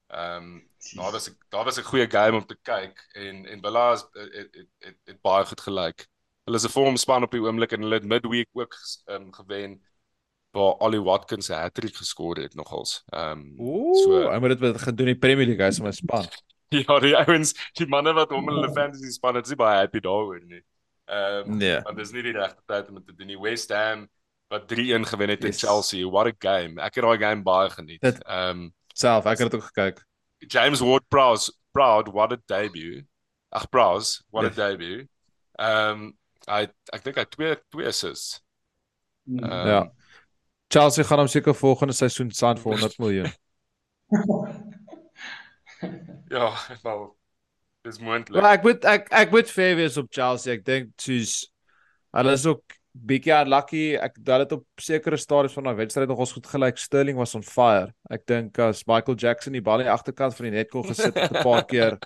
Ehm 0.08 0.36
um, 0.36 0.67
daar 0.94 1.12
was 1.12 1.28
'n 1.28 1.36
daar 1.48 1.64
was 1.64 1.78
'n 1.78 1.82
goeie 1.90 2.10
game 2.10 2.36
om 2.36 2.46
te 2.46 2.58
kyk 2.62 3.08
en 3.12 3.46
en 3.46 3.60
Villa 3.60 3.90
het 3.90 4.08
het, 4.12 4.54
het 4.54 4.68
het 4.78 4.96
het 5.04 5.20
baie 5.20 5.44
goed 5.44 5.60
gelyk. 5.60 6.06
Hulle 6.44 6.56
is 6.56 6.64
'n 6.64 6.76
vorm 6.76 6.96
span 6.96 7.22
op 7.22 7.30
die 7.30 7.40
oomblik 7.40 7.72
en 7.72 7.80
hulle 7.80 7.94
het 7.94 8.04
midweek 8.04 8.48
ook 8.52 8.74
ehm 9.06 9.22
um, 9.22 9.32
gewen 9.32 9.82
waar 10.50 10.78
Ollie 10.78 11.02
Watkins 11.02 11.48
'n 11.48 11.52
hattrick 11.52 11.96
geskor 11.96 12.36
het 12.36 12.54
nogals. 12.54 13.02
Ehm 13.06 13.58
um, 13.58 13.94
so 13.94 14.30
hy 14.30 14.38
moet 14.38 14.48
dit 14.48 14.60
met 14.60 14.82
gedoen 14.82 15.06
in 15.06 15.12
die 15.12 15.18
Premier 15.18 15.46
League 15.46 15.64
hy's 15.64 15.80
my 15.80 15.92
span. 15.92 16.26
ja, 16.78 16.98
die 17.00 17.16
ouens, 17.16 17.54
die 17.72 17.86
manne 17.86 18.12
wat 18.12 18.30
hom 18.30 18.48
in 18.48 18.54
hulle 18.54 18.72
fantasy 18.72 19.10
span 19.10 19.34
het, 19.34 19.46
is 19.46 19.54
baie 19.54 19.78
happy 19.78 20.00
daaroor 20.00 20.40
nie. 20.44 20.62
Ehm 21.04 21.50
um, 21.50 21.56
nee. 21.56 21.80
maar 21.80 21.94
dis 21.94 22.10
nie 22.12 22.22
die 22.22 22.32
regte 22.32 22.62
tyd 22.66 22.88
om 22.88 23.04
te 23.04 23.14
doen 23.14 23.26
nie. 23.26 23.40
West 23.40 23.72
Ham 23.72 24.08
wat 24.48 24.68
3-1 24.72 25.08
gewen 25.08 25.28
het 25.28 25.42
yes. 25.42 25.58
teen 25.58 25.68
Chelsea. 25.68 26.08
What 26.08 26.26
a 26.26 26.32
game. 26.38 26.80
Ek 26.80 26.94
het 26.94 27.04
daai 27.04 27.18
game 27.18 27.42
baie 27.42 27.70
geniet. 27.70 28.02
Ehm 28.02 28.50
um, 28.50 28.74
self, 28.94 29.24
ek 29.24 29.38
het 29.38 29.50
dit 29.50 29.60
ook 29.60 29.68
gekyk. 29.72 30.04
James 30.46 30.82
Ward 30.82 31.02
Prowse, 31.10 31.52
proud 31.72 32.08
what 32.08 32.32
a 32.32 32.38
debut. 32.48 33.02
Ag 33.52 33.70
Prowse, 33.70 34.22
what 34.30 34.44
yes. 34.44 34.52
a 34.52 34.56
debut. 34.56 35.08
Ehm 35.58 35.90
um, 35.90 36.14
hy 36.48 36.64
ek 36.94 37.04
dink 37.04 37.18
hy 37.20 37.26
twee 37.28 37.56
twee 37.72 37.88
assists. 37.90 38.40
Um, 39.28 39.44
ja. 39.44 39.82
Chelsea 40.72 41.04
gaan 41.04 41.24
hom 41.24 41.28
seker 41.28 41.56
volgende 41.56 41.96
seisoen 41.96 42.30
sign 42.32 42.60
vir 42.60 42.76
100 42.76 42.98
miljoen. 43.02 43.32
ja, 46.36 46.52
wel 46.84 47.02
dis 47.84 47.98
moontlik. 47.98 48.40
Maar 48.40 48.58
ek 48.58 48.66
moet 48.66 48.88
ek 48.88 49.12
ek 49.24 49.34
moet 49.34 49.52
fair 49.52 49.76
wees 49.80 49.98
op 50.00 50.10
Chelsea. 50.14 50.56
Ek 50.56 50.64
dink 50.66 50.92
soos 51.00 51.40
hulle 52.16 52.36
is 52.36 52.46
ook 52.48 52.77
bietjie 53.06 53.32
unlucky. 53.34 53.96
Ek 53.96 54.16
dat 54.24 54.44
dit 54.44 54.52
op 54.58 54.64
sekere 54.82 55.16
stadiums 55.16 55.54
van 55.56 55.68
daai 55.68 55.76
wedstryd 55.76 56.08
nog 56.08 56.22
ons 56.24 56.32
goed 56.32 56.46
gelyk. 56.46 56.78
Sterling 56.78 57.18
was 57.18 57.34
on 57.34 57.42
fire. 57.42 57.92
Ek 58.10 58.26
dink 58.26 58.58
as 58.58 58.84
Michael 58.86 59.16
Jackson 59.16 59.52
die 59.52 59.62
bal 59.62 59.80
aan 59.80 59.88
die 59.88 59.92
agterkant 59.92 60.36
van 60.36 60.48
die 60.48 60.54
net 60.56 60.70
kon 60.70 60.86
gesit 60.86 61.14
het 61.14 61.32
'n 61.32 61.42
paar 61.42 61.64
keer. 61.64 61.98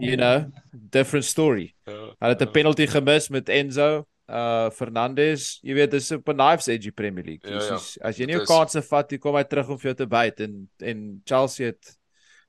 You 0.00 0.16
know, 0.16 0.50
different 0.72 1.24
story. 1.24 1.74
Ja, 1.86 2.14
Hulle 2.18 2.34
het 2.34 2.40
'n 2.40 2.46
ja. 2.46 2.50
penalty 2.50 2.86
gemis 2.86 3.28
met 3.28 3.48
Enzo 3.48 4.06
uh 4.28 4.70
Fernandes. 4.70 5.58
Jy 5.62 5.74
weet 5.74 5.90
dis 5.90 6.12
op 6.12 6.28
'n 6.28 6.36
knives 6.36 6.66
edge 6.68 6.92
Premier 6.92 7.24
League. 7.24 7.50
Ja, 7.50 7.60
ja. 7.60 7.74
As, 7.74 7.98
as 8.00 8.16
jy 8.16 8.26
nie 8.26 8.36
'n 8.36 8.46
kans 8.46 8.76
vat, 8.88 9.10
jy 9.10 9.18
kom 9.18 9.36
hy 9.36 9.44
terug 9.44 9.68
om 9.68 9.78
vir 9.78 9.92
jou 9.92 9.94
te 9.94 10.06
byt 10.06 10.40
en 10.40 10.68
en 10.80 11.20
Chelsea 11.24 11.66
het 11.66 11.98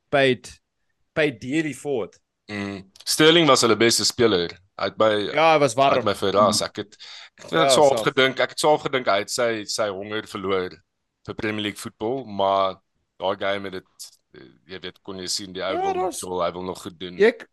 paid 0.09 0.61
paid 1.13 1.41
dearly 1.41 1.73
for 1.73 2.05
it. 2.05 2.19
Mm. 2.47 2.91
Sterling 3.03 3.47
was 3.47 3.61
hulle 3.61 3.75
beste 3.75 4.05
speler. 4.05 4.51
Hy 4.75 4.89
het 4.89 4.97
by 4.99 5.11
Ja, 5.33 5.53
hy 5.53 5.59
was 5.63 5.75
warm. 5.79 6.03
My 6.05 6.15
verras. 6.15 6.61
Ek 6.65 6.81
het 6.83 6.97
ek 7.39 7.45
het 7.45 7.51
ja, 7.51 7.69
so 7.69 7.87
opgedink, 7.91 8.39
ek 8.39 8.55
het 8.55 8.59
so 8.59 8.73
opgedink 8.75 9.07
hy 9.07 9.21
het 9.23 9.31
sy 9.31 9.63
sy 9.71 9.87
honger 9.91 10.27
verloor 10.27 10.75
vir 11.25 11.35
Premier 11.35 11.69
League 11.69 11.79
voetbal, 11.79 12.25
maar 12.25 12.81
daai 13.19 13.35
game 13.39 13.71
het 13.71 13.79
dit 13.79 14.11
jy 14.67 14.79
weet 14.83 14.99
kon 15.05 15.19
jy 15.21 15.29
sien 15.31 15.55
die 15.55 15.63
ou 15.63 15.73
ja, 15.77 15.93
wil 15.95 16.11
so 16.15 16.41
hy 16.41 16.51
wil 16.55 16.67
nog 16.67 16.81
goed 16.83 16.99
doen. 16.99 17.19
Ek 17.23 17.47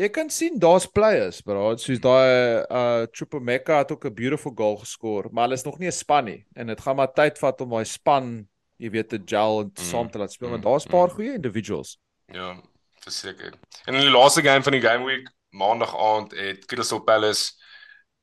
Jy 0.00 0.08
kan 0.08 0.30
sien 0.32 0.54
daar's 0.56 0.86
players, 0.88 1.42
bro. 1.44 1.74
Soos 1.76 2.00
daai 2.00 2.64
uh 2.64 3.04
Chupamecca 3.12 3.82
het 3.82 3.92
ook 3.92 4.06
'n 4.08 4.14
beautiful 4.14 4.52
goal 4.56 4.78
geskor, 4.80 5.28
maar 5.30 5.44
hulle 5.44 5.54
is 5.60 5.64
nog 5.64 5.78
nie 5.78 5.88
'n 5.88 5.92
span 5.92 6.24
nie 6.24 6.46
en 6.56 6.66
dit 6.66 6.80
gaan 6.80 6.96
maar 6.96 7.12
tyd 7.12 7.38
vat 7.38 7.60
om 7.60 7.70
daai 7.70 7.84
span, 7.84 8.48
jy 8.78 8.90
weet, 8.90 9.08
te 9.08 9.20
gel 9.24 9.60
en 9.60 9.66
mm, 9.66 9.84
saam 9.84 10.10
te 10.10 10.18
laat 10.18 10.32
speel, 10.32 10.48
mm, 10.48 10.62
daar's 10.62 10.86
'n 10.86 10.90
paar 10.90 11.08
mm. 11.08 11.14
goeie 11.14 11.34
individuals. 11.34 11.98
Ja, 12.32 12.56
verseker. 13.04 13.52
En 13.84 13.94
in 13.94 14.00
die 14.00 14.10
laaste 14.10 14.42
game 14.42 14.62
van 14.62 14.72
die 14.72 14.80
game 14.80 15.04
week, 15.04 15.28
maandag 15.52 15.92
aand 15.96 16.32
het 16.36 16.64
Crystal 16.64 17.02
Palace 17.04 17.52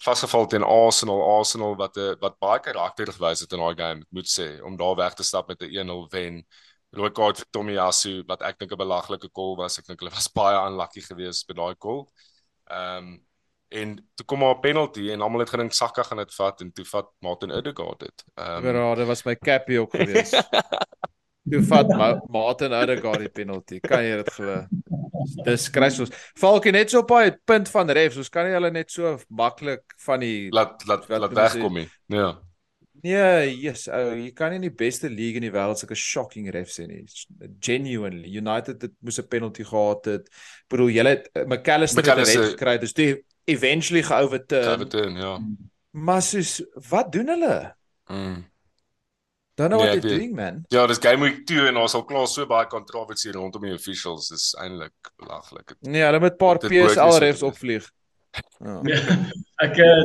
vasgeval 0.03 0.47
teen 0.47 0.63
Arsenal, 0.63 1.21
Arsenal 1.37 1.75
wat 1.75 1.97
'n 1.97 2.15
wat 2.19 2.39
baie 2.39 2.59
karakter 2.59 3.11
gewys 3.11 3.39
het 3.39 3.51
in 3.51 3.59
daai 3.59 3.75
game, 3.75 4.05
moet 4.09 4.27
sê, 4.27 4.61
om 4.63 4.77
daar 4.77 4.95
weg 4.95 5.13
te 5.13 5.23
stap 5.23 5.47
met 5.47 5.61
'n 5.61 5.71
1-0 5.75 6.07
wen. 6.09 6.45
Rooi 6.91 7.11
kaart 7.11 7.37
vir 7.37 7.45
Tomiyasu 7.51 8.23
wat 8.27 8.41
ek 8.41 8.59
dink 8.59 8.71
'n 8.71 8.77
belaglike 8.77 9.29
call 9.31 9.55
was. 9.55 9.77
Ek 9.77 9.85
dink 9.85 9.99
hulle 9.99 10.11
was 10.13 10.31
baie 10.39 10.67
unlucky 10.67 11.01
geweest 11.01 11.47
by 11.47 11.53
daai 11.53 11.75
call. 11.77 12.07
Ehm 12.67 12.97
um, 12.97 13.27
en 13.71 14.09
toe 14.15 14.25
kom 14.25 14.39
maar 14.39 14.55
'n 14.55 14.61
penalty 14.61 15.11
en 15.11 15.21
almal 15.21 15.39
het 15.39 15.49
gedink 15.49 15.73
Saka 15.73 16.03
gaan 16.03 16.17
dit 16.17 16.33
vat 16.33 16.61
en 16.61 16.71
toe 16.71 16.85
vat 16.85 17.07
Martin 17.19 17.51
Odegaard 17.51 17.99
dit. 17.99 18.23
Ehm 18.35 18.65
um, 18.65 18.75
Ja, 18.75 18.95
dit 18.95 19.07
was 19.07 19.23
my 19.23 19.35
cappie 19.35 19.79
ook 19.79 19.91
geweest. 19.91 20.33
toe 21.49 21.61
vat 21.69 21.87
Ma 21.87 22.09
Martin 22.27 22.73
Odegaard 22.73 23.23
die 23.25 23.29
penalty. 23.29 23.79
Kan 23.79 24.03
jy 24.03 24.19
dit 24.21 24.33
glo? 24.35 24.59
Dis 25.45 25.69
kruislos. 25.73 26.11
Falkie 26.39 26.73
net 26.75 26.91
so 26.91 27.03
op 27.03 27.13
daai 27.13 27.37
punt 27.45 27.71
van 27.71 27.89
refs, 27.95 28.19
ons 28.21 28.29
kan 28.33 28.47
nie 28.47 28.55
hulle 28.55 28.71
net 28.71 28.91
so 28.91 29.17
maklik 29.29 29.83
van 30.05 30.23
die 30.23 30.49
laat 30.55 30.85
laat 30.89 31.09
laat 31.09 31.35
wegkom 31.37 31.81
nie. 31.81 31.87
Ja. 32.11 32.37
Nee, 33.01 33.53
yes, 33.55 33.85
ou, 33.87 34.11
jy 34.17 34.31
kan 34.35 34.51
nie 34.51 34.65
die 34.65 34.75
beste 34.75 35.07
league 35.07 35.39
in 35.39 35.45
die 35.45 35.53
wêreld 35.53 35.79
sulke 35.79 35.95
shocking 35.95 36.49
refs 36.51 36.81
hê 36.81 36.87
nie. 36.89 37.05
Genuinely, 37.63 38.27
United 38.41 38.81
het 38.83 38.95
moes 38.99 39.19
'n 39.21 39.27
penalty 39.31 39.63
gehad 39.63 40.05
het. 40.05 40.27
Ek 40.27 40.69
bedoel, 40.75 40.89
julle 40.97 41.09
het 41.15 41.29
eh, 41.33 41.45
McAllister 41.45 42.03
het 42.03 42.17
'n 42.17 42.27
red 42.27 42.51
gekry, 42.51 42.77
dis 42.77 42.93
die 42.93 43.23
eventually 43.45 44.03
geoverturn. 44.03 44.63
Geoverturn, 44.63 45.15
ja. 45.15 45.39
Maar 45.91 46.21
soos 46.21 46.61
wat 46.89 47.11
doen 47.11 47.27
hulle? 47.27 47.75
Mm. 48.11 48.48
Dan 49.59 49.73
nou 49.73 49.79
wat 49.81 49.97
jy 49.97 50.03
doen, 50.05 50.35
man. 50.37 50.59
Ja, 50.71 50.85
dis 50.87 51.01
game 51.03 51.25
week 51.25 51.41
2 51.49 51.67
en 51.67 51.77
ons 51.81 51.95
al 51.97 52.05
klaar 52.07 52.27
so 52.31 52.47
baie 52.47 52.67
kontroversie 52.71 53.33
rondom 53.35 53.65
die 53.67 53.75
officials, 53.75 54.29
dis 54.31 54.53
eintlik 54.63 55.11
belaglik. 55.19 55.73
Nee, 55.83 56.05
hulle 56.05 56.21
moet 56.23 56.37
'n 56.37 56.43
paar 56.43 56.61
PSL 56.63 57.17
refs 57.25 57.43
opvlieg. 57.43 57.89
Ja. 58.63 58.77
ja. 58.87 58.99
ek 59.65 59.81
eh, 59.83 60.03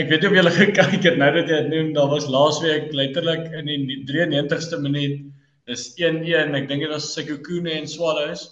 ek 0.00 0.10
weet 0.10 0.24
nie 0.24 0.30
of 0.30 0.36
julle 0.40 0.52
gekyk 0.56 1.04
het 1.06 1.20
nou 1.22 1.30
dat 1.36 1.46
jy 1.52 1.60
dit 1.60 1.70
noem, 1.74 1.92
daar 1.94 2.10
was 2.10 2.26
laasweek 2.34 2.90
letterlik 2.96 3.46
in 3.60 3.70
die 3.70 4.00
93ste 4.10 4.82
minuut 4.82 5.22
is 5.70 5.86
1-1. 6.00 6.56
Ek 6.58 6.66
dink 6.66 6.82
dit 6.82 6.90
was 6.90 7.12
Sekhukhune 7.14 7.70
en 7.70 7.86
Swallows. 7.86 8.48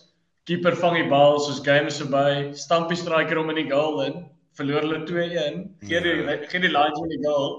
Keeper 0.46 0.78
vang 0.78 1.00
die 1.00 1.10
bal 1.10 1.40
soos 1.42 1.58
game 1.66 1.90
is 1.90 1.98
verby, 1.98 2.54
stampie 2.54 2.96
striker 2.96 3.42
om 3.42 3.50
in 3.50 3.64
die 3.64 3.70
goal 3.74 4.04
in, 4.06 4.22
verloor 4.54 4.86
hulle 4.86 5.02
2-1. 5.10 5.64
Gee 5.90 6.06
die 6.06 6.16
ja. 6.22 6.38
gee 6.46 6.62
die 6.62 6.74
lines 6.78 7.02
in 7.02 7.14
die 7.16 7.22
goal. 7.26 7.54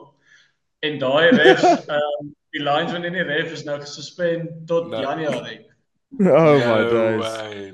En 0.88 1.02
daai 1.04 1.36
ref, 1.36 1.65
ehm 2.00 2.12
um, 2.24 2.36
die 2.56 2.64
lines 2.64 2.92
van 2.92 3.04
in 3.04 3.18
die 3.18 3.26
ref 3.26 3.52
is 3.54 3.66
nou 3.68 3.80
gesuspend 3.82 4.68
tot 4.68 4.90
no. 4.90 5.02
Januarie. 5.02 5.66
Oh 6.20 6.26
no 6.26 6.54
my 6.58 6.84
days. 6.90 7.22
Way, 7.22 7.74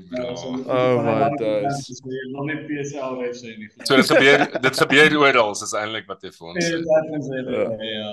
oh 0.68 1.02
my 1.02 1.30
days. 1.40 2.02
Nog 2.34 2.44
nie 2.50 2.58
PSL 2.68 3.16
ref 3.22 3.38
sê 3.40 3.54
nie. 3.56 3.70
So 3.88 3.96
dit 3.96 4.10
gebeur 4.10 4.44
dit 4.60 4.82
gebeur 4.82 5.16
oral 5.22 5.56
is 5.56 5.72
eintlik 5.72 6.10
wat 6.10 6.26
jy 6.26 6.34
vir 6.36 6.52
ons 6.52 6.68
sê. 6.68 7.40
Ja. 7.88 8.12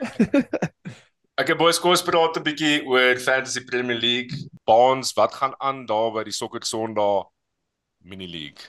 Ek 1.40 1.54
het 1.54 1.60
boys 1.60 1.78
kos 1.80 2.02
praat 2.04 2.36
'n 2.36 2.44
bietjie 2.44 2.82
oor 2.84 3.16
Fantasy 3.22 3.62
Premier 3.64 3.96
League. 3.96 4.34
Baans, 4.68 5.14
wat 5.16 5.38
gaan 5.38 5.54
aan 5.58 5.86
daar 5.86 6.10
by 6.12 6.26
die 6.26 6.34
Sokker 6.36 6.66
Sondag 6.66 7.30
Mini 8.04 8.26
League? 8.26 8.66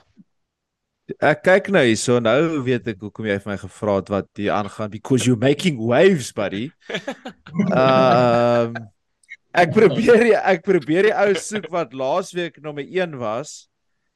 Ek 1.20 1.44
kyk 1.44 1.70
nou 1.74 1.84
hierso 1.84 2.20
nou 2.24 2.62
weet 2.64 2.88
ek 2.94 3.04
hoekom 3.04 3.28
jy 3.28 3.38
vir 3.42 3.52
my 3.52 3.60
gevra 3.60 4.00
het 4.00 4.10
wat 4.14 4.30
hier 4.40 4.54
aangaan 4.56 4.92
because 4.94 5.28
you 5.28 5.36
making 5.36 5.82
waves 5.82 6.32
buddy. 6.32 6.70
Ehm 7.76 8.76
um, 8.76 8.90
Ek 9.52 9.74
probeer 9.76 10.24
die, 10.24 10.38
ek 10.38 10.64
probeer 10.64 11.10
die 11.10 11.18
ou 11.18 11.34
soek 11.36 11.68
wat 11.74 11.92
laasweek 11.92 12.62
nommer 12.64 12.86
1 12.88 13.18
was. 13.20 13.66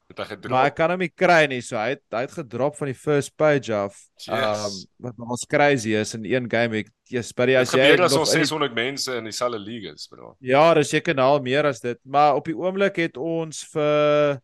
Het 0.08 0.20
hy 0.22 0.26
gedrop? 0.30 0.52
Maar 0.54 0.68
ek 0.70 0.76
kan 0.78 0.92
hom 0.94 1.02
nie 1.02 1.10
kry 1.10 1.40
nie. 1.50 1.58
So 1.66 1.76
hy 1.76 1.96
het 1.96 2.02
hy 2.14 2.22
het 2.24 2.36
gedrop 2.38 2.76
van 2.78 2.88
die 2.88 2.96
first 2.96 3.34
page 3.36 3.74
af. 3.74 3.98
Ehm 4.30 4.64
um, 4.64 4.78
wat 5.08 5.24
ons 5.26 5.44
crazy 5.50 5.92
is 5.98 6.14
in 6.16 6.24
een 6.30 6.48
game 6.50 6.80
ek 6.80 6.92
yes, 7.12 7.34
but 7.36 7.52
as 7.58 7.74
jy 7.76 7.90
het 7.92 8.04
ons 8.06 8.32
600 8.32 8.72
die... 8.72 8.78
mense 8.78 9.18
in 9.18 9.28
dieselfde 9.28 9.60
league 9.60 9.92
is, 9.92 10.08
bro. 10.08 10.32
Ja, 10.40 10.64
dis 10.78 10.94
seker 10.94 11.16
nou 11.18 11.28
al 11.36 11.44
meer 11.44 11.68
as 11.68 11.82
dit, 11.84 12.00
maar 12.06 12.38
op 12.38 12.48
die 12.48 12.56
oomblik 12.56 13.02
het 13.04 13.20
ons 13.20 13.60
vir 13.74 14.40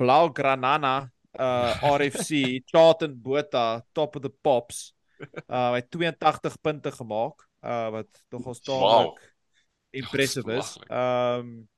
Blau 0.00 0.30
Granana 0.32 1.10
uh 1.38 1.98
RFC 1.98 2.62
Charlton 2.66 3.14
Botha 3.14 3.84
top 3.92 4.16
of 4.16 4.22
the 4.22 4.32
pops. 4.42 4.94
Uh 5.46 5.74
hy 5.74 5.82
het 5.82 5.90
82 5.90 6.60
punte 6.60 6.90
gemaak. 6.92 7.46
Uh 7.62 7.88
wat 7.98 8.24
ons 8.32 8.60
taamlik 8.60 9.18
wow 9.20 9.30
impressive 9.90 10.52
is. 10.52 10.78
Ehm 10.88 11.38
um, 11.38 11.68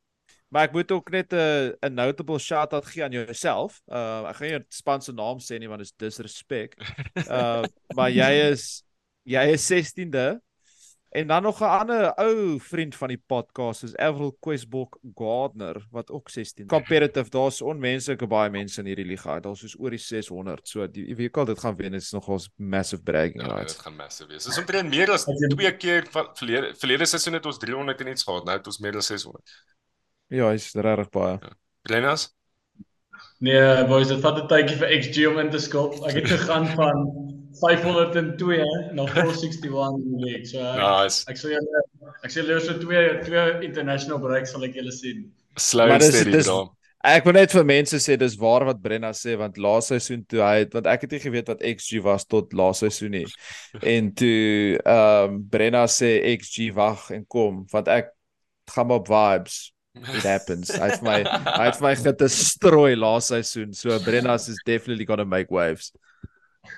maar 0.52 0.66
ek 0.68 0.72
moet 0.72 0.90
ook 0.92 1.10
net 1.10 1.32
'n 1.32 1.72
'n 1.80 1.94
notable 1.94 2.38
shout 2.38 2.72
out 2.72 2.86
gee 2.86 3.04
aan 3.04 3.12
jouself. 3.12 3.80
Uh 3.86 4.28
ek 4.28 4.36
gaan 4.36 4.48
nie 4.48 4.64
span 4.68 5.00
se 5.02 5.12
naam 5.12 5.38
sê 5.40 5.58
nie 5.58 5.68
want 5.68 5.80
dit 5.80 5.88
is 5.88 5.96
disrespect. 5.96 6.76
Uh 7.28 7.64
maar 7.96 8.10
jy 8.10 8.52
is 8.52 8.84
jy 9.24 9.52
is 9.52 9.64
16de 9.70 10.40
En 11.12 11.26
dan 11.26 11.42
nog 11.42 11.60
'n 11.60 11.64
ander 11.64 12.14
ou 12.14 12.60
vriend 12.60 12.94
van 12.96 13.08
die 13.08 13.22
podcast 13.26 13.82
is 13.82 13.96
Avril 13.96 14.36
Questbok 14.40 14.98
Gardner 15.14 15.86
wat 15.90 16.10
ook 16.10 16.30
16 16.30 16.66
competitive. 16.66 17.30
Daar's 17.30 17.60
onmenslike 17.60 18.26
baie 18.26 18.50
mense 18.50 18.80
in 18.80 18.86
hierdie 18.86 19.04
liga. 19.04 19.40
Daar's 19.40 19.60
soos 19.60 19.78
oor 19.78 19.90
die 19.90 19.98
600. 19.98 20.68
So 20.68 20.90
die 20.90 21.16
wie 21.16 21.28
kan 21.28 21.46
dit 21.46 21.58
gaan 21.58 21.76
wen 21.76 21.94
is 21.94 22.10
nogals 22.10 22.50
massive 22.56 23.02
bragging 23.02 23.42
ja, 23.42 23.54
rights. 23.54 23.72
Dit 23.72 23.82
gaan 23.82 23.96
massive 23.96 24.28
wees. 24.28 24.44
Dis 24.44 24.58
omtrent 24.58 24.88
meer 24.88 25.10
as 25.10 25.24
twee 25.24 25.76
keer 25.76 26.06
van 26.10 26.30
verlede 26.34 26.74
verlede 26.74 27.06
seisoen 27.06 27.32
het 27.32 27.46
ons 27.46 27.58
300 27.58 28.00
en 28.00 28.06
iets 28.06 28.22
gehad. 28.22 28.44
Nou 28.44 28.56
het 28.56 28.66
ons 28.66 28.78
meer 28.78 28.96
as 28.96 29.06
600. 29.06 29.64
Ja, 30.26 30.50
is 30.50 30.72
regtig 30.72 31.08
baie. 31.08 31.36
Ja. 31.40 31.52
Glenas? 31.82 32.34
Nee, 33.38 33.84
boys, 33.86 34.08
dit 34.08 34.20
vat 34.20 34.38
'n 34.38 34.46
tydjie 34.46 34.76
vir 34.76 34.98
XG 34.98 35.26
om 35.26 35.38
in 35.38 35.50
te 35.50 35.58
skop. 35.58 35.94
Ek 36.06 36.14
het 36.14 36.26
gegaan 36.26 36.66
van 36.66 37.41
502 37.62 38.58
na 38.98 39.06
461 39.06 39.96
in 39.96 40.04
die 40.10 40.24
league. 40.24 40.46
So 40.50 40.60
nice. 40.76 41.22
ek 41.30 41.40
sê 41.40 41.54
julle 41.54 41.82
ek 42.22 42.34
sê 42.34 42.42
julle 42.42 42.60
so 42.64 42.76
twee 42.82 43.02
twee 43.26 43.48
international 43.68 44.22
breaks 44.22 44.54
sal 44.54 44.66
ek 44.68 44.78
julle 44.78 44.94
sien. 44.94 45.26
Slow 45.56 45.90
and 45.94 46.06
steady 46.06 46.42
dan. 46.42 46.70
Ek 47.02 47.24
wil 47.26 47.34
net 47.34 47.50
vir 47.50 47.64
mense 47.66 47.98
sê 47.98 48.14
dis 48.14 48.36
waar 48.38 48.62
wat 48.68 48.78
Brenna 48.82 49.10
sê 49.18 49.34
want 49.38 49.56
laaste 49.58 49.96
seisoen 49.96 50.20
toe 50.30 50.38
hy 50.44 50.60
het 50.60 50.74
want 50.76 50.86
ek 50.86 51.02
het 51.02 51.16
nie 51.16 51.22
geweet 51.24 51.48
wat 51.50 51.64
XG 51.66 51.98
was 52.04 52.28
tot 52.30 52.54
laaste 52.54 52.86
seisoen 52.86 53.16
nie. 53.18 53.26
en 53.94 54.10
toe 54.18 54.78
ehm 54.78 55.34
um, 55.34 55.40
Brenna 55.50 55.88
sê 55.90 56.14
XG 56.36 56.70
wag 56.76 57.08
en 57.16 57.26
kom 57.26 57.64
want 57.72 57.90
ek 57.90 58.12
gaan 58.70 58.94
op 58.94 59.10
vibes 59.10 59.72
it 59.98 60.22
happens. 60.24 60.70
Hy 60.72 60.92
het 60.94 61.02
my 61.04 61.18
hy 61.58 61.66
het 61.66 61.82
my 61.82 61.92
gedestrooi 61.98 62.94
laaste 62.96 63.42
seisoen. 63.42 63.74
So 63.74 63.98
Brenna 64.06 64.38
is 64.38 64.62
definitely 64.64 65.04
going 65.04 65.20
to 65.20 65.26
make 65.26 65.50
waves. 65.50 65.90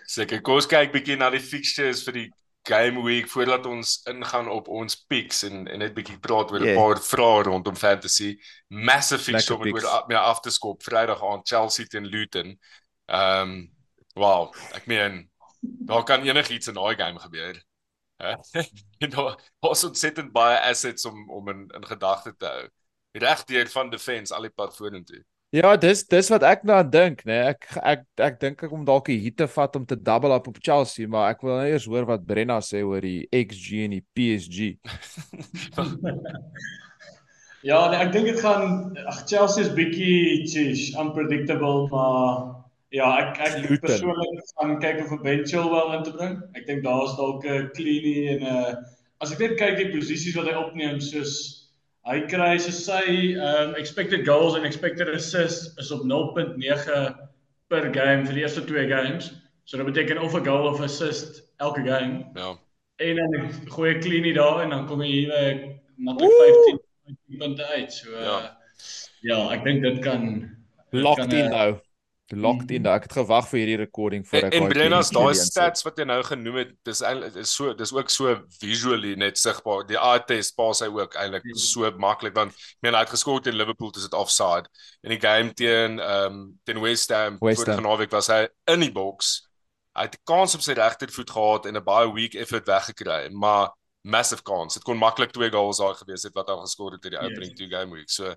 Seker, 0.08 0.40
kom 0.44 0.60
ons 0.60 0.68
kyk 0.70 0.92
bietjie 0.94 1.16
na 1.20 1.30
die 1.32 1.42
fixtures 1.42 2.02
vir 2.06 2.18
die 2.18 2.28
game 2.64 3.02
week 3.04 3.28
voordat 3.28 3.66
ons 3.68 3.98
ingaan 4.08 4.48
op 4.48 4.68
ons 4.72 4.96
picks 5.08 5.42
en 5.44 5.66
en 5.68 5.82
net 5.84 5.94
bietjie 5.96 6.16
praat 6.24 6.52
oor 6.52 6.60
'n 6.60 6.70
yeah. 6.70 6.78
paar 6.78 7.00
vrae 7.00 7.42
rondom 7.44 7.76
fantasy. 7.76 8.34
Massive 8.68 9.22
fixture 9.22 9.58
om 9.58 9.68
oor 9.68 10.06
meer 10.08 10.18
af 10.18 10.40
te 10.40 10.50
skop 10.50 10.82
Vrydag 10.82 11.22
aan 11.22 11.44
Chelsea 11.44 11.86
teen 11.86 12.06
Luton. 12.06 12.58
Ehm 13.06 13.50
um, 13.50 13.70
wow, 14.14 14.54
ek 14.72 14.86
meen 14.86 15.30
daar 15.60 16.04
kan 16.04 16.24
enigiets 16.24 16.68
in 16.68 16.74
daai 16.74 16.96
game 16.96 17.20
gebeur. 17.20 17.60
Hè? 18.16 18.34
en 19.04 19.10
daar 19.10 19.36
was 19.60 19.84
ontsettend 19.84 20.32
baie 20.32 20.58
assets 20.60 21.04
om 21.04 21.30
om 21.30 21.48
in 21.48 21.68
in 21.68 21.86
gedagte 21.86 22.36
te 22.36 22.46
hou. 22.46 22.68
Regdeur 23.12 23.68
van 23.68 23.90
defense 23.90 24.34
al 24.34 24.48
die 24.48 24.50
pad 24.50 24.76
vorentoe. 24.76 25.24
Ja, 25.54 25.76
dis 25.78 26.00
dis 26.10 26.28
wat 26.32 26.42
ek 26.48 26.64
nou 26.66 26.74
aan 26.80 26.88
dink, 26.90 27.20
nê. 27.22 27.36
Nee. 27.36 27.52
Ek 27.52 27.66
ek 27.78 28.00
ek 28.26 28.38
dink 28.40 28.62
ek 28.66 28.72
om 28.74 28.82
dalk 28.86 29.06
die 29.06 29.20
hitte 29.22 29.46
vat 29.46 29.76
om 29.78 29.84
te 29.86 29.94
double 29.94 30.34
up 30.34 30.48
op 30.50 30.58
Chelsea, 30.58 31.06
maar 31.06 31.28
ek 31.30 31.44
wil 31.46 31.54
nou 31.54 31.68
eers 31.68 31.86
hoor 31.86 32.08
wat 32.08 32.24
Brenna 32.26 32.56
sê 32.58 32.82
oor 32.82 33.04
die 33.04 33.28
XG 33.30 33.84
en 33.84 33.94
die 33.94 34.02
PSG. 34.18 34.72
ja, 37.70 37.78
nee, 37.92 38.00
ek 38.02 38.10
dink 38.16 38.32
dit 38.32 38.42
gaan 38.42 38.98
ag 39.06 39.22
Chelsea 39.30 39.68
is 39.68 39.70
bietjie 39.78 40.42
chish, 40.50 40.88
unpredictable, 40.98 41.86
maar 41.94 42.50
ja, 42.94 43.12
ek 43.22 43.38
ek 43.46 43.70
persoonlik 43.84 44.42
gaan 44.56 44.78
kyk 44.82 45.04
of 45.06 45.22
Ben 45.22 45.46
Chilwell 45.46 45.94
in 46.00 46.06
te 46.08 46.16
bring. 46.18 46.40
Ek 46.58 46.66
dink 46.66 46.82
daar's 46.82 47.14
dalk 47.20 47.46
'n 47.46 47.70
Cleanie 47.78 48.34
en 48.34 48.42
'n 48.42 48.56
uh, 48.58 48.74
as 49.22 49.30
ek 49.30 49.46
net 49.46 49.60
kyk 49.62 49.78
die 49.84 49.92
posisies 49.94 50.34
wat 50.34 50.50
hy 50.50 50.58
opneem 50.58 50.98
soos 50.98 51.63
Hy 52.04 52.18
kry 52.28 52.58
so 52.60 52.70
sy 52.70 53.32
um 53.40 53.74
expected 53.80 54.26
goals 54.26 54.58
en 54.58 54.66
expected 54.68 55.08
assists 55.08 55.72
is 55.80 55.90
op 55.94 56.02
0.9 56.04 56.58
per 57.72 57.86
game 57.94 58.26
vir 58.28 58.36
die 58.36 58.44
eerste 58.44 58.64
twee 58.68 58.84
games. 58.90 59.30
So 59.64 59.80
dit 59.80 59.88
beteken 59.88 60.20
of 60.20 60.34
'n 60.36 60.44
goal 60.44 60.68
of 60.68 60.82
assist 60.84 61.42
elke 61.64 61.80
game. 61.80 62.26
Ja. 62.34 62.52
En 62.96 63.16
dan 63.16 63.52
gooi 63.72 63.94
ek 63.94 64.02
cleanie 64.04 64.34
daar 64.34 64.62
en 64.62 64.70
dan 64.70 64.86
kom 64.86 65.00
jy 65.00 65.08
hier 65.08 65.78
na 65.96 66.14
15 66.18 66.78
punte 67.38 67.64
uit. 67.64 67.92
So 67.92 68.10
ja, 68.10 68.36
uh, 68.36 68.50
ja 69.20 69.40
ek 69.52 69.64
dink 69.64 69.82
dit 69.82 69.98
kan 70.04 70.50
Locked 70.90 71.32
in 71.32 71.50
nou. 71.50 71.80
Locked 72.32 72.70
in. 72.70 72.82
Nou. 72.82 72.94
Ek 72.96 73.04
het 73.04 73.12
gewag 73.18 73.48
vir 73.50 73.58
hierdie 73.60 73.76
recording 73.82 74.22
voor 74.28 74.46
ek 74.46 74.54
En 74.56 74.68
Brenna's 74.72 75.10
daai 75.12 75.34
stats 75.36 75.84
wat 75.84 75.98
jy 76.00 76.06
nou 76.08 76.20
genoem 76.24 76.56
het, 76.62 76.70
dis 76.88 77.02
eintlik 77.04 77.36
is 77.42 77.52
so 77.52 77.74
dis 77.76 77.92
ook 77.92 78.12
so 78.12 78.32
visually 78.62 79.12
net 79.20 79.36
sigbaar. 79.40 79.84
Die 79.88 79.98
eye 80.00 80.22
test 80.24 80.56
pas 80.56 80.80
hy 80.80 80.88
ook 80.88 81.18
eintlik 81.20 81.44
mm. 81.44 81.60
so 81.60 81.90
maklik 82.00 82.36
want 82.38 82.56
ek 82.56 82.86
meen 82.86 82.96
hy 82.96 83.02
het 83.04 83.12
geskor 83.12 83.42
teen 83.44 83.58
Liverpool 83.60 83.92
dis 83.92 84.08
dit 84.08 84.16
offside. 84.16 84.70
In 85.04 85.12
die 85.12 85.20
game 85.20 85.52
teen 85.52 86.00
ehm 86.00 86.40
um, 86.40 86.46
teen 86.64 86.80
West 86.80 87.12
Ham 87.12 87.36
voor 87.42 87.74
Genovic 87.74 88.14
was 88.14 88.32
hy 88.32 88.46
in 88.72 88.86
die 88.86 88.92
box. 88.94 89.36
Hy 89.94 90.08
het 90.08 90.16
kans 90.26 90.56
op 90.56 90.64
sy 90.64 90.78
regtervoet 90.80 91.30
gehad 91.30 91.68
en 91.68 91.76
'n 91.76 91.84
baie 91.84 92.08
weak 92.12 92.34
effort 92.40 92.66
weggekry, 92.66 93.28
maar 93.30 93.74
massive 94.04 94.42
kans. 94.42 94.76
Dit 94.76 94.84
kon 94.84 94.98
maklik 95.00 95.32
twee 95.32 95.50
goals 95.50 95.80
daar 95.80 95.94
gewees 95.96 96.22
het 96.26 96.34
wat 96.36 96.50
hy 96.52 96.56
geskor 96.60 96.92
het 96.92 97.06
in 97.08 97.14
die 97.14 97.20
opening 97.20 97.52
yes. 97.54 97.58
two 97.58 97.68
game 97.72 97.96
week. 97.96 98.10
So 98.12 98.34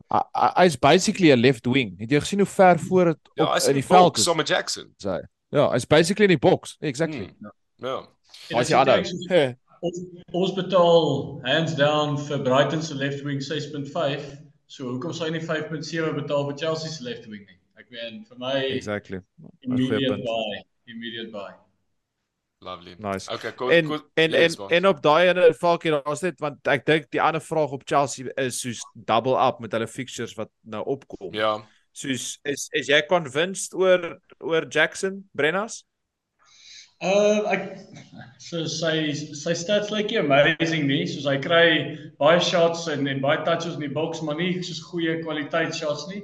hy's 0.55 0.77
basically 0.79 1.31
'n 1.33 1.39
left 1.39 1.67
wing. 1.67 1.95
Het 1.99 2.11
jy 2.11 2.21
gesien 2.23 2.39
hoe 2.39 2.47
ver 2.47 2.79
voor 2.79 3.11
dit 3.11 3.31
ja, 3.33 3.45
op 3.45 3.67
in 3.67 3.73
die 3.73 3.85
veld 3.85 4.17
is? 4.17 4.23
Sommer 4.23 4.45
Jackson. 4.45 4.93
Ja, 5.49 5.69
hy's 5.71 5.85
basically 5.85 6.27
in 6.31 6.39
die 6.39 6.49
box. 6.49 6.77
Exactly. 6.79 7.33
Mm. 7.39 7.51
Ja. 7.75 8.07
Hy's 8.47 8.67
ja 8.67 8.83
daar. 8.83 9.03
Ons 9.79 10.01
ons 10.31 10.53
betaal 10.53 11.39
hands 11.43 11.75
down 11.75 12.17
vir 12.17 12.41
Brighton 12.41 12.81
se 12.81 12.95
left 12.95 13.21
wing 13.23 13.43
6.5. 13.43 14.23
So 14.65 14.89
hoekom 14.95 15.13
sou 15.13 15.27
hy 15.27 15.35
nie 15.35 15.43
5.7 15.43 16.15
betaal 16.15 16.47
vir 16.49 16.57
Chelsea 16.57 16.89
se 16.89 17.03
left 17.03 17.27
wing 17.27 17.45
nie? 17.45 17.59
Ek 17.77 17.91
meen 17.91 18.23
vir 18.25 18.39
my 18.39 18.57
Exactly. 18.71 19.21
Immediate 19.61 20.23
buy. 20.23 20.63
Immediate 20.87 21.31
buy. 21.31 21.51
Lovely. 22.59 22.95
Nice. 22.97 23.29
Okay, 23.29 23.53
cool. 23.53 23.71
En 23.71 23.85
cool. 23.85 24.01
en 24.13 24.33
en, 24.33 24.53
en 24.67 24.87
op 24.87 25.01
daai 25.01 25.27
ene 25.27 25.53
valkie 25.59 25.91
daar's 25.93 26.23
net 26.25 26.39
want 26.41 26.67
ek 26.67 26.85
dink 26.87 27.09
die 27.13 27.21
ander 27.21 27.41
vraag 27.41 27.75
op 27.75 27.83
Chelsea 27.85 28.31
is 28.41 28.61
soos 28.63 28.79
double 28.93 29.35
up 29.37 29.59
met 29.61 29.75
hulle 29.77 29.87
fixtures 29.87 30.33
wat 30.39 30.49
nou 30.65 30.81
opkom. 30.95 31.29
Ja. 31.37 31.59
Soos 31.93 32.39
is 32.49 32.65
is 32.73 32.89
jy 32.89 33.03
convinced 33.05 33.77
oor 33.77 34.15
oor 34.41 34.65
Jackson 34.73 35.19
Brennas? 35.37 35.83
Uh 36.97 37.45
ek 37.53 37.67
so 38.41 38.63
sy 38.65 39.13
sy 39.13 39.53
stats 39.53 39.91
lyk 39.93 40.09
like 40.09 40.23
amazing 40.23 40.87
nie. 40.89 41.03
Soos 41.05 41.27
hy 41.29 41.35
kry 41.43 41.67
baie 42.17 42.39
shots 42.41 42.87
en 42.89 43.05
en 43.05 43.21
baie 43.21 43.43
touches 43.45 43.77
in 43.77 43.85
die 43.85 43.93
box, 43.99 44.23
maar 44.25 44.39
nie 44.39 44.55
soos 44.65 44.81
goeie 44.87 45.19
kwaliteit 45.21 45.77
shots 45.77 46.07
nie. 46.09 46.23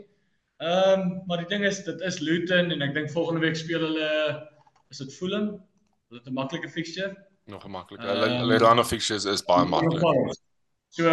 Ehm 0.63 0.97
um, 0.97 1.05
maar 1.29 1.45
die 1.45 1.51
ding 1.53 1.67
is 1.69 1.83
dit 1.85 2.01
is 2.09 2.17
Luton 2.25 2.73
en 2.73 2.81
ek 2.81 2.97
dink 2.97 3.13
volgende 3.13 3.45
week 3.45 3.61
speel 3.61 3.85
hulle 3.85 4.09
is 4.89 4.97
dit 5.03 5.13
Fulham? 5.13 5.53
Is 6.13 6.19
dit 6.19 6.29
'n 6.29 6.33
maklike 6.33 6.69
fixture? 6.69 7.15
Nog 7.45 7.65
'n 7.65 7.71
maklike. 7.71 8.05
Hulle 8.05 8.29
um, 8.29 8.49
hulle 8.49 8.79
of 8.79 8.87
fixtures 8.87 9.25
is 9.25 9.41
baie 9.43 9.65
maklik. 9.65 10.35
So 10.89 11.09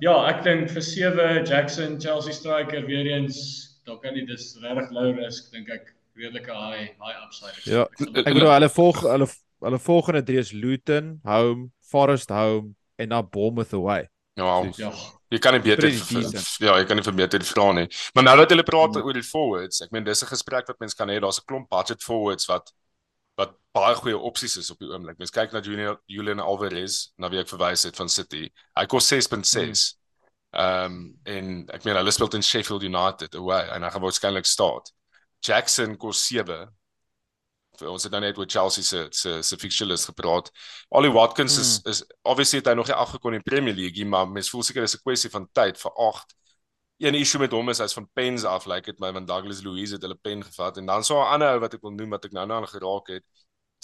ja, 0.00 0.14
ek 0.26 0.42
dink 0.42 0.70
vir 0.70 0.82
7 0.82 1.44
Jackson 1.46 2.00
Chelsea 2.00 2.32
striker 2.32 2.86
weer 2.86 3.06
eens, 3.06 3.38
dan 3.86 4.00
kan 4.02 4.16
jy 4.18 4.26
dis 4.26 4.58
regtig 4.62 4.90
low 4.90 5.12
risk 5.14 5.52
dink 5.52 5.70
ek 5.70 5.94
redelike 6.18 6.50
high 6.50 6.90
high 6.98 7.18
upside. 7.22 7.54
Ja, 7.70 7.86
ek 8.02 8.34
bedoel 8.34 8.50
hulle 8.50 8.68
volg 8.68 8.98
hulle 9.06 9.30
hulle 9.62 9.78
volgende 9.78 10.24
drie 10.26 10.38
is 10.42 10.50
Luton, 10.50 11.20
home, 11.22 11.70
Forest 11.80 12.34
home 12.34 12.74
en 12.98 13.14
dan 13.14 13.28
Bournemouth 13.30 13.72
away. 13.78 14.08
Ja. 14.34 14.64
ja. 14.76 14.90
Jy 15.30 15.38
kan 15.38 15.54
nie 15.54 15.62
beter 15.62 15.86
ja, 15.86 16.74
jy 16.80 16.84
kan 16.88 16.98
nie 16.98 17.06
verbeter 17.06 17.44
vra 17.46 17.70
nie. 17.78 17.86
Maar 18.16 18.24
nou 18.24 18.36
dat 18.42 18.50
hulle 18.50 18.66
praat 18.66 18.96
mm. 18.96 19.06
oor 19.06 19.16
die 19.16 19.28
forwards, 19.30 19.84
ek 19.86 19.94
meen 19.94 20.04
dis 20.04 20.26
'n 20.26 20.34
gesprek 20.34 20.66
wat 20.66 20.82
mense 20.82 20.98
kan 20.98 21.08
hê, 21.08 21.20
daar's 21.22 21.38
'n 21.38 21.46
klomp 21.46 21.70
budget 21.70 22.02
forwards 22.02 22.50
wat 22.50 22.74
wat 23.42 23.56
baie 23.76 23.94
goeie 23.96 24.18
opsies 24.18 24.58
is 24.60 24.70
op 24.72 24.80
die 24.82 24.90
oomblik. 24.90 25.18
Mens 25.20 25.32
kyk 25.32 25.54
na 25.54 25.62
Julian 25.64 25.98
Julian 26.10 26.42
Alvarez, 26.44 27.08
na 27.20 27.30
wie 27.32 27.40
ek 27.40 27.50
verwys 27.50 27.86
het 27.88 27.98
van 27.98 28.10
City. 28.12 28.46
Hy 28.78 28.84
kos 28.90 29.08
6.6. 29.12 29.32
Hmm. 29.32 29.98
Ehm 30.52 30.84
um, 30.84 30.96
en 31.32 31.52
ek 31.72 31.86
meen 31.88 31.96
hulle 31.96 32.12
speel 32.12 32.28
teen 32.28 32.44
Sheffield 32.44 32.84
United 32.84 33.34
away 33.40 33.64
en 33.72 33.86
hy 33.86 33.90
gaan 33.94 34.04
waarskynlik 34.04 34.48
start. 34.48 34.92
Jackson 35.42 35.96
kos 35.96 36.20
7. 36.28 36.66
Vir 37.80 37.88
ons 37.88 38.04
het 38.04 38.12
dan 38.12 38.26
net 38.26 38.36
oor 38.36 38.50
Chelsea 38.50 38.84
se 38.84 39.06
se 39.16 39.38
se 39.42 39.56
fixture 39.56 39.88
list 39.88 40.10
gepraat. 40.10 40.52
Ollie 40.92 41.12
Watkins 41.14 41.56
hmm. 41.56 41.64
is 41.64 41.72
is 41.94 42.04
obviously 42.28 42.60
het 42.60 42.68
hy 42.68 42.76
nog 42.76 42.92
nie 42.92 42.98
afgekom 42.98 43.32
in 43.32 43.40
die 43.40 43.48
Premier 43.48 43.74
League, 43.74 44.04
maar 44.04 44.28
mens 44.28 44.52
voel 44.52 44.68
seker 44.68 44.84
dis 44.84 44.98
'n 44.98 45.04
kwessie 45.06 45.32
van 45.32 45.48
tyd 45.56 45.80
vir 45.80 45.96
8 46.10 46.36
een 47.02 47.14
issue 47.18 47.40
met 47.40 47.52
hom 47.52 47.68
is 47.68 47.80
hy's 47.82 47.96
van 47.98 48.08
pens 48.14 48.44
af 48.44 48.66
lyk 48.66 48.86
like 48.86 48.90
dit 48.90 49.00
my 49.00 49.12
want 49.12 49.26
Douglas 49.26 49.62
Louise 49.62 49.94
het 49.96 50.02
hulle 50.06 50.18
pen 50.22 50.44
gevat 50.44 50.76
en 50.78 50.86
dan 50.86 51.04
so 51.04 51.18
'n 51.18 51.32
ander 51.34 51.54
ou 51.54 51.60
wat 51.60 51.74
ek 51.74 51.82
wil 51.82 51.96
noem 51.96 52.10
wat 52.14 52.24
ek 52.24 52.32
nou 52.32 52.46
nou 52.46 52.60
aan 52.60 52.68
geraak 52.68 53.08
het 53.08 53.24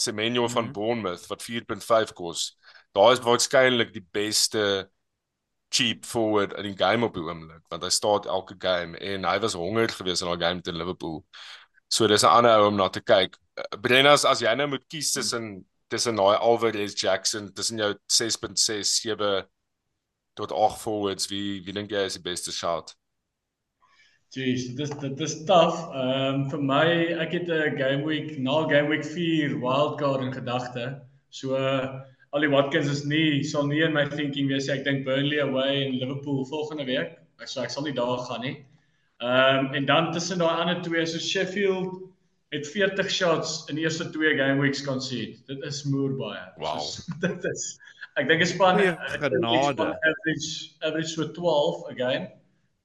Semenyo 0.00 0.40
mm 0.40 0.46
-hmm. 0.46 0.54
van 0.54 0.64
mhm. 0.64 0.72
Bournemouth 0.72 1.26
wat 1.26 1.42
4.5 1.42 2.12
kos. 2.12 2.58
Daar 2.92 3.12
is 3.12 3.18
waarskynlik 3.18 3.92
die 3.92 4.06
beste 4.10 4.90
cheap 5.68 6.04
forward 6.04 6.52
in 6.52 6.62
die 6.62 6.84
game 6.84 7.04
op 7.04 7.14
die 7.14 7.22
oomblik 7.22 7.64
want 7.68 7.82
hy 7.82 7.90
staan 7.90 8.24
elke 8.24 8.54
game 8.58 8.98
en 8.98 9.24
hy 9.24 9.38
was 9.38 9.52
honger 9.52 9.88
geweest 9.88 10.22
in 10.22 10.28
daai 10.28 10.44
game 10.46 10.60
teen 10.60 10.76
Liverpool. 10.76 11.24
So 11.88 12.06
dis 12.06 12.22
'n 12.22 12.26
ander 12.26 12.56
ou 12.58 12.66
om 12.66 12.76
na 12.76 12.88
te 12.88 13.00
kyk. 13.00 13.36
Brennas 13.80 14.24
as 14.24 14.40
jy 14.40 14.54
nou 14.54 14.68
moet 14.68 14.86
kies 14.86 15.12
tussen 15.12 15.66
tussen 15.88 16.16
daai 16.16 16.36
Alvarez 16.36 17.00
Jackson 17.00 17.52
tussen 17.52 17.78
jou 17.78 17.94
6.6 18.06 19.00
7 19.00 19.48
tot 20.34 20.52
8 20.52 20.80
forwards 20.80 21.26
wie 21.28 21.64
wie 21.64 21.72
dink 21.72 21.90
jy 21.90 22.04
is 22.04 22.14
die 22.14 22.22
beste 22.22 22.52
shot? 22.52 22.94
Jeez, 24.36 24.66
dit 24.76 24.80
is 24.84 24.90
dit 25.00 25.20
is 25.24 25.34
taaf. 25.48 25.76
Ehm 25.96 26.34
um, 26.34 26.40
vir 26.52 26.62
my, 26.70 26.86
ek 27.24 27.32
het 27.32 27.48
'n 27.48 27.76
game 27.78 28.04
week 28.04 28.34
na 28.38 28.60
game 28.68 28.88
week 28.92 29.04
4 29.04 29.54
wildcard 29.62 30.20
in 30.20 30.32
gedagte. 30.32 31.00
So 31.30 31.56
uh, 31.56 32.00
Ali 32.36 32.48
Watkins 32.48 32.90
is 32.92 33.04
nie 33.04 33.42
sal 33.42 33.66
nie 33.66 33.80
in 33.82 33.92
my 33.92 34.04
thinking 34.08 34.48
wees 34.48 34.68
ek 34.68 34.84
dink 34.84 35.06
Burnley 35.06 35.40
away 35.40 35.86
en 35.86 35.96
Liverpool 35.96 36.44
volgende 36.44 36.84
week. 36.84 37.16
Ek 37.40 37.48
so 37.48 37.62
ek 37.62 37.72
sal 37.72 37.88
nie 37.88 37.94
daar 37.96 38.20
gaan 38.28 38.44
nie. 38.44 38.56
Ehm 39.24 39.64
um, 39.64 39.74
en 39.74 39.86
dan 39.88 40.12
tussen 40.12 40.44
daai 40.44 40.60
ander 40.60 40.82
twee 40.82 41.06
so 41.06 41.18
Sheffield 41.18 41.96
het 42.52 42.68
40 42.68 43.10
shots 43.10 43.64
in 43.68 43.76
die 43.80 43.84
eerste 43.84 44.10
twee 44.12 44.36
game 44.36 44.60
weeks 44.60 44.84
kon 44.84 45.00
sien. 45.00 45.38
Dit 45.48 45.64
is 45.64 45.84
moer 45.84 46.12
baie. 46.20 46.44
Wow. 46.60 46.84
So, 46.92 47.16
dit 47.24 47.48
is 47.48 47.78
ek 48.20 48.28
dink 48.28 48.44
is 48.44 48.52
span 48.52 48.76
genade 49.24 49.88
average 49.88 50.76
average 50.84 51.14
so 51.16 51.32
12 51.32 51.88
again. 51.94 52.28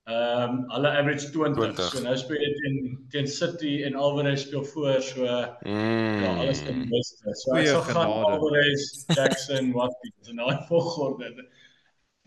Ehm 0.03 0.49
um, 0.49 0.55
hulle 0.67 0.89
average 0.91 1.29
20. 1.31 1.55
20. 1.55 1.83
So 1.91 2.01
nou 2.03 2.13
speel 2.19 2.41
jy 2.43 2.47
teen 2.59 2.79
teen 3.13 3.27
City 3.31 3.73
en 3.87 3.95
Alvarez 3.95 4.41
speel 4.43 4.65
voor 4.73 4.97
so 5.01 5.23
mm. 5.23 6.23
ja, 6.23 6.33
alles 6.41 6.59
in 6.67 6.81
beste. 6.91 7.35
So 7.39 7.55
ek 7.55 7.69
sal 7.71 7.85
gaan 7.87 8.11
Alvarez, 8.11 8.83
Jackson, 9.15 9.71
Watkins 9.77 10.33
en 10.33 10.41
daai 10.43 10.65
volgorde. 10.67 11.47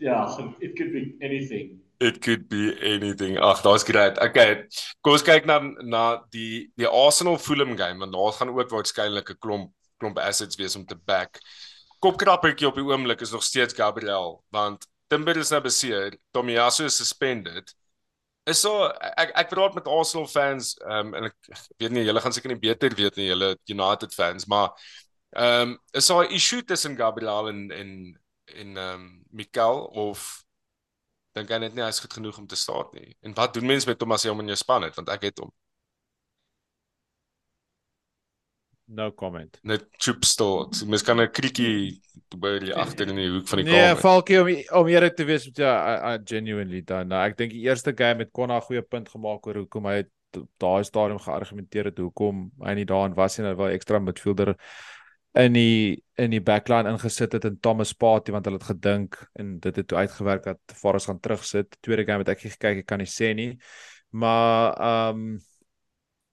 Ja, 0.01 0.23
it 0.57 0.73
could 0.73 0.91
be 0.93 1.03
anything. 1.21 1.77
It 2.01 2.17
could 2.21 2.47
be 2.49 2.73
anything. 2.81 3.37
Ag, 3.37 3.61
daar's 3.61 3.85
great. 3.85 4.17
Okay. 4.21 4.65
Kom 5.05 5.13
ons 5.13 5.25
kyk 5.25 5.45
na 5.45 5.61
na 5.85 6.03
die 6.33 6.71
die 6.81 6.89
Arsenal 6.89 7.37
Fulham 7.37 7.77
game 7.77 8.01
want 8.01 8.17
daar 8.17 8.33
gaan 8.39 8.57
ook 8.57 8.73
waarskynlik 8.73 9.29
'n 9.35 9.41
klomp 9.41 9.73
klomp 10.01 10.17
assets 10.17 10.57
wees 10.57 10.75
om 10.75 10.85
te 10.85 10.97
back. 10.97 11.37
Kopkrappertjie 12.01 12.67
op 12.67 12.77
die 12.77 12.85
oomblik 12.85 13.21
is 13.21 13.31
nog 13.31 13.43
steeds 13.43 13.77
Gabriel 13.77 14.41
want 14.49 14.89
Timber 15.07 15.37
is 15.37 15.51
nou 15.53 15.61
beseer, 15.63 16.17
Tomiyasu 16.35 16.85
is 16.85 16.97
suspended. 16.97 17.73
Is 18.47 18.61
so 18.63 18.87
ek 18.87 19.33
ek 19.35 19.49
praat 19.51 19.75
met 19.75 19.87
Arsenal 19.91 20.27
fans, 20.31 20.73
um, 20.87 21.13
en 21.17 21.29
ek 21.29 21.35
weet 21.81 21.91
nie 21.95 22.05
julle 22.07 22.23
gaan 22.23 22.35
seker 22.35 22.53
nie 22.53 22.61
beter 22.61 22.95
weet 22.95 23.19
nie, 23.19 23.27
julle 23.31 23.55
United 23.73 24.15
fans, 24.15 24.47
maar 24.47 24.71
ehm 25.35 25.73
um, 25.73 25.77
is 25.93 26.07
so 26.07 26.21
'n 26.21 26.31
issue 26.31 26.63
tussen 26.63 26.95
Gabriel 26.95 27.49
en 27.49 27.71
en 27.71 27.89
en 28.45 28.77
ehm 28.77 28.93
um, 29.01 29.07
Mikael 29.31 29.83
of 30.05 30.43
dink 31.35 31.51
hy 31.51 31.59
net 31.61 31.75
nie 31.75 31.83
hy's 31.85 31.99
goed 32.01 32.13
genoeg 32.17 32.37
om 32.41 32.47
te 32.47 32.55
staan 32.55 32.87
nie. 32.93 33.15
En 33.21 33.33
wat 33.37 33.53
doen 33.53 33.65
mense 33.65 33.87
met 33.87 34.01
hom 34.01 34.15
as 34.15 34.23
hy 34.23 34.31
hom 34.31 34.39
in 34.45 34.53
jou 34.53 34.59
span 34.59 34.87
het 34.87 34.95
want 34.95 35.09
ek 35.13 35.29
het 35.29 35.43
hom. 35.43 35.51
No 38.87 39.11
comment. 39.11 39.59
Net 39.67 39.87
chip 39.99 40.23
stot. 40.23 40.79
Mens 40.87 41.03
kan 41.03 41.19
'n 41.19 41.31
kriekie 41.31 42.01
by 42.35 42.57
die 42.59 42.73
agter 42.73 43.07
in 43.07 43.15
die 43.19 43.29
hoek 43.29 43.47
van 43.47 43.59
die 43.59 43.65
nee, 43.65 43.73
kamer. 43.73 43.93
Nee, 43.93 44.01
Falkie 44.01 44.39
om 44.41 44.79
om 44.79 44.87
eerlik 44.87 45.15
te 45.15 45.25
wees 45.25 45.45
met 45.45 45.57
ja, 45.57 45.73
I, 45.75 46.15
I 46.15 46.21
genuinely 46.23 46.81
dan. 46.83 47.07
Nou, 47.07 47.23
ek 47.27 47.37
dink 47.37 47.51
die 47.51 47.65
eerste 47.67 47.93
game 47.95 48.23
het 48.23 48.31
Konna 48.31 48.57
'n 48.57 48.61
goeie 48.61 48.81
punt 48.81 49.09
gemaak 49.09 49.47
oor 49.47 49.63
hoekom 49.63 49.85
hy 49.85 50.03
daai 50.57 50.83
stadium 50.83 51.19
geargumenteer 51.19 51.85
het 51.85 51.97
hoekom 51.97 52.51
hy 52.63 52.73
nie 52.73 52.85
daarin 52.85 53.15
was 53.15 53.37
nie, 53.37 53.47
hy 53.47 53.55
wou 53.55 53.69
ekstra 53.71 53.99
midfielder 53.99 54.55
in 55.37 55.53
die 55.53 56.03
in 56.17 56.31
die 56.33 56.41
backline 56.41 56.89
ingesit 56.89 57.35
het 57.37 57.45
en 57.45 57.59
Thomas 57.59 57.93
Partey 57.93 58.33
want 58.33 58.45
hulle 58.45 58.57
het 58.57 58.71
gedink 58.71 59.19
en 59.37 59.59
dit 59.59 59.75
het 59.75 59.87
toe 59.87 59.97
uitgewerk 59.97 60.43
dat 60.43 60.59
Forrest 60.73 61.05
gaan 61.05 61.19
terugsit. 61.19 61.77
Tweede 61.81 62.05
game 62.05 62.23
het 62.23 62.33
ek 62.33 62.41
gekyk, 62.41 62.81
ek 62.81 62.87
kan 62.89 63.03
nie 63.03 63.11
sê 63.11 63.33
nie. 63.37 63.51
Maar 64.09 64.73
ehm 64.73 65.21
um, 65.27 65.37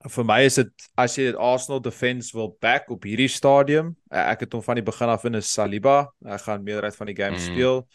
vir 0.04 0.26
my 0.28 0.40
is 0.44 0.58
dit 0.60 0.88
as 1.00 1.14
jy 1.16 1.30
dit 1.30 1.38
Arsenal 1.40 1.80
defense 1.80 2.34
wil 2.36 2.52
back 2.60 2.90
op 2.92 3.06
hierdie 3.08 3.30
stadium, 3.30 3.94
eh, 4.10 4.24
ek 4.32 4.44
het 4.44 4.56
hom 4.56 4.62
van 4.64 4.76
die 4.76 4.84
begin 4.84 5.08
af 5.08 5.24
in 5.24 5.40
is 5.40 5.52
Saliba, 5.52 6.10
hy 6.24 6.38
gaan 6.44 6.64
meerderheid 6.66 6.98
van 6.98 7.08
die 7.08 7.16
game 7.16 7.38
mm. 7.38 7.46
speel 7.46 7.86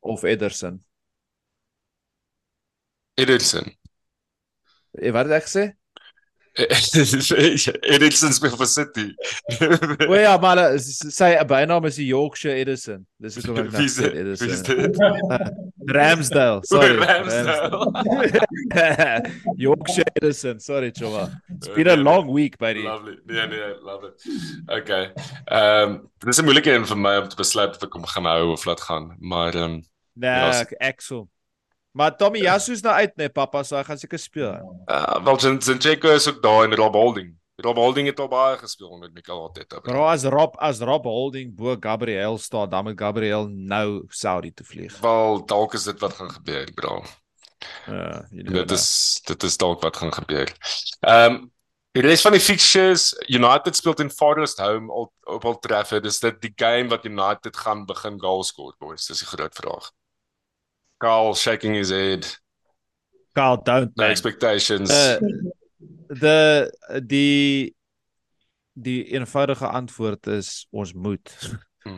of 0.00 0.22
Ederson. 0.22 0.78
Ederson. 3.18 3.66
Eh 4.98 5.10
wat 5.12 5.26
het 5.26 5.42
ek 5.42 5.48
gesê? 5.48 5.64
Edison 7.94 8.32
speel 8.32 8.56
vir 8.58 8.66
City. 8.66 9.14
o 10.10 10.14
ja, 10.18 10.36
maar 10.42 10.58
sy 10.80 11.30
bynaam 11.46 11.86
is 11.86 11.98
die 12.00 12.08
Yorkshire 12.10 12.56
Edison. 12.58 13.04
Dis 13.22 13.36
is 13.38 13.46
ook 13.48 13.60
net 13.62 13.74
Edison. 13.78 14.94
Ramsdale, 15.98 16.64
sorry. 16.66 16.96
Ramsdale. 16.98 17.92
Yorkshire 19.56 20.10
Edison, 20.18 20.58
sorry 20.60 20.90
Choma. 20.90 21.30
It's 21.56 21.68
been 21.68 21.88
a 21.88 21.96
long 21.96 22.26
week 22.34 22.58
buddy. 22.58 22.82
Lovely. 22.82 23.18
Nee 23.26 23.46
nee, 23.46 23.74
love 23.82 24.04
it. 24.10 24.14
Okay. 24.80 25.12
Ehm 25.44 25.90
um, 25.90 26.10
dis 26.26 26.38
'n 26.42 26.44
moeilike 26.44 26.72
een 26.74 26.86
vir 26.86 26.98
my 26.98 27.16
om 27.22 27.28
te 27.28 27.36
besluit 27.38 27.76
of 27.76 27.82
ek 27.82 27.94
hom 27.94 28.06
gaan 28.06 28.26
hou 28.26 28.52
of 28.52 28.64
laat 28.66 28.80
gaan, 28.80 29.14
maar 29.18 29.54
ehm 29.54 29.78
um, 29.78 29.86
Nee, 30.18 30.66
Axel. 30.78 31.28
Maar 31.98 32.14
Tommy 32.16 32.44
Yasu 32.46 32.72
is 32.76 32.84
nou 32.84 32.94
uit 32.94 33.16
nee 33.18 33.28
pappa, 33.28 33.64
so 33.66 33.74
hy 33.74 33.82
gaan 33.82 33.98
seker 33.98 34.20
speel. 34.22 34.54
Uh 34.86 35.18
wel 35.26 35.40
Zinchenko 35.42 36.12
is 36.14 36.28
ook 36.30 36.38
daar 36.42 36.62
en 36.68 36.76
Rob 36.78 36.94
Holding. 36.94 37.32
Rob 37.58 37.76
Holding 37.76 38.06
het 38.06 38.20
al 38.22 38.28
baie 38.30 38.56
gespeel 38.56 38.88
onder 38.94 39.10
Mikel 39.12 39.40
Arteta. 39.42 39.80
Bro, 39.82 40.04
as 40.06 40.22
Rob 40.22 40.54
as 40.62 40.78
Rob 40.78 41.04
Holding 41.10 41.56
bo 41.58 41.74
Gabriel 41.80 42.38
staan, 42.38 42.70
dan 42.70 42.84
moet 42.84 43.00
Gabriel 43.00 43.48
nou 43.48 44.04
Saudi 44.08 44.54
toe 44.54 44.66
vlieg. 44.66 44.98
Wel 45.02 45.42
dalk 45.46 45.74
is 45.74 45.88
dit 45.90 45.98
wat 46.00 46.14
gaan 46.14 46.30
gebeur, 46.30 46.70
bro. 46.74 47.02
Ja, 47.90 48.22
uh, 48.30 48.54
dit 48.54 48.70
is 48.70 48.88
dit 49.26 49.42
is 49.42 49.56
dalk 49.56 49.82
wat 49.82 49.96
gaan 49.96 50.14
gebeur. 50.14 50.54
Ehm 51.00 51.32
um, 51.32 51.46
Die 51.96 52.04
res 52.04 52.20
van 52.22 52.34
die 52.36 52.42
fixtures, 52.44 53.08
United 53.26 53.74
speel 53.74 53.96
in 54.04 54.10
Forest 54.12 54.60
Home 54.62 54.92
op 54.92 55.10
op 55.26 55.44
Old 55.44 55.62
Trafford. 55.64 56.04
Dis 56.04 56.20
dit 56.22 56.36
die 56.44 56.52
game 56.54 56.92
wat 56.92 57.08
United 57.08 57.56
gaan 57.56 57.86
begin 57.88 58.20
goals 58.20 58.52
score, 58.52 58.74
boys. 58.78 59.08
Dis 59.08 59.24
die 59.24 59.26
groot 59.26 59.56
vraag. 59.56 59.88
Carl 60.98 61.34
shaking 61.34 61.74
his 61.74 61.90
head. 61.90 62.26
Carl 63.34 63.56
don't 63.56 63.92
no 63.96 64.04
expectations. 64.04 64.90
Uh, 64.90 65.18
the 66.08 66.70
die 67.06 67.74
die 68.74 69.04
eenvoudige 69.14 69.66
antwoord 69.66 70.26
is 70.26 70.66
ons 70.70 70.92
moet. 70.94 71.34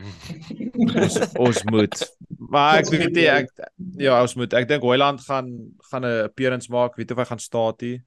ons, 0.95 1.17
ons 1.37 1.63
moet. 1.69 1.97
Maar 2.49 2.81
ek 2.81 2.91
weet 2.93 3.13
nie 3.15 3.27
ek 3.29 3.49
ja, 4.01 4.19
ons 4.21 4.35
moet. 4.37 4.53
Ek 4.57 4.69
dink 4.69 4.85
Hoyland 4.85 5.21
gaan 5.25 5.49
gaan 5.89 6.05
'n 6.05 6.25
appearance 6.29 6.71
maak. 6.71 6.97
Weet 6.97 7.11
of 7.11 7.21
hy 7.21 7.27
gaan 7.29 7.41
staat 7.41 7.81
hier. 7.81 8.01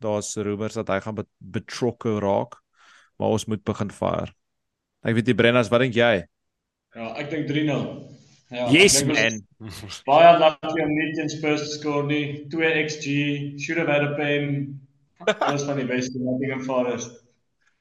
Daar's 0.00 0.36
rumors 0.36 0.76
dat 0.80 0.88
hy 0.88 1.00
gaan 1.00 1.24
betrokke 1.38 2.18
raak. 2.20 2.60
Maar 3.16 3.36
ons 3.36 3.44
moet 3.44 3.64
begin 3.64 3.90
fire. 3.92 4.32
Ek 5.04 5.14
weet 5.16 5.26
nie 5.28 5.36
Brennas, 5.36 5.68
wat 5.68 5.80
dink 5.80 5.96
jy? 5.96 6.24
Ja, 6.96 7.12
ek 7.20 7.28
dink 7.32 7.48
3-0. 7.48 8.19
Ja, 8.50 8.66
yes 8.70 9.04
man. 9.06 9.46
Baie 10.08 10.38
lucky 10.38 10.82
om 10.82 10.92
nie 10.94 11.12
teen 11.14 11.30
Spurs 11.30 11.62
te 11.62 11.74
skoor 11.78 12.06
nie. 12.08 12.46
2 12.50 12.70
XG, 12.86 13.06
should 13.62 13.78
have 13.78 13.90
had 13.90 14.02
a 14.02 14.14
pen. 14.18 14.80
Dis 15.22 15.66
van 15.68 15.78
die 15.78 15.86
beste 15.86 16.18
wat 16.24 16.42
ek 16.46 16.56
ervaar 16.58 16.86
het. 16.94 17.04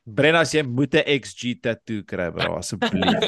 Brenna, 0.09 0.43
jy 0.45 0.63
moet 0.65 0.93
'n 0.97 1.05
XG 1.21 1.55
tattoo 1.61 2.03
kry, 2.05 2.29
bro, 2.33 2.57
asseblief. 2.59 3.03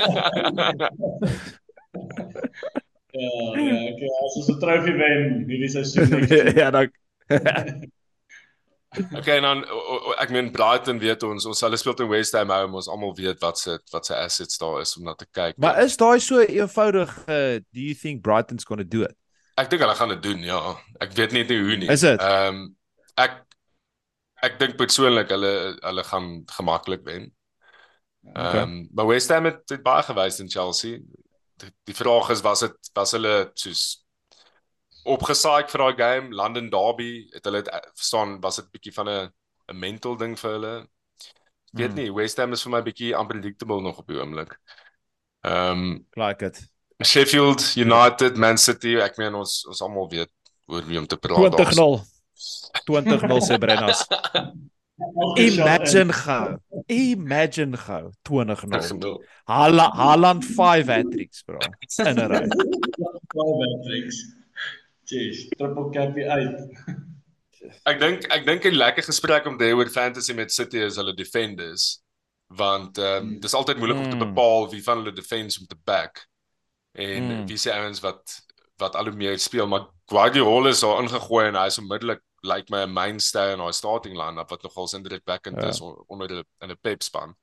ja, 3.12 3.30
ja, 3.58 3.78
okay, 3.92 4.10
as 4.26 4.38
ons 4.42 4.50
'n 4.50 4.60
trofee 4.62 4.96
wen 4.98 5.46
hierdie 5.50 5.70
seisoen. 5.70 6.28
ja, 6.62 6.70
dan 6.74 6.90
Okay, 8.92 9.40
dan 9.40 9.62
ek 10.20 10.34
meen 10.36 10.50
Brighton 10.52 10.98
weet 11.00 11.24
ons, 11.24 11.46
ons 11.48 11.62
hulle 11.64 11.78
speel 11.80 11.96
teen 11.96 12.10
West 12.12 12.36
Ham 12.36 12.50
home, 12.52 12.76
ons 12.76 12.90
almal 12.92 13.14
weet 13.16 13.40
wat 13.40 13.60
se 13.60 13.78
wat 13.94 14.10
se 14.10 14.18
assets 14.18 14.60
daar 14.60 14.82
is 14.82 14.92
om 15.00 15.06
na 15.08 15.14
te 15.16 15.28
kyk. 15.32 15.56
Maar 15.64 15.80
is 15.86 15.96
daai 16.00 16.20
so 16.20 16.44
eenvoudig 16.44 17.14
uh, 17.24 17.62
do 17.72 17.80
you 17.80 17.96
think 17.96 18.20
Brighton's 18.26 18.68
going 18.68 18.84
to 18.84 18.88
do 18.88 19.06
it? 19.08 19.16
Ek 19.62 19.72
dink 19.72 19.86
hulle 19.86 19.96
gaan 19.96 20.12
dit 20.12 20.24
doen, 20.26 20.44
ja. 20.44 20.60
Ek 21.04 21.16
weet 21.16 21.38
net 21.38 21.54
nie 21.54 21.62
hoe 21.62 21.80
nie. 21.80 21.90
Is 21.94 22.04
dit? 22.04 22.20
Ehm 22.20 22.60
um, 22.60 22.62
ek 23.20 23.40
ek 24.44 24.60
dink 24.60 24.76
persoonlik 24.80 25.32
hulle 25.32 25.54
hulle 25.80 26.06
gaan 26.12 26.30
gemaklik 26.52 27.08
wen. 27.08 27.32
Ehm 28.28 28.44
okay. 28.44 28.68
um, 28.68 28.78
maar 28.92 29.08
West 29.14 29.32
Ham 29.32 29.48
het, 29.48 29.64
het 29.72 29.88
baie 29.88 30.04
gewys 30.04 30.44
in 30.44 30.52
Chelsea. 30.52 31.00
Die, 31.64 31.72
die 31.88 31.96
vraag 31.96 32.36
is 32.36 32.44
was 32.44 32.68
dit 32.68 32.92
was 32.98 33.16
hulle 33.16 33.36
soos 33.56 34.01
opgesaai 35.04 35.68
vir 35.72 35.84
daai 35.84 35.96
game 35.98 36.36
London 36.36 36.70
Derby 36.70 37.28
het 37.34 37.46
hulle 37.46 37.64
eh, 37.64 37.80
verstaan 37.96 38.40
was 38.42 38.60
dit 38.62 38.72
bietjie 38.72 38.94
van 38.94 39.10
'n 39.10 39.30
'n 39.72 39.80
mental 39.80 40.18
ding 40.18 40.38
vir 40.40 40.52
hulle 40.52 40.76
weet 41.74 41.94
hmm. 41.94 42.00
nie 42.00 42.14
West 42.14 42.38
Ham 42.38 42.54
is 42.54 42.64
vir 42.64 42.72
my 42.72 42.82
bietjie 42.82 43.16
unpredictable 43.18 43.82
nog 43.82 43.98
op 43.98 44.08
die 44.08 44.20
oomblik 44.20 44.58
ehm 45.42 45.72
um, 45.72 46.08
like 46.16 46.46
it 46.46 46.62
Sheffield 47.04 47.74
United 47.76 48.38
Man 48.38 48.58
City 48.58 48.98
ek 49.02 49.18
meen 49.18 49.36
ons 49.36 49.66
ons 49.68 49.82
almal 49.82 50.10
weet 50.10 50.32
oor 50.68 50.86
wie 50.86 51.00
om 51.00 51.08
te 51.08 51.18
praat 51.18 51.58
20-0 51.58 52.02
20-0 52.90 53.48
sê 53.48 53.58
Brennas 53.58 54.06
Imagine 55.38 56.14
gou. 56.14 56.58
Imagine 56.88 57.78
gou 57.78 58.12
20-0. 58.30 59.26
Haaland 59.46 60.46
5 60.46 60.86
hat-tricks 60.86 61.44
bro. 61.44 61.58
In 62.06 62.20
'n 62.20 62.28
ry. 62.30 62.46
5 62.46 63.64
hat-tricks. 63.66 64.41
Cheers, 65.12 65.48
triple 65.60 65.90
cappy 65.92 66.24
uit. 66.24 66.62
ek 67.90 68.00
dink 68.02 68.26
ek 68.34 68.46
dink 68.48 68.66
'n 68.66 68.78
lekker 68.78 69.06
gesprek 69.06 69.46
om 69.46 69.58
te 69.58 69.68
hê 69.68 69.76
oor 69.76 69.92
fantasy 69.92 70.34
met 70.34 70.54
City 70.54 70.80
is 70.82 70.98
hulle 70.98 71.14
defenders 71.14 72.00
want 72.58 72.98
ehm 72.98 73.28
um, 73.28 73.40
dis 73.44 73.54
altyd 73.54 73.78
moeilik 73.80 74.00
mm. 74.00 74.04
om 74.04 74.10
te 74.10 74.18
hmm. 74.18 74.34
bepaal 74.34 74.70
wie 74.72 74.82
van 74.84 75.04
hulle 75.04 75.14
defense 75.16 75.60
om 75.60 75.68
te 75.68 75.78
back 75.88 76.26
en 77.00 77.28
mm. 77.28 77.46
wie 77.48 77.58
se 77.58 77.72
ouens 77.72 78.02
wat 78.04 78.40
wat 78.82 78.96
al 78.96 79.12
hoe 79.12 79.16
meer 79.16 79.40
speel 79.40 79.68
maar 79.68 79.88
Guardiola 80.12 80.74
is 80.74 80.84
al 80.84 81.00
ingegooi 81.04 81.46
en 81.48 81.60
hy 81.60 81.68
is 81.72 81.80
onmiddellik 81.80 82.24
lyk 82.42 82.54
like 82.54 82.74
my 82.74 82.84
'n 82.84 82.94
mainstay 82.94 83.54
in 83.54 83.62
our 83.62 83.74
starting 83.74 84.18
line-up 84.18 84.50
wat 84.50 84.64
nogal 84.64 84.90
indrukwekkend 84.96 85.62
ja. 85.62 85.68
is 85.68 85.82
onder 85.82 86.32
in 86.60 86.70
'n 86.70 86.78
Pep 86.82 87.04
span. 87.04 87.36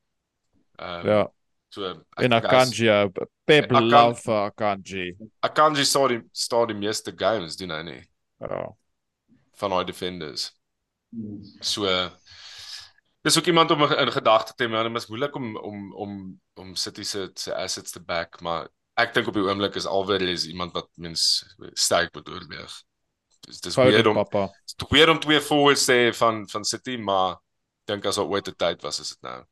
Ehm 0.76 1.06
um, 1.06 1.06
ja. 1.06 1.32
So 1.68 2.04
en 2.16 2.32
Akanji 2.32 2.88
uh, 2.88 3.08
Pep 3.44 3.70
Akan 3.70 3.88
love 3.88 4.20
for 4.20 4.50
Akanji. 4.50 5.16
Akanji 5.44 5.84
staan 5.84 6.08
die 6.08 6.22
staan 6.32 6.70
die 6.70 6.76
meeste 6.76 7.12
games 7.12 7.56
doen 7.56 7.74
hy 7.74 7.82
nie. 7.84 8.00
Ja. 8.40 8.64
Van 9.60 9.74
die 9.76 9.90
defenders. 9.92 10.48
So 11.60 11.84
dis 13.22 13.38
ook 13.38 13.50
iemand 13.50 13.70
om 13.70 13.84
in 13.84 14.12
gedagte 14.12 14.54
te 14.54 14.64
hê, 14.64 14.70
maar 14.70 14.88
dit 14.88 14.96
is 14.96 15.08
moeilik 15.08 15.34
om 15.36 15.56
om 15.56 15.92
om 15.94 16.40
om 16.54 16.74
City 16.74 17.04
se 17.04 17.30
se 17.34 17.54
assets 17.54 17.92
te 17.92 18.00
back, 18.00 18.40
maar 18.40 18.68
ek 18.98 19.12
dink 19.14 19.28
op 19.28 19.36
die 19.36 19.44
oomblik 19.44 19.76
is 19.76 19.86
Alvarez 19.86 20.46
iemand 20.48 20.72
wat 20.72 20.88
mens 20.96 21.44
sterk 21.74 22.14
moet 22.14 22.28
oorweeg. 22.28 22.80
Dis 23.46 23.60
dis 23.60 23.76
weer 23.76 24.08
om 24.08 24.16
papa. 24.24 24.48
Weer 24.88 25.10
om 25.12 25.20
twee 25.20 25.40
forwards 25.40 25.84
sê 25.84 26.08
van 26.16 26.46
van 26.48 26.64
City, 26.64 26.96
maar 26.96 27.36
dink 27.84 28.08
as 28.08 28.18
al 28.18 28.28
ooit 28.32 28.48
'n 28.48 28.56
tyd 28.56 28.82
was 28.82 29.00
is 29.00 29.12
dit 29.14 29.22
nou. 29.22 29.44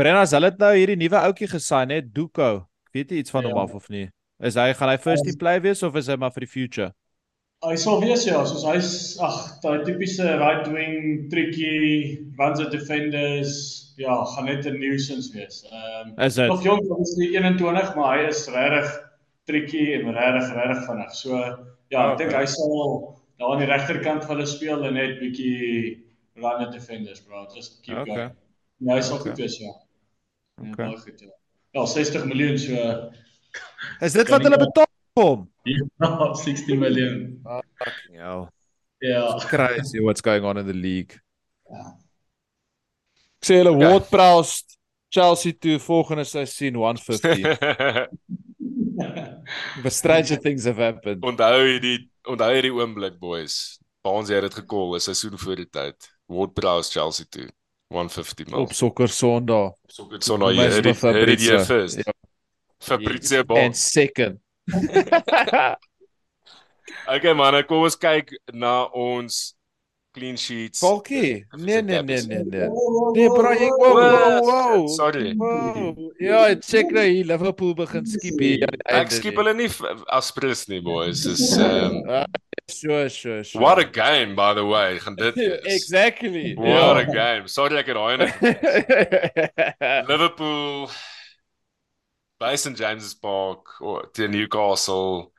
Brennas, 0.00 0.30
hulle 0.32 0.48
het 0.48 0.56
nou 0.56 0.70
hierdie 0.72 0.96
nuwe 0.96 1.18
ouetjie 1.26 1.46
gesign, 1.50 1.90
net 1.92 2.06
Duko. 2.16 2.46
Ek 2.88 2.94
weet 2.96 3.10
nie 3.12 3.18
iets 3.20 3.32
van 3.34 3.44
ja. 3.44 3.50
hom 3.50 3.58
af 3.60 3.74
of 3.76 3.90
nie. 3.92 4.06
Is 4.48 4.56
hy 4.56 4.70
gaan 4.78 4.88
hy 4.88 4.94
first 4.96 5.26
team 5.26 5.36
play 5.36 5.58
wees 5.60 5.82
of 5.84 5.98
is 6.00 6.06
hy 6.08 6.14
maar 6.16 6.32
vir 6.32 6.46
die 6.46 6.48
future? 6.48 6.86
Hy 7.66 7.74
sal 7.82 8.00
wees 8.00 8.22
ja, 8.24 8.38
soos 8.48 8.64
hy's 8.64 8.94
ag, 9.20 9.36
daai 9.60 9.82
tipiese 9.84 10.24
right 10.40 10.70
wing 10.72 11.26
tricky, 11.28 12.16
runs 12.38 12.62
the 12.62 12.70
defenders, 12.72 13.58
ja, 14.00 14.14
gaan 14.30 14.48
net 14.48 14.64
'n 14.70 14.80
nuisance 14.80 15.34
wees. 15.34 15.58
Ehm 15.68 16.14
um, 16.16 16.48
nog 16.48 16.64
jonk, 16.64 16.88
hy's 17.02 17.12
21, 17.20 17.92
maar 17.98 18.16
hy 18.16 18.30
is 18.30 18.40
regtig 18.56 18.88
tricky 19.52 19.84
en 19.98 20.16
regtig 20.16 20.48
regtig 20.62 20.80
vinnig. 20.88 21.12
So 21.12 21.36
ja, 21.36 22.06
ek 22.06 22.14
okay. 22.14 22.16
dink 22.24 22.38
hy 22.38 22.46
sal 22.54 22.72
daar 23.36 23.52
aan 23.52 23.66
die 23.66 23.68
regterkant 23.74 24.24
van 24.24 24.38
hulle 24.38 24.48
speel 24.48 24.80
en 24.80 24.96
net 24.96 25.20
bietjie 25.20 26.00
run 26.40 26.64
the 26.64 26.72
defenders, 26.72 27.20
bro. 27.20 27.44
Just 27.52 27.82
keep 27.84 28.00
okay. 28.00 28.14
going. 28.16 28.34
Ja, 28.80 28.96
hy 28.96 29.04
sal 29.04 29.20
okay. 29.20 29.36
goed 29.36 29.44
wees, 29.44 29.60
ja. 29.60 29.76
Ja, 30.60 30.70
okay. 30.70 30.90
Ja, 30.90 30.98
goed, 30.98 31.20
ja. 31.20 31.32
ja, 31.70 31.86
60 31.86 32.24
miljoen 32.24 32.58
so. 32.58 32.74
Is 34.00 34.12
dit 34.12 34.28
wat 34.28 34.42
hulle 34.42 34.58
betaal 34.60 34.90
vir 35.14 35.24
hom? 35.24 35.46
Ja, 35.68 36.34
60 36.44 36.76
miljoen. 36.78 37.40
Oh, 37.44 37.60
fucking 37.82 38.16
hell. 38.20 38.48
Ja. 39.00 39.34
It's 39.34 39.48
crazy 39.48 40.00
what's 40.00 40.20
going 40.20 40.44
on 40.44 40.58
in 40.58 40.66
the 40.66 40.76
league. 40.76 41.20
Ja. 41.70 41.96
Sê 43.40 43.62
hulle 43.62 43.72
okay. 43.72 43.86
Ward-Prowse 43.88 44.76
Chelsea 45.08 45.56
toe 45.56 45.78
volgende 45.80 46.24
seisoen 46.24 46.74
150. 46.74 47.56
But 49.82 49.92
stranger 49.92 50.36
things 50.36 50.64
have 50.64 50.76
happened. 50.76 51.24
Onthou 51.24 51.64
hierdie 51.64 52.10
onthou 52.28 52.50
hierdie 52.52 52.74
oomblik 52.76 53.16
boys. 53.18 53.78
Baans 54.04 54.28
het 54.28 54.44
dit 54.44 54.54
gekol, 54.60 54.94
'n 54.96 55.00
seisoen 55.00 55.38
voor 55.38 55.56
die 55.56 55.68
tyd. 55.68 56.10
Ward-Prowse 56.28 56.92
Chelsea 56.92 57.26
toe. 57.28 57.48
150 57.90 58.46
mil. 58.46 58.60
Op 58.60 58.72
sokker 58.72 59.08
Sondag. 59.08 59.72
Sokker 59.86 60.22
Sondag 60.22 60.50
hier 60.50 60.82
dit 60.82 61.38
die 61.38 61.58
first. 61.58 61.96
Ja. 61.96 62.12
Fabrizio 62.78 63.44
Ball. 63.44 63.64
And 63.64 63.76
second. 63.76 64.40
okay 67.14 67.34
man, 67.34 67.58
kom 67.66 67.82
ons 67.84 67.98
kyk 67.98 68.30
na 68.54 68.86
ons 68.94 69.40
clean 70.12 70.36
sheets. 70.36 70.78
Falkie. 70.78 71.46
Nee 71.56 71.82
nee 71.82 72.02
nee 72.02 72.22
nee 72.26 72.44
nee. 72.44 72.68
Nee, 73.14 73.28
bro, 73.28 73.50
ek 73.50 73.76
wow, 73.78 73.94
wow, 73.94 74.46
wow. 74.46 74.86
Sorry. 74.88 75.34
Wow. 75.36 76.12
Ja, 76.18 76.54
check 76.58 76.90
nou 76.90 77.04
hier 77.06 77.24
Liverpool 77.24 77.74
begin 77.78 78.06
skiep 78.06 78.40
hier 78.42 78.66
aan 78.66 78.76
die 78.76 78.86
einde. 78.86 79.00
Ek 79.04 79.14
skiep 79.14 79.38
hulle 79.40 79.54
nie 79.54 79.70
as 80.10 80.30
prins 80.34 80.66
nie, 80.70 80.82
boys. 80.84 81.24
Dis 81.26 81.52
um 81.58 82.02
Sure, 82.70 83.08
sure, 83.08 83.42
sure. 83.42 83.60
What 83.60 83.78
a 83.78 83.84
game 83.84 84.36
by 84.36 84.54
the 84.54 84.64
way. 84.64 84.98
Gaan 85.02 85.16
dit 85.16 85.34
wees. 85.40 85.60
exactly. 85.64 86.54
What 86.54 86.68
yeah. 86.68 86.98
a 86.98 87.04
game. 87.04 87.48
Sorry 87.48 87.78
ek 87.80 87.90
het 87.90 87.98
daai 87.98 88.16
net. 88.20 88.34
Liverpool 90.10 90.90
by 92.40 92.54
St 92.56 92.78
James's 92.78 93.14
Park 93.14 93.80
of 93.80 94.12
teen 94.12 94.30
Newcastle. 94.30 95.32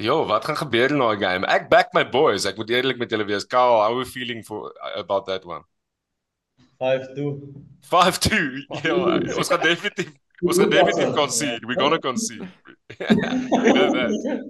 Jo, 0.00 0.24
wat 0.26 0.44
gaan 0.48 0.56
gebeur 0.56 0.90
in 0.94 1.02
daai 1.02 1.18
game? 1.20 1.46
Ek 1.46 1.68
back 1.68 1.92
my 1.92 2.06
boys. 2.08 2.46
Ek 2.48 2.56
moet 2.56 2.70
eerlik 2.72 2.96
met 3.00 3.10
julle 3.12 3.26
wees. 3.28 3.44
Carl, 3.46 3.76
how 3.82 3.92
are 3.92 4.00
you 4.00 4.08
feeling 4.08 4.40
for 4.44 4.72
about 4.96 5.26
that 5.28 5.44
one? 5.44 5.66
5-2. 6.80 7.52
5-2. 7.84 8.64
Ja, 8.80 8.96
ons 9.36 9.48
gaan 9.52 9.60
definitief 9.60 10.16
ons 10.40 10.56
gaan 10.56 10.70
definitief 10.70 11.12
concede. 11.14 11.66
We're 11.66 11.76
going 11.76 11.92
to 11.92 11.98
concede. 11.98 12.48
you 12.98 13.72
know 13.72 13.90
that. 13.92 14.48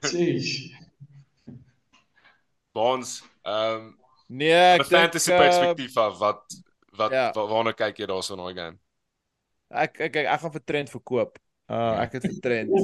Jeez. 0.00 0.70
Bonds, 2.72 3.22
ehm 3.42 3.74
um, 3.74 3.98
nee, 4.26 4.52
ek 4.52 4.84
dink 4.84 4.92
fantasy 4.92 5.32
uh, 5.32 5.38
perspektief 5.40 5.96
af 5.98 6.18
wat 6.20 6.58
wat 7.00 7.14
ja. 7.16 7.24
waarna 7.34 7.72
kyk 7.74 7.98
jy 7.98 8.06
daarso 8.06 8.36
in 8.36 8.44
daai 8.44 8.54
game? 8.54 8.78
Ek 9.68 9.98
ek 9.98 10.20
ek, 10.22 10.28
ek 10.36 10.42
gaan 10.44 10.54
vir 10.54 10.64
Trent 10.70 10.92
verkoop. 10.94 11.40
Uh 11.68 12.00
ek 12.00 12.14
het 12.16 12.24
vir 12.24 12.36
Trent. 12.40 12.70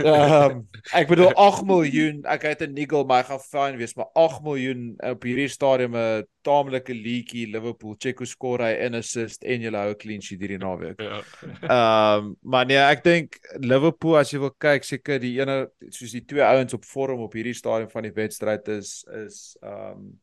Ehm 0.00 0.32
um, 0.32 0.60
ek 0.96 1.08
bedoel 1.10 1.34
8 1.36 1.66
miljoen. 1.68 2.22
Ek 2.24 2.46
het 2.48 2.62
'n 2.64 2.72
niggle 2.72 3.04
maar 3.04 3.20
hy 3.20 3.26
gaan 3.28 3.42
fyn 3.44 3.76
wees, 3.76 3.92
maar 3.94 4.08
8 4.16 4.40
miljoen 4.42 4.94
op 4.96 5.22
hierdie 5.22 5.50
stadium 5.52 5.96
'n 5.96 6.24
taamlike 6.40 6.94
leakie 6.96 7.44
Liverpool 7.52 7.94
Checo 7.98 8.24
skor 8.24 8.64
hy 8.64 8.72
in 8.86 8.96
assist 8.96 9.44
en 9.44 9.60
jy 9.60 9.70
hou 9.70 9.90
'n 9.90 10.00
clean 10.00 10.22
sheet 10.22 10.40
hierdie 10.40 10.58
naweek. 10.58 11.00
Ja. 11.00 11.20
Ehm 11.60 12.24
um, 12.24 12.36
maar 12.40 12.64
nee, 12.66 12.80
ek 12.80 13.04
dink 13.04 13.36
Liverpool 13.60 14.16
as 14.16 14.32
jy 14.32 14.40
wil 14.40 14.54
kyk 14.56 14.84
seker 14.84 15.20
die 15.20 15.36
ene 15.40 15.68
soos 15.90 16.12
die 16.16 16.24
twee 16.24 16.42
ouens 16.42 16.72
op 16.72 16.84
vorm 16.84 17.20
op 17.20 17.36
hierdie 17.36 17.54
stadium 17.54 17.90
van 17.90 18.08
die 18.08 18.16
wedstryd 18.16 18.68
is 18.68 19.04
is 19.12 19.58
ehm 19.60 19.92
um, 19.92 20.20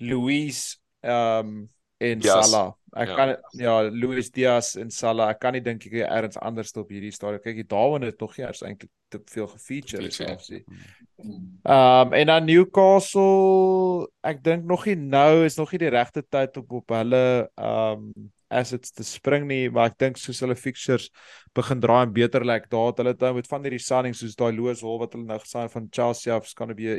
Luis 0.00 0.80
ehm 1.04 1.44
um, 1.44 1.68
en 2.00 2.20
yes. 2.24 2.32
Salah. 2.32 2.72
Ek 2.90 3.12
ja. 3.12 3.16
kan 3.16 3.34
ja, 3.60 3.74
Luis 3.90 4.30
Diaz 4.34 4.74
en 4.80 4.90
Salah. 4.90 5.30
Ek 5.30 5.38
kan 5.42 5.54
nie 5.54 5.62
dink 5.62 5.84
ek 5.86 6.00
eers 6.00 6.38
anders 6.42 6.72
op 6.80 6.90
hierdie 6.90 7.12
stadium. 7.14 7.42
Kyk, 7.44 7.60
die 7.62 7.68
Darwin 7.70 8.06
het 8.08 8.18
nog 8.20 8.34
eers 8.38 8.64
eintlik 8.66 8.90
te 9.10 9.20
veel 9.30 9.46
gefeature 9.52 10.10
selfs. 10.14 10.50
Ehm 10.50 11.70
um, 11.70 12.12
en 12.16 12.26
dan 12.32 12.46
Newcastle, 12.48 14.08
ek 14.26 14.42
dink 14.42 14.66
nog 14.66 14.86
nie 14.88 14.96
nou 14.98 15.44
is 15.44 15.58
nog 15.60 15.72
nie 15.74 15.82
die 15.84 15.94
regte 15.94 16.22
tyd 16.22 16.56
op 16.62 16.78
op 16.80 16.94
hulle 16.98 17.24
ehm 17.54 18.06
um, 18.10 18.30
assets 18.50 18.90
te 18.90 19.04
spring 19.06 19.46
nie, 19.46 19.68
maar 19.70 19.92
ek 19.92 19.98
dink 20.02 20.18
soos 20.18 20.40
hulle 20.42 20.56
fixtures 20.58 21.06
begin 21.54 21.78
draai 21.82 22.00
en 22.02 22.14
beter 22.14 22.42
lyk, 22.42 22.66
like, 22.66 22.70
daar 22.72 22.96
hulle 22.98 23.14
dan 23.14 23.36
met 23.36 23.46
van 23.46 23.62
hierdie 23.66 23.82
signings 23.82 24.22
soos 24.24 24.34
daai 24.38 24.50
Loos 24.56 24.82
Hol 24.82 24.98
wat 25.02 25.14
hulle 25.14 25.28
nou 25.28 25.38
gesign 25.38 25.70
van 25.70 25.86
Chelsea 25.94 26.34
af's 26.34 26.56
kan 26.58 26.74
be 26.74 26.98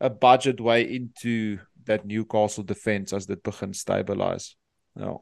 a 0.00 0.10
budget 0.10 0.60
way 0.60 0.84
into 0.94 1.58
that 1.86 2.06
Newcastle 2.06 2.64
defense 2.64 3.12
as 3.12 3.26
dit 3.26 3.42
begin 3.42 3.74
stabilize. 3.74 4.54
Ja. 5.00 5.14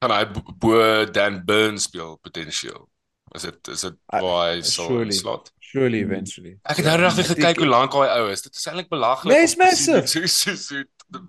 Kan 0.00 0.14
hy 0.14 0.22
bo 0.58 0.78
Dan 1.12 1.42
Burn 1.44 1.78
speel 1.78 2.16
potensieel? 2.24 2.88
Is 3.36 3.42
dit 3.46 3.68
is 3.68 3.84
dit 3.86 3.98
waar 4.10 4.48
hy 4.48 4.62
sou 4.66 5.04
slot? 5.14 5.52
Surely 5.70 6.00
eventually. 6.02 6.56
Ek 6.66 6.80
het 6.80 6.88
nou 6.88 6.96
net 6.98 7.28
gekyk 7.28 7.60
hoe 7.62 7.68
lank 7.68 7.94
hy 7.94 8.08
ou 8.16 8.30
is. 8.32 8.42
Dit 8.42 8.56
is 8.58 8.64
eintlik 8.66 8.88
belaglik. 8.90 9.36
Nee, 9.36 9.50
massive. 9.60 10.02
So 10.10 10.26
so 10.26 10.56
so 10.58 10.80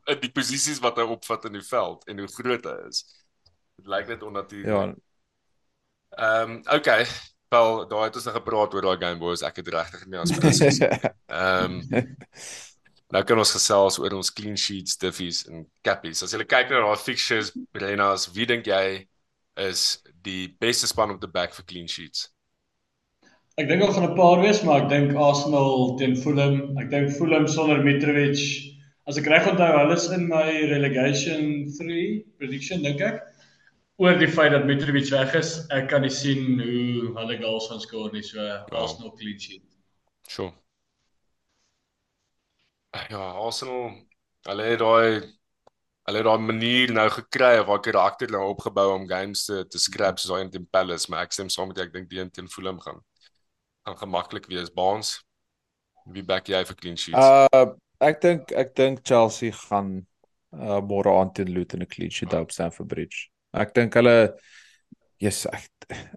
in 0.09 0.21
die 0.23 0.31
posisies 0.33 0.81
wat 0.81 0.97
hy 0.97 1.05
opvat 1.13 1.45
in 1.49 1.59
die 1.59 1.65
veld 1.65 2.07
en 2.09 2.23
hoe 2.23 2.29
groot 2.39 2.65
hy 2.71 2.77
is. 2.89 3.03
Dit 3.77 3.91
lyk 3.91 4.09
net 4.09 4.25
onnatuurlik. 4.25 4.71
Ja. 4.71 4.87
Ehm 6.21 6.57
um, 6.57 6.57
okay. 6.73 7.05
Wel, 7.51 7.87
daai 7.91 8.05
het 8.07 8.15
ons 8.15 8.25
nog 8.29 8.35
gepraat 8.39 8.73
oor 8.73 8.85
daai 8.87 8.99
game 8.99 9.19
boys. 9.19 9.41
Ek 9.43 9.57
het 9.59 9.69
regtig 9.75 10.05
nie 10.07 10.21
as 10.21 10.33
presies. 10.33 10.81
Ehm 11.41 11.81
Nou 13.11 13.21
kan 13.27 13.39
ons 13.43 13.51
gesels 13.51 13.97
oor 13.99 14.13
ons 14.15 14.31
clean 14.31 14.55
sheets, 14.55 14.95
diffies 14.99 15.41
en 15.51 15.65
cappies. 15.83 16.21
As 16.23 16.31
jy 16.31 16.45
kyk 16.47 16.69
na 16.71 16.83
daai 16.85 17.01
fixtures, 17.01 17.49
Brenas, 17.75 18.29
wie 18.31 18.47
dink 18.47 18.69
jy 18.71 18.83
is 19.59 19.81
die 20.23 20.53
beste 20.63 20.87
span 20.87 21.11
op 21.11 21.19
die 21.19 21.31
back 21.31 21.51
vir 21.57 21.67
clean 21.67 21.89
sheets? 21.91 22.29
Ek 23.59 23.67
dink 23.67 23.83
al 23.83 23.91
gaan 23.91 24.07
'n 24.07 24.15
paar 24.15 24.39
wees, 24.39 24.61
maar 24.63 24.85
ek 24.85 24.89
dink 24.93 25.11
Arsenal 25.19 25.97
teen 25.99 26.15
Fulham. 26.15 26.77
Ek 26.79 26.87
dink 26.93 27.11
Fulham 27.17 27.49
sonder 27.51 27.83
Mitrovic. 27.83 28.39
As 29.07 29.19
ek 29.19 29.27
reg 29.27 29.51
onthou, 29.51 29.67
hulle 29.75 29.99
is 29.99 30.07
in 30.15 30.27
my 30.31 30.47
relegation 30.71 31.67
3 31.81 32.23
prediction 32.39 32.81
dink 32.81 33.01
ek. 33.01 33.19
Oor 33.99 34.15
die 34.15 34.31
feit 34.31 34.55
dat 34.55 34.65
Mitrovic 34.65 35.11
weg 35.11 35.35
is, 35.35 35.67
ek 35.69 35.89
kan 35.89 36.07
nie 36.07 36.15
sien 36.15 36.63
hoe 36.63 37.11
hulle 37.19 37.37
goals 37.43 37.67
gaan 37.67 37.83
skoor 37.83 38.11
nie, 38.13 38.23
so 38.23 38.39
ja. 38.39 38.63
Arsenal 38.71 39.11
clean 39.19 39.37
sheet. 39.37 39.67
Sure 40.29 40.53
ja, 42.91 43.23
Arsenal 43.45 43.91
hulle 44.49 44.67
het 44.71 44.81
daai 44.81 45.21
hulle 46.07 46.17
het 46.19 46.27
daai 46.27 46.45
manier 46.45 46.93
nou 46.95 47.07
gekry 47.13 47.59
of 47.61 47.67
waar 47.69 47.83
karakter 47.85 48.31
nou 48.33 48.43
opgebou 48.49 48.87
om 48.95 49.07
games 49.09 49.45
te 49.45 49.63
te 49.69 49.79
scrap 49.79 50.19
soos 50.19 50.33
daai 50.33 50.49
teen 50.49 50.67
Palace, 50.71 51.09
maar 51.09 51.25
ek 51.27 51.35
stem 51.37 51.49
saam 51.49 51.71
met 51.71 51.77
jy, 51.77 51.87
ek 51.89 51.93
dink 51.97 52.09
die 52.09 52.29
teen 52.29 52.49
Fulham 52.51 52.79
gaan 52.83 53.01
gaan 53.85 53.97
gemaklik 53.97 54.47
wees. 54.49 54.69
Baans 54.69 55.19
wie 56.05 56.23
back 56.25 56.49
jy 56.49 56.63
vir 56.65 56.77
clean 56.77 56.97
sheets? 56.97 57.17
Uh 57.17 57.73
ek 58.01 58.21
dink 58.21 58.51
ek 58.57 58.73
dink 58.77 59.03
Chelsea 59.05 59.53
gaan 59.53 60.01
uh 60.51 60.81
môre 60.81 61.13
aand 61.19 61.35
teen 61.37 61.53
Luton 61.53 61.85
'n 61.85 61.89
clean 61.89 62.11
sheet 62.11 62.33
op 62.33 62.51
Stamford 62.51 62.89
Bridge. 62.89 63.29
Ek 63.53 63.73
dink 63.73 63.93
hulle 63.93 64.33
Yes, 65.21 65.45
ek 65.45 65.69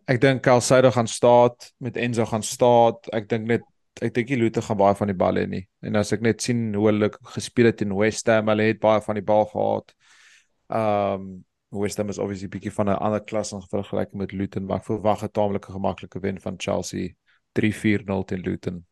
ek 0.09 0.21
dink 0.23 0.41
Calcido 0.47 0.89
gaan 0.95 1.09
staan 1.11 1.53
met 1.77 1.99
Enzo 2.01 2.25
gaan 2.25 2.43
staan. 2.43 2.97
Ek 3.13 3.29
dink 3.29 3.45
net 3.51 3.65
ek 4.03 4.15
dink 4.15 4.29
die 4.29 4.39
Lute 4.39 4.63
gaan 4.63 4.79
baie 4.79 4.97
van 4.99 5.11
die 5.11 5.19
bal 5.19 5.39
hê 5.39 5.47
nie. 5.49 5.65
En 5.87 5.97
as 6.01 6.13
ek 6.13 6.23
net 6.25 6.43
sien 6.43 6.73
hoe 6.75 6.89
hulle 6.91 7.11
gespeel 7.35 7.71
het 7.71 7.83
in 7.85 7.95
West 7.95 8.27
Ham, 8.27 8.49
hulle 8.51 8.71
het 8.71 8.81
baie 8.83 9.03
van 9.05 9.15
die 9.15 9.27
bal 9.27 9.47
gehad. 9.51 9.95
Um 10.69 11.45
West 11.75 11.99
Ham 11.99 12.09
is 12.09 12.21
obviously 12.23 12.49
bietjie 12.49 12.73
van 12.73 12.89
'n 12.89 12.99
ander 13.03 13.21
klas 13.21 13.53
in 13.53 13.63
vergelyking 13.63 14.19
met 14.21 14.33
Luton, 14.33 14.67
maar 14.67 14.79
ek 14.79 14.87
verwag 14.87 15.23
'n 15.23 15.31
taamlike 15.31 15.73
gemaklike 15.73 16.21
wen 16.21 16.41
van 16.41 16.55
Chelsea 16.59 17.15
3-4-0 17.53 18.25
teen 18.25 18.41
Luton. 18.41 18.87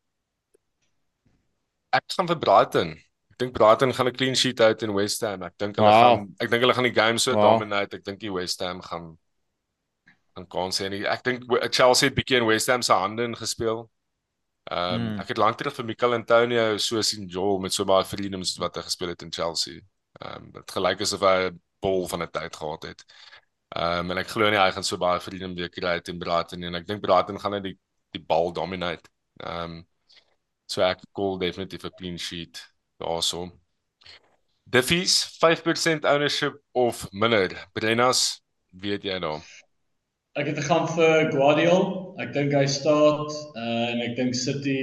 Ek 1.93 2.05
gaan 2.17 2.27
vir 2.27 2.39
Brighton. 2.39 2.91
Ek 3.31 3.39
dink 3.39 3.53
Brighton 3.53 3.93
gaan 3.93 4.09
'n 4.09 4.17
clean 4.17 4.37
sheet 4.37 4.59
hou 4.59 4.75
teen 4.75 4.95
West 4.95 5.21
Ham. 5.21 5.43
Ek 5.43 5.55
dink 5.57 5.77
hulle 5.77 5.89
wow. 5.89 6.17
gaan 6.17 6.35
ek 6.39 6.51
dink 6.51 6.63
hulle 6.63 6.75
gaan 6.75 6.91
die 6.91 7.01
game 7.01 7.19
so 7.19 7.33
wow. 7.33 7.43
dominate. 7.43 7.97
Ek 7.97 8.05
dink 8.05 8.21
die 8.21 8.33
West 8.33 8.61
Ham 8.61 8.81
gaan 8.81 9.19
gaan 10.35 10.47
kan 10.49 10.71
sê 10.71 10.89
nie. 10.89 11.05
Ek 11.07 11.23
dink 11.23 11.45
Chelsea 11.71 12.09
het 12.09 12.17
bietjie 12.17 12.39
in 12.41 12.47
West 12.47 12.69
Ham 12.69 12.83
se 12.83 12.93
hande 12.93 13.25
ingespeel. 13.25 13.91
Ehm 14.71 14.95
um, 14.95 15.21
ek 15.21 15.33
het 15.33 15.41
lank 15.43 15.57
terug 15.59 15.75
vir 15.75 15.85
Mikel 15.85 16.15
Antonio 16.15 16.77
so 16.79 17.03
sien 17.03 17.27
Joel 17.27 17.59
met 17.59 17.75
so 17.75 17.85
baie 17.85 18.05
freedoms 18.07 18.55
wat 18.63 18.77
hy 18.79 18.83
gespeel 18.87 19.09
het 19.09 19.23
in 19.23 19.33
Chelsea. 19.33 19.81
Ehm 20.21 20.45
um, 20.45 20.51
dit 20.53 20.75
gelyk 20.77 21.01
asof 21.03 21.25
hy 21.27 21.51
'n 21.51 21.61
bol 21.83 22.07
van 22.09 22.23
'n 22.23 22.31
tyd 22.31 22.57
gehad 22.57 22.83
het. 22.83 23.05
Ehm 23.75 23.99
um, 23.99 24.11
en 24.11 24.19
ek 24.19 24.29
glo 24.29 24.51
nie 24.51 24.61
hy 24.61 24.71
gaan 24.71 24.85
so 24.85 24.97
baie 24.97 25.21
freedom 25.21 25.55
weer 25.55 25.71
kry 25.71 25.99
teen 26.01 26.19
Brighton 26.19 26.63
en 26.63 26.75
ek 26.75 26.87
dink 26.87 27.03
Brighton 27.03 27.41
gaan 27.41 27.53
net 27.59 27.65
die 27.65 27.79
die 28.13 28.23
bal 28.23 28.53
dominate. 28.53 29.11
Ehm 29.41 29.79
um, 29.79 29.87
so 30.67 30.83
ek 30.83 31.03
call 31.13 31.39
definitief 31.39 31.85
'n 31.85 31.97
clean 31.99 32.19
sheet 32.19 32.63
daarso. 33.03 33.51
Diffies 34.65 35.39
5% 35.43 36.05
ownership 36.05 36.55
of 36.73 37.09
minder. 37.13 37.51
Brennas, 37.73 38.43
weet 38.71 39.03
jy 39.05 39.19
nou? 39.19 39.41
Ek 40.33 40.47
het 40.49 40.57
gegaan 40.57 40.87
vir 40.89 41.27
Guardiola. 41.29 42.15
Ek 42.23 42.31
dink 42.33 42.55
hy 42.57 42.65
staan 42.65 43.27
uh, 43.29 43.89
en 43.93 43.99
ek 44.01 44.15
dink 44.17 44.37
City 44.37 44.77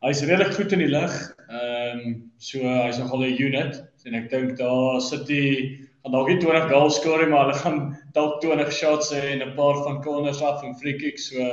hy's 0.00 0.22
redelik 0.24 0.54
goed 0.56 0.72
in 0.72 0.80
die 0.80 0.88
lig. 0.88 1.16
Ehm 1.52 1.98
um, 2.00 2.14
so 2.40 2.64
hy's 2.64 2.96
nogal 2.96 3.26
'n 3.26 3.36
unit 3.36 3.82
en 4.08 4.16
ek 4.16 4.30
dink 4.30 4.54
daar 4.56 4.96
City 5.04 5.76
gaan 6.00 6.16
dalk 6.16 6.30
nie 6.32 6.38
20 6.40 6.70
goals 6.72 6.96
skoor 6.96 7.20
nie, 7.20 7.28
maar 7.28 7.50
hulle 7.50 7.58
gaan 7.60 7.78
dalk 8.16 8.40
20 8.40 8.72
shots 8.72 9.12
hê 9.12 9.20
en 9.34 9.44
'n 9.44 9.52
paar 9.60 9.76
van 9.84 10.00
corners 10.00 10.40
af 10.40 10.64
en 10.64 10.72
free 10.80 10.96
kicks 10.96 11.28
so 11.28 11.52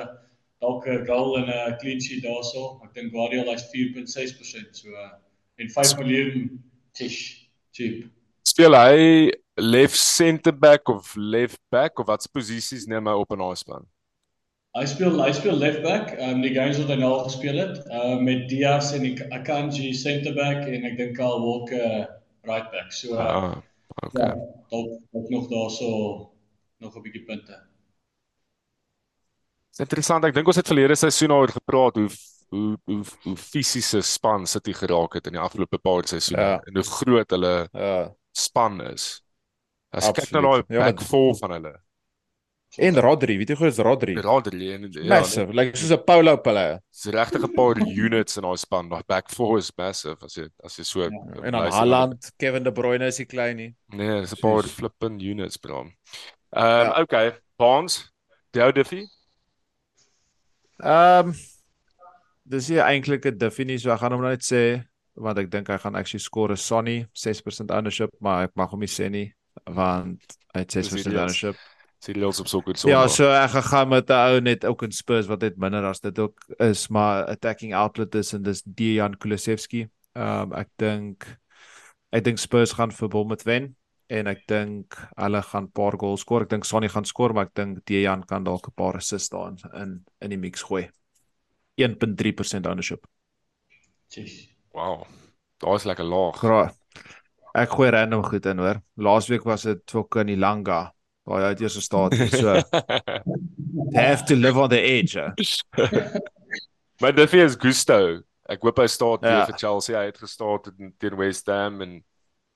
dalk 0.63 0.87
'n 0.87 1.03
goal 1.11 1.35
en 1.43 1.51
'n 1.51 1.75
clean 1.83 1.99
sheet 1.99 2.23
daarso. 2.23 2.79
Ek 2.87 2.95
dink 2.95 3.11
Guardiola 3.11 3.59
is 3.59 3.67
4.6% 3.75 4.79
so 4.79 4.95
uh, 4.95 5.11
en 5.59 5.67
5 5.67 5.99
miljoen 5.99 6.63
tish 6.95 7.51
cheap. 7.75 8.07
Speel 8.47 8.79
hy 8.79 9.35
left 9.61 9.95
center 9.95 10.51
back 10.51 10.89
of 10.89 11.15
left 11.15 11.59
back 11.71 11.99
of 11.99 12.07
wat's 12.07 12.27
posisies 12.27 12.87
neem 12.87 13.07
hy 13.07 13.15
op 13.19 13.31
in 13.35 13.43
haar 13.43 13.57
span? 13.59 13.87
Hy 14.77 14.85
speel 14.85 15.17
hy 15.17 15.31
speel 15.33 15.57
left 15.57 15.81
back, 15.81 16.11
ehm 16.13 16.37
um, 16.37 16.41
die 16.45 16.53
games 16.53 16.77
wat 16.77 16.91
hy 16.93 16.99
nou 17.01 17.09
al 17.15 17.23
gespeel 17.25 17.57
het, 17.57 17.79
uh 17.89 18.19
met 18.21 18.45
Diaz 18.51 18.91
en 18.93 19.07
Akanji 19.33 19.93
center 19.97 20.35
back 20.37 20.67
en 20.69 20.85
ek 20.91 20.97
dink 20.99 21.17
Kyle 21.17 21.41
Walker 21.41 22.05
right 22.45 22.69
back. 22.71 22.93
So 22.93 23.15
uh, 23.17 23.25
ah, 23.25 23.55
okay. 24.05 24.27
Ja, 24.27 24.35
dalk 24.69 24.99
dalk 25.11 25.29
nog 25.33 25.49
daarso 25.49 25.89
nog 26.77 26.95
'n 26.95 27.01
bietjie 27.01 27.25
punte. 27.25 27.57
Dis 29.69 29.81
interessant. 29.85 30.25
Ek 30.25 30.33
dink 30.33 30.47
ons 30.47 30.59
het 30.59 30.67
verlede 30.67 30.95
seisoen 30.95 31.31
al 31.31 31.47
gepraat 31.47 31.95
hoe 31.95 32.09
hoe 32.49 32.77
hoe 32.85 33.03
hoe 33.23 33.37
fisiese 33.37 34.01
span 34.01 34.45
City 34.47 34.73
geraak 34.73 35.13
het 35.13 35.27
in 35.27 35.37
die 35.37 35.41
afgelope 35.41 35.77
paar 35.77 36.05
seisoene 36.07 36.41
ja. 36.41 36.61
en 36.65 36.75
hoe 36.75 36.83
groot 36.83 37.29
hulle 37.31 37.69
ja. 37.73 38.13
span 38.31 38.81
is. 38.81 39.23
As 39.91 40.11
kyk 40.13 40.31
na 40.31 40.41
daai 40.41 40.63
back 40.67 41.01
four 41.01 41.35
van 41.39 41.51
hulle. 41.57 41.73
En 42.77 42.99
Rodri, 43.01 43.33
weet 43.39 43.49
jy 43.49 43.55
hoe 43.57 43.67
is 43.71 43.79
Rodri? 43.81 44.13
Rodri 44.21 44.67
en 44.75 44.83
ja, 44.93 45.05
massive, 45.09 45.53
like 45.57 45.77
soos 45.77 45.89
'n 45.89 46.03
Paulo 46.05 46.37
Pelle. 46.37 46.81
Dis 46.93 47.11
regtig 47.13 47.41
'n 47.41 47.53
paar 47.55 47.81
units 47.81 48.37
in 48.37 48.43
daai 48.45 48.57
span. 48.57 48.89
Daai 48.89 49.01
back 49.07 49.29
four 49.29 49.57
is 49.57 49.71
massive 49.77 50.17
as 50.23 50.35
jy 50.37 50.45
as 50.63 50.77
jy 50.77 50.83
so 50.85 51.01
ja, 51.01 51.09
en 51.43 51.51
dan 51.51 51.71
Haaland, 51.71 52.31
Kevin 52.37 52.63
De 52.63 52.71
Bruyne 52.71 53.07
is 53.07 53.17
nie 53.17 53.25
klein 53.25 53.57
nie. 53.57 53.75
Nee, 53.87 54.21
dis 54.21 54.33
'n 54.33 54.41
paar 54.41 54.63
flippin 54.63 55.19
units 55.19 55.57
bro. 55.57 55.79
Ehm 55.81 55.91
um, 56.53 56.85
ja. 56.85 57.01
okay, 57.01 57.33
Bonds, 57.57 58.13
jou 58.51 58.71
diffie? 58.71 59.09
Ehm 60.77 61.29
um, 61.29 61.33
dis 62.43 62.67
hier 62.67 62.85
eintlik 62.85 63.25
'n 63.25 63.37
diffie 63.37 63.65
nie, 63.65 63.79
so 63.79 63.89
ek 63.91 63.99
gaan 63.99 64.13
hom 64.13 64.21
net 64.21 64.45
sê 64.45 64.85
want 65.15 65.39
ek 65.39 65.49
dink 65.49 65.67
hy 65.67 65.77
gaan 65.77 65.95
actually 65.95 66.21
score 66.21 66.53
'n 66.53 66.57
Sonny 66.57 67.07
6% 67.13 67.71
ownership, 67.71 68.13
maar 68.21 68.43
ek 68.43 68.51
mag 68.55 68.69
hom 68.69 68.79
nie 68.79 68.87
sê 68.87 69.09
nie 69.09 69.33
want 69.65 70.37
hy 70.53 70.63
het 70.63 70.75
6% 70.75 71.13
ownership. 71.13 71.55
Sy 71.99 72.13
lots 72.15 72.39
op 72.39 72.47
so 72.47 72.61
goed 72.63 72.79
so. 72.79 72.87
Ja, 72.87 73.07
so 73.11 73.27
ek 73.27 73.51
gaan 73.67 73.89
met 73.91 74.09
'n 74.09 74.13
ou 74.13 74.39
net 74.41 74.65
ook 74.65 74.83
in 74.83 74.91
Spurs 74.91 75.27
wat 75.27 75.41
net 75.41 75.57
minder 75.57 75.83
as 75.85 75.99
dit 75.99 76.19
ook 76.19 76.39
is, 76.59 76.87
maar 76.87 77.25
attacking 77.27 77.75
outlet 77.75 78.15
is 78.15 78.33
en 78.33 78.43
dis 78.43 78.63
Dejan 78.63 79.17
Kulusevski. 79.17 79.89
Ehm 80.15 80.51
um, 80.51 80.53
ek 80.53 80.69
dink 80.77 81.27
ek 82.11 82.23
dink 82.23 82.39
Spurs 82.39 82.71
gaan 82.71 82.91
vir 82.91 83.09
Bournemouth 83.09 83.43
wen 83.43 83.75
en 84.07 84.27
ek 84.27 84.47
dink 84.47 84.95
hulle 85.17 85.41
gaan 85.41 85.63
'n 85.63 85.71
paar 85.71 85.97
goals 85.99 86.21
skoor. 86.21 86.41
Ek 86.41 86.49
dink 86.49 86.65
Sonny 86.65 86.89
gaan 86.89 87.05
skoor, 87.05 87.33
maar 87.33 87.45
ek 87.45 87.53
dink 87.53 87.85
Dejan 87.85 88.23
kan 88.25 88.43
dalk 88.43 88.67
'n 88.67 88.75
paar 88.75 88.95
assists 88.95 89.29
daar 89.29 89.53
in 89.73 90.05
in 90.21 90.29
die 90.29 90.37
mix 90.37 90.63
gooi. 90.63 90.89
1.3% 91.75 92.65
ownership. 92.67 93.05
Jeez. 94.07 94.49
Wow. 94.73 95.05
Daar's 95.57 95.83
lekker 95.83 96.05
laag. 96.05 96.35
Graag. 96.35 96.73
Ek 97.57 97.73
gooi 97.73 97.89
random 97.89 98.23
goed 98.25 98.45
in 98.45 98.61
hoor. 98.61 98.81
Laasweek 98.95 99.45
was 99.47 99.65
dit 99.65 99.81
Tfoka 99.85 100.21
in 100.21 100.33
die 100.33 100.39
Langa. 100.39 100.89
Daai 101.29 101.51
uit 101.51 101.61
eers 101.61 101.77
staat 101.83 102.15
so. 102.33 102.55
Have 103.99 104.25
to 104.25 104.35
live 104.35 104.57
on 104.57 104.69
the 104.69 104.81
edge. 104.81 105.33
maar 107.01 107.15
dit 107.15 107.33
is 107.33 107.55
Gusto. 107.59 108.21
Ek 108.49 108.65
hoop 108.65 108.81
hy 108.81 108.87
staan 108.89 109.25
ja. 109.25 109.45
vir 109.45 109.57
Chelsea. 109.61 109.97
Hy 109.97 110.09
het 110.09 110.17
gestaan 110.17 110.93
teen 110.97 111.17
West 111.17 111.49
Ham 111.49 111.81
en 111.85 111.99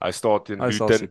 hy 0.03 0.11
staan 0.11 0.43
teen 0.43 0.61
Luton. 0.61 1.07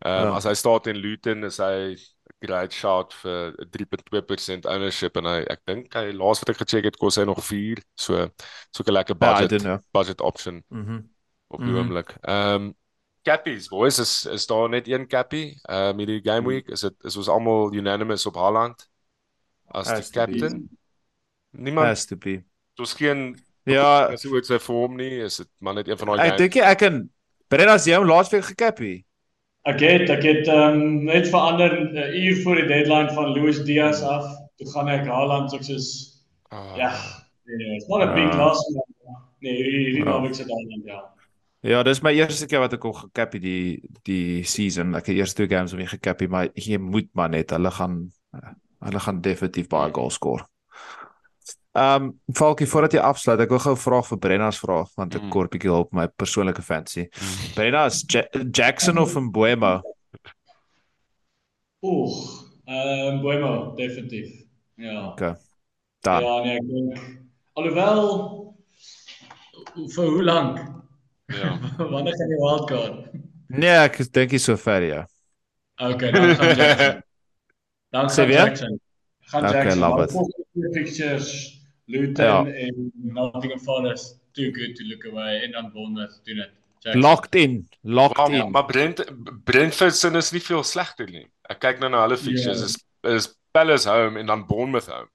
Ehm 0.00 0.14
um, 0.16 0.30
ja. 0.30 0.36
as 0.38 0.46
hy 0.48 0.54
staan 0.56 0.80
teen 0.86 0.96
Luton 0.96 1.44
is 1.44 1.58
hy 1.60 1.94
great 2.40 2.72
shot 2.72 3.12
vir 3.20 3.50
3.2% 3.74 4.68
ownership 4.70 5.18
en 5.20 5.26
hy 5.28 5.40
ek 5.52 5.60
dink 5.68 5.96
hy 5.98 6.06
laas 6.16 6.40
wat 6.40 6.54
ek 6.54 6.62
gecheck 6.62 6.86
het 6.88 6.96
kos 6.96 7.18
hy 7.20 7.26
nog 7.28 7.42
4 7.44 7.82
so 8.00 8.30
so 8.72 8.86
'n 8.86 8.94
lekker 8.94 9.18
budget 9.20 9.66
ja, 9.66 9.76
budget 9.92 10.22
option. 10.24 10.62
Mhm. 10.68 11.00
Mm 11.00 11.08
op 11.50 11.58
die 11.58 11.68
mhm. 11.68 11.78
oomblik. 11.78 12.14
Ehm 12.20 12.62
um, 12.62 12.74
cappies 13.22 13.68
boys 13.68 13.98
is 13.98 14.26
is 14.26 14.46
daar 14.46 14.68
net 14.68 14.88
een 14.88 15.06
cappie 15.06 15.60
uh 15.68 15.92
met 15.92 16.06
die 16.06 16.20
game 16.22 16.48
week 16.48 16.68
is 16.68 16.80
dit 16.80 16.94
is 17.04 17.16
ons 17.16 17.28
almal 17.28 17.74
unanimous 17.74 18.26
op 18.26 18.34
Haaland 18.34 18.88
as 19.70 19.86
die 19.86 20.10
captain. 20.10 20.68
Niemand? 21.50 21.86
Has 21.86 22.06
to 22.06 22.16
be. 22.16 22.42
Dis 22.74 22.92
geen 22.94 23.36
ja. 23.68 24.08
as 24.12 24.24
jy 24.24 24.42
sê 24.46 24.58
vorm 24.62 24.96
nie 24.98 25.20
is 25.26 25.40
dit 25.42 25.48
maar 25.58 25.76
net 25.78 25.88
een 25.88 25.98
van 26.00 26.12
daai 26.14 26.26
ek 26.30 26.40
dink 26.40 26.58
ek 26.72 26.82
kan 26.84 27.00
Brennas 27.50 27.86
jy 27.88 27.98
hom 27.98 28.08
laasweek 28.08 28.46
gecappie 28.50 29.04
ek 29.68 29.82
het 29.84 30.12
ek 30.16 30.24
het 30.24 30.50
um, 30.52 31.04
net 31.08 31.28
verander 31.28 31.74
'n 31.76 31.96
uh, 31.96 32.24
uur 32.24 32.42
voor 32.42 32.62
die 32.62 32.68
deadline 32.70 33.12
van 33.16 33.34
Luis 33.36 33.62
Diaz 33.68 34.02
af 34.02 34.26
toe 34.56 34.68
gaan 34.74 34.88
ek 34.88 35.06
Haaland 35.06 35.52
soos 35.52 35.88
uh, 36.52 36.74
ja 36.76 36.92
nee 37.44 37.76
it's 37.76 37.88
not 37.88 38.02
a 38.02 38.12
big 38.14 38.30
uh, 38.32 38.38
loss 38.40 38.60
nee 39.40 39.56
hierdie 39.56 40.04
naweek 40.04 40.34
se 40.34 40.48
Haaland 40.48 40.86
ja 40.86 41.00
Ja, 41.60 41.82
dis 41.84 42.00
my 42.00 42.14
eerste 42.16 42.46
keer 42.48 42.62
wat 42.62 42.72
ek 42.72 42.84
hom 42.88 42.94
gekap 42.96 43.34
het 43.36 43.42
die 43.44 43.80
die 44.08 44.44
season. 44.48 44.94
Ek 44.96 45.10
het 45.10 45.18
eers 45.18 45.34
twee 45.36 45.50
games 45.50 45.74
om 45.76 45.82
hom 45.82 45.90
gekap, 45.90 46.22
maar 46.32 46.48
jy 46.56 46.78
moet 46.80 47.10
maar 47.12 47.28
net 47.32 47.52
hulle 47.52 47.72
gaan 47.76 48.06
hulle 48.80 49.02
gaan 49.04 49.20
definitief 49.20 49.68
baie 49.68 49.92
goals 49.92 50.16
score. 50.16 50.46
Ehm 51.76 52.08
um, 52.08 52.08
Falkie 52.34 52.66
voordat 52.66 52.96
jy 52.96 53.02
afsluit, 53.04 53.40
ek 53.44 53.52
wil 53.52 53.60
gou 53.62 53.74
'n 53.76 53.84
vraag 53.84 54.08
vir 54.08 54.18
Brennas 54.18 54.58
vra 54.58 54.80
want 54.96 55.14
ek 55.14 55.22
mm. 55.22 55.30
kort 55.30 55.52
bietjie 55.52 55.70
hulp 55.70 55.92
my 55.92 56.08
persoonlike 56.08 56.62
fancy. 56.62 57.04
Mm. 57.04 57.52
Brennas 57.54 58.04
ja 58.08 58.24
Jackson 58.50 58.98
of 58.98 59.14
Mbuemo? 59.14 59.82
Oeg, 61.84 62.16
ehm 62.64 63.06
um, 63.06 63.20
Mbuemo 63.20 63.76
definitief. 63.76 64.32
Ja. 64.74 65.12
Okay. 65.12 65.34
Dan. 66.00 66.22
Ja, 66.22 66.42
nee, 66.42 66.56
ek 66.56 66.66
dink 66.66 66.98
alhoewel 67.52 68.56
vir 69.76 70.06
hoe 70.08 70.22
lank 70.24 70.79
Ja. 71.38 71.58
Wanneer 71.92 72.16
gaan 72.16 72.28
die 72.28 72.36
wildcard? 72.36 73.08
Nee, 73.46 73.76
ek 73.84 73.98
dink 74.14 74.34
jy 74.34 74.38
so 74.42 74.58
ver 74.58 74.86
ja. 74.86 75.00
Okay, 75.80 76.10
dan 76.12 76.34
gaan 76.36 76.56
Jackson. 76.60 77.02
Dan 77.90 78.10
gaan 78.10 78.30
Jackson. 78.30 78.80
Gaan 79.30 79.46
okay, 79.48 79.64
Jackson. 79.64 80.28
Okay, 80.54 80.70
pictures 80.70 81.30
Luton 81.90 82.24
ja. 82.24 82.46
en 82.46 82.92
Nottingham 82.94 83.60
Forest 83.60 84.18
too 84.32 84.50
good 84.52 84.76
to 84.76 84.84
look 84.84 85.06
away 85.06 85.42
en 85.42 85.52
dan 85.52 85.70
Bournemouth 85.72 86.20
doen 86.24 86.36
dit. 86.36 86.94
Locked 86.94 87.34
in, 87.34 87.68
locked 87.80 88.16
maar, 88.16 88.32
in. 88.32 88.50
Maar 88.50 88.64
Brent 88.64 89.04
Brentford 89.44 89.94
se 89.94 90.10
is 90.16 90.30
nie 90.30 90.42
veel 90.42 90.62
slegter 90.64 91.10
nie. 91.10 91.26
Ek 91.52 91.58
kyk 91.60 91.82
nou 91.82 91.90
na 91.92 92.06
hulle 92.06 92.16
fixtures 92.16 92.62
yeah. 92.62 92.70
Ja. 93.02 93.16
is 93.16 93.26
is 93.26 93.34
Palace 93.50 93.90
home 93.90 94.18
en 94.20 94.30
dan 94.30 94.46
Bournemouth 94.46 94.88
home. 94.88 95.10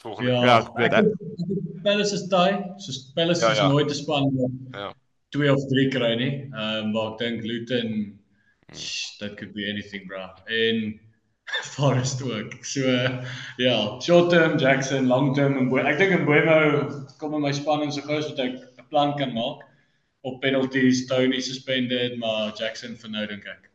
Volgende 0.00 0.32
ja, 0.32 0.44
ja 0.44 0.56
ek 0.62 0.80
weet 0.80 0.96
dit. 0.96 1.52
Palace 1.84 2.16
is 2.16 2.24
daai, 2.32 2.56
so 2.82 2.96
Palace 3.14 3.44
ja, 3.44 3.52
ja. 3.52 3.68
is 3.68 3.72
nooit 3.76 3.88
te 3.88 3.94
span 3.94 4.30
nie. 4.32 4.50
Ja 4.72 4.90
twee 5.32 5.52
of 5.52 5.62
drie 5.70 5.88
kry 5.92 6.14
nie. 6.20 6.34
Ehm 6.50 6.88
um, 6.88 6.92
maar 6.96 7.12
ek 7.12 7.22
dink 7.24 7.46
Luton 7.48 7.96
that 9.20 9.36
could 9.36 9.52
be 9.56 9.68
anything 9.68 10.06
bro. 10.08 10.28
En 10.46 11.00
Forest 11.74 12.22
ook. 12.22 12.54
So 12.64 12.80
ja, 13.56 14.00
short 14.00 14.30
term 14.30 14.58
Jackson, 14.58 15.06
long 15.06 15.34
term 15.34 15.58
en 15.58 15.86
ek 15.86 15.98
dink 15.98 16.16
in 16.16 16.24
Boemo 16.28 16.58
kom 17.18 17.34
in 17.36 17.44
my 17.44 17.52
span 17.52 17.82
en 17.82 17.92
so 17.92 18.04
gou 18.06 18.18
as 18.18 18.30
wat 18.30 18.40
ek 18.46 18.56
'n 18.78 18.88
plan 18.88 19.16
kan 19.18 19.34
maak 19.34 19.66
op 20.22 20.40
penalties, 20.40 21.06
Tony 21.06 21.40
suspended, 21.40 22.18
maar 22.18 22.52
Jackson 22.54 22.96
vir 22.96 23.10
nou 23.10 23.26
dink 23.26 23.46
ek. 23.50 23.70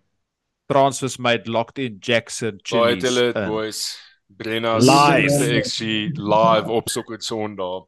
Transfers 0.72 1.18
made 1.20 1.48
locked 1.48 1.80
in 1.80 2.00
Jackson. 2.00 2.60
Baie 2.72 2.96
dit 2.96 3.34
boys. 3.48 3.98
Brenna 4.28 4.80
se 4.80 5.62
XG 5.62 5.82
live 6.16 6.72
op 6.72 6.90
Sokket 6.90 7.24
Sondag. 7.24 7.88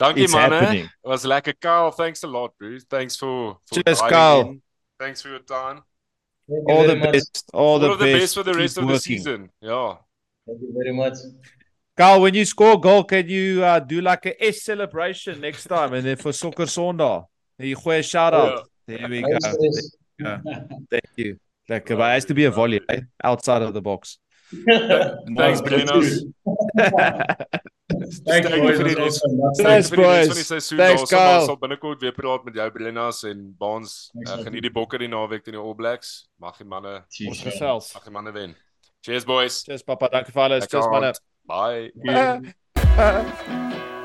Dankie 0.00 0.28
manne. 0.28 0.76
It 0.76 0.90
was 1.04 1.24
lekker 1.24 1.54
Carl. 1.60 1.90
Thanks 1.90 2.22
a 2.22 2.26
lot, 2.26 2.56
Bruce. 2.58 2.84
Thanks 2.88 3.16
for 3.16 3.58
for 3.66 3.82
Cheers, 3.82 4.00
Carl. 4.00 4.56
Thanks 4.98 5.22
for 5.22 5.28
your 5.28 5.40
time. 5.40 5.82
All 6.68 6.86
the 6.86 6.96
best. 6.96 7.44
All, 7.52 7.78
the, 7.78 7.88
all 7.88 7.96
the 7.96 8.04
best. 8.04 8.20
best 8.20 8.34
for 8.34 8.42
the 8.42 8.54
rest 8.54 8.78
of 8.78 8.84
working. 8.84 8.94
the 8.94 9.00
season. 9.00 9.50
Yeah. 9.60 9.96
Thank 10.46 10.60
you 10.62 10.72
very 10.76 10.92
much. 10.92 11.18
Carl, 11.96 12.22
when 12.22 12.34
you 12.34 12.44
score 12.44 12.72
a 12.72 12.78
goal, 12.78 13.04
can 13.04 13.28
you 13.28 13.62
uh, 13.62 13.78
do 13.78 14.00
like 14.00 14.26
a 14.26 14.44
S 14.44 14.62
celebration 14.62 15.40
next 15.40 15.64
time? 15.64 15.92
And 15.92 16.04
then 16.06 16.16
for 16.16 16.32
Soccer 16.32 16.64
Sonda, 16.64 17.26
you 17.58 17.76
gooi 17.76 17.98
a 17.98 18.02
shout 18.02 18.34
out. 18.34 18.68
Yeah. 18.86 18.96
There 18.96 19.08
we 19.08 19.22
go. 19.22 19.38
There 20.18 20.42
Thank 20.90 21.10
you. 21.16 21.38
Like, 21.68 21.86
but 21.86 22.00
it 22.00 22.14
has 22.14 22.24
to 22.24 22.34
be 22.34 22.46
a 22.46 22.50
volley 22.50 22.80
eh? 22.88 23.02
outside 23.22 23.62
of 23.62 23.74
the 23.74 23.82
box. 23.82 24.18
Thanks, 24.66 25.60
Brenos. 25.60 26.32
Thanks 27.90 28.48
boys. 28.48 28.78
Vir 28.78 28.88
die 28.88 28.96
res, 28.98 29.20
Thanks 29.60 29.90
boys. 29.90 30.48
Thanks 30.48 31.04
Kyle. 31.10 31.40
Ons 31.40 31.50
sal 31.50 31.58
binnekort 31.60 32.02
weer 32.04 32.14
praat 32.16 32.46
met 32.48 32.58
jou 32.60 32.68
Brenas 32.74 33.22
en 33.28 33.44
Baans. 33.58 34.10
Uh, 34.20 34.40
geniet 34.46 34.66
die 34.68 34.74
bokke 34.74 35.00
die 35.02 35.10
naweek 35.10 35.44
teen 35.46 35.58
die 35.58 35.62
All 35.62 35.76
Blacks. 35.78 36.30
Mag 36.40 36.58
die 36.60 36.68
manne 36.68 37.00
ons 37.28 37.44
gesels. 37.46 37.92
Mag 37.96 38.08
die 38.08 38.16
manne 38.18 38.34
wen. 38.36 38.56
Cheers 39.06 39.24
boys. 39.28 39.62
Cheers 39.66 39.86
papa. 39.86 40.10
Dankie 40.12 40.36
vir 40.36 40.46
alles. 40.48 40.68
Cheers 40.70 40.90
manne. 40.92 41.14
Bye. 41.50 41.90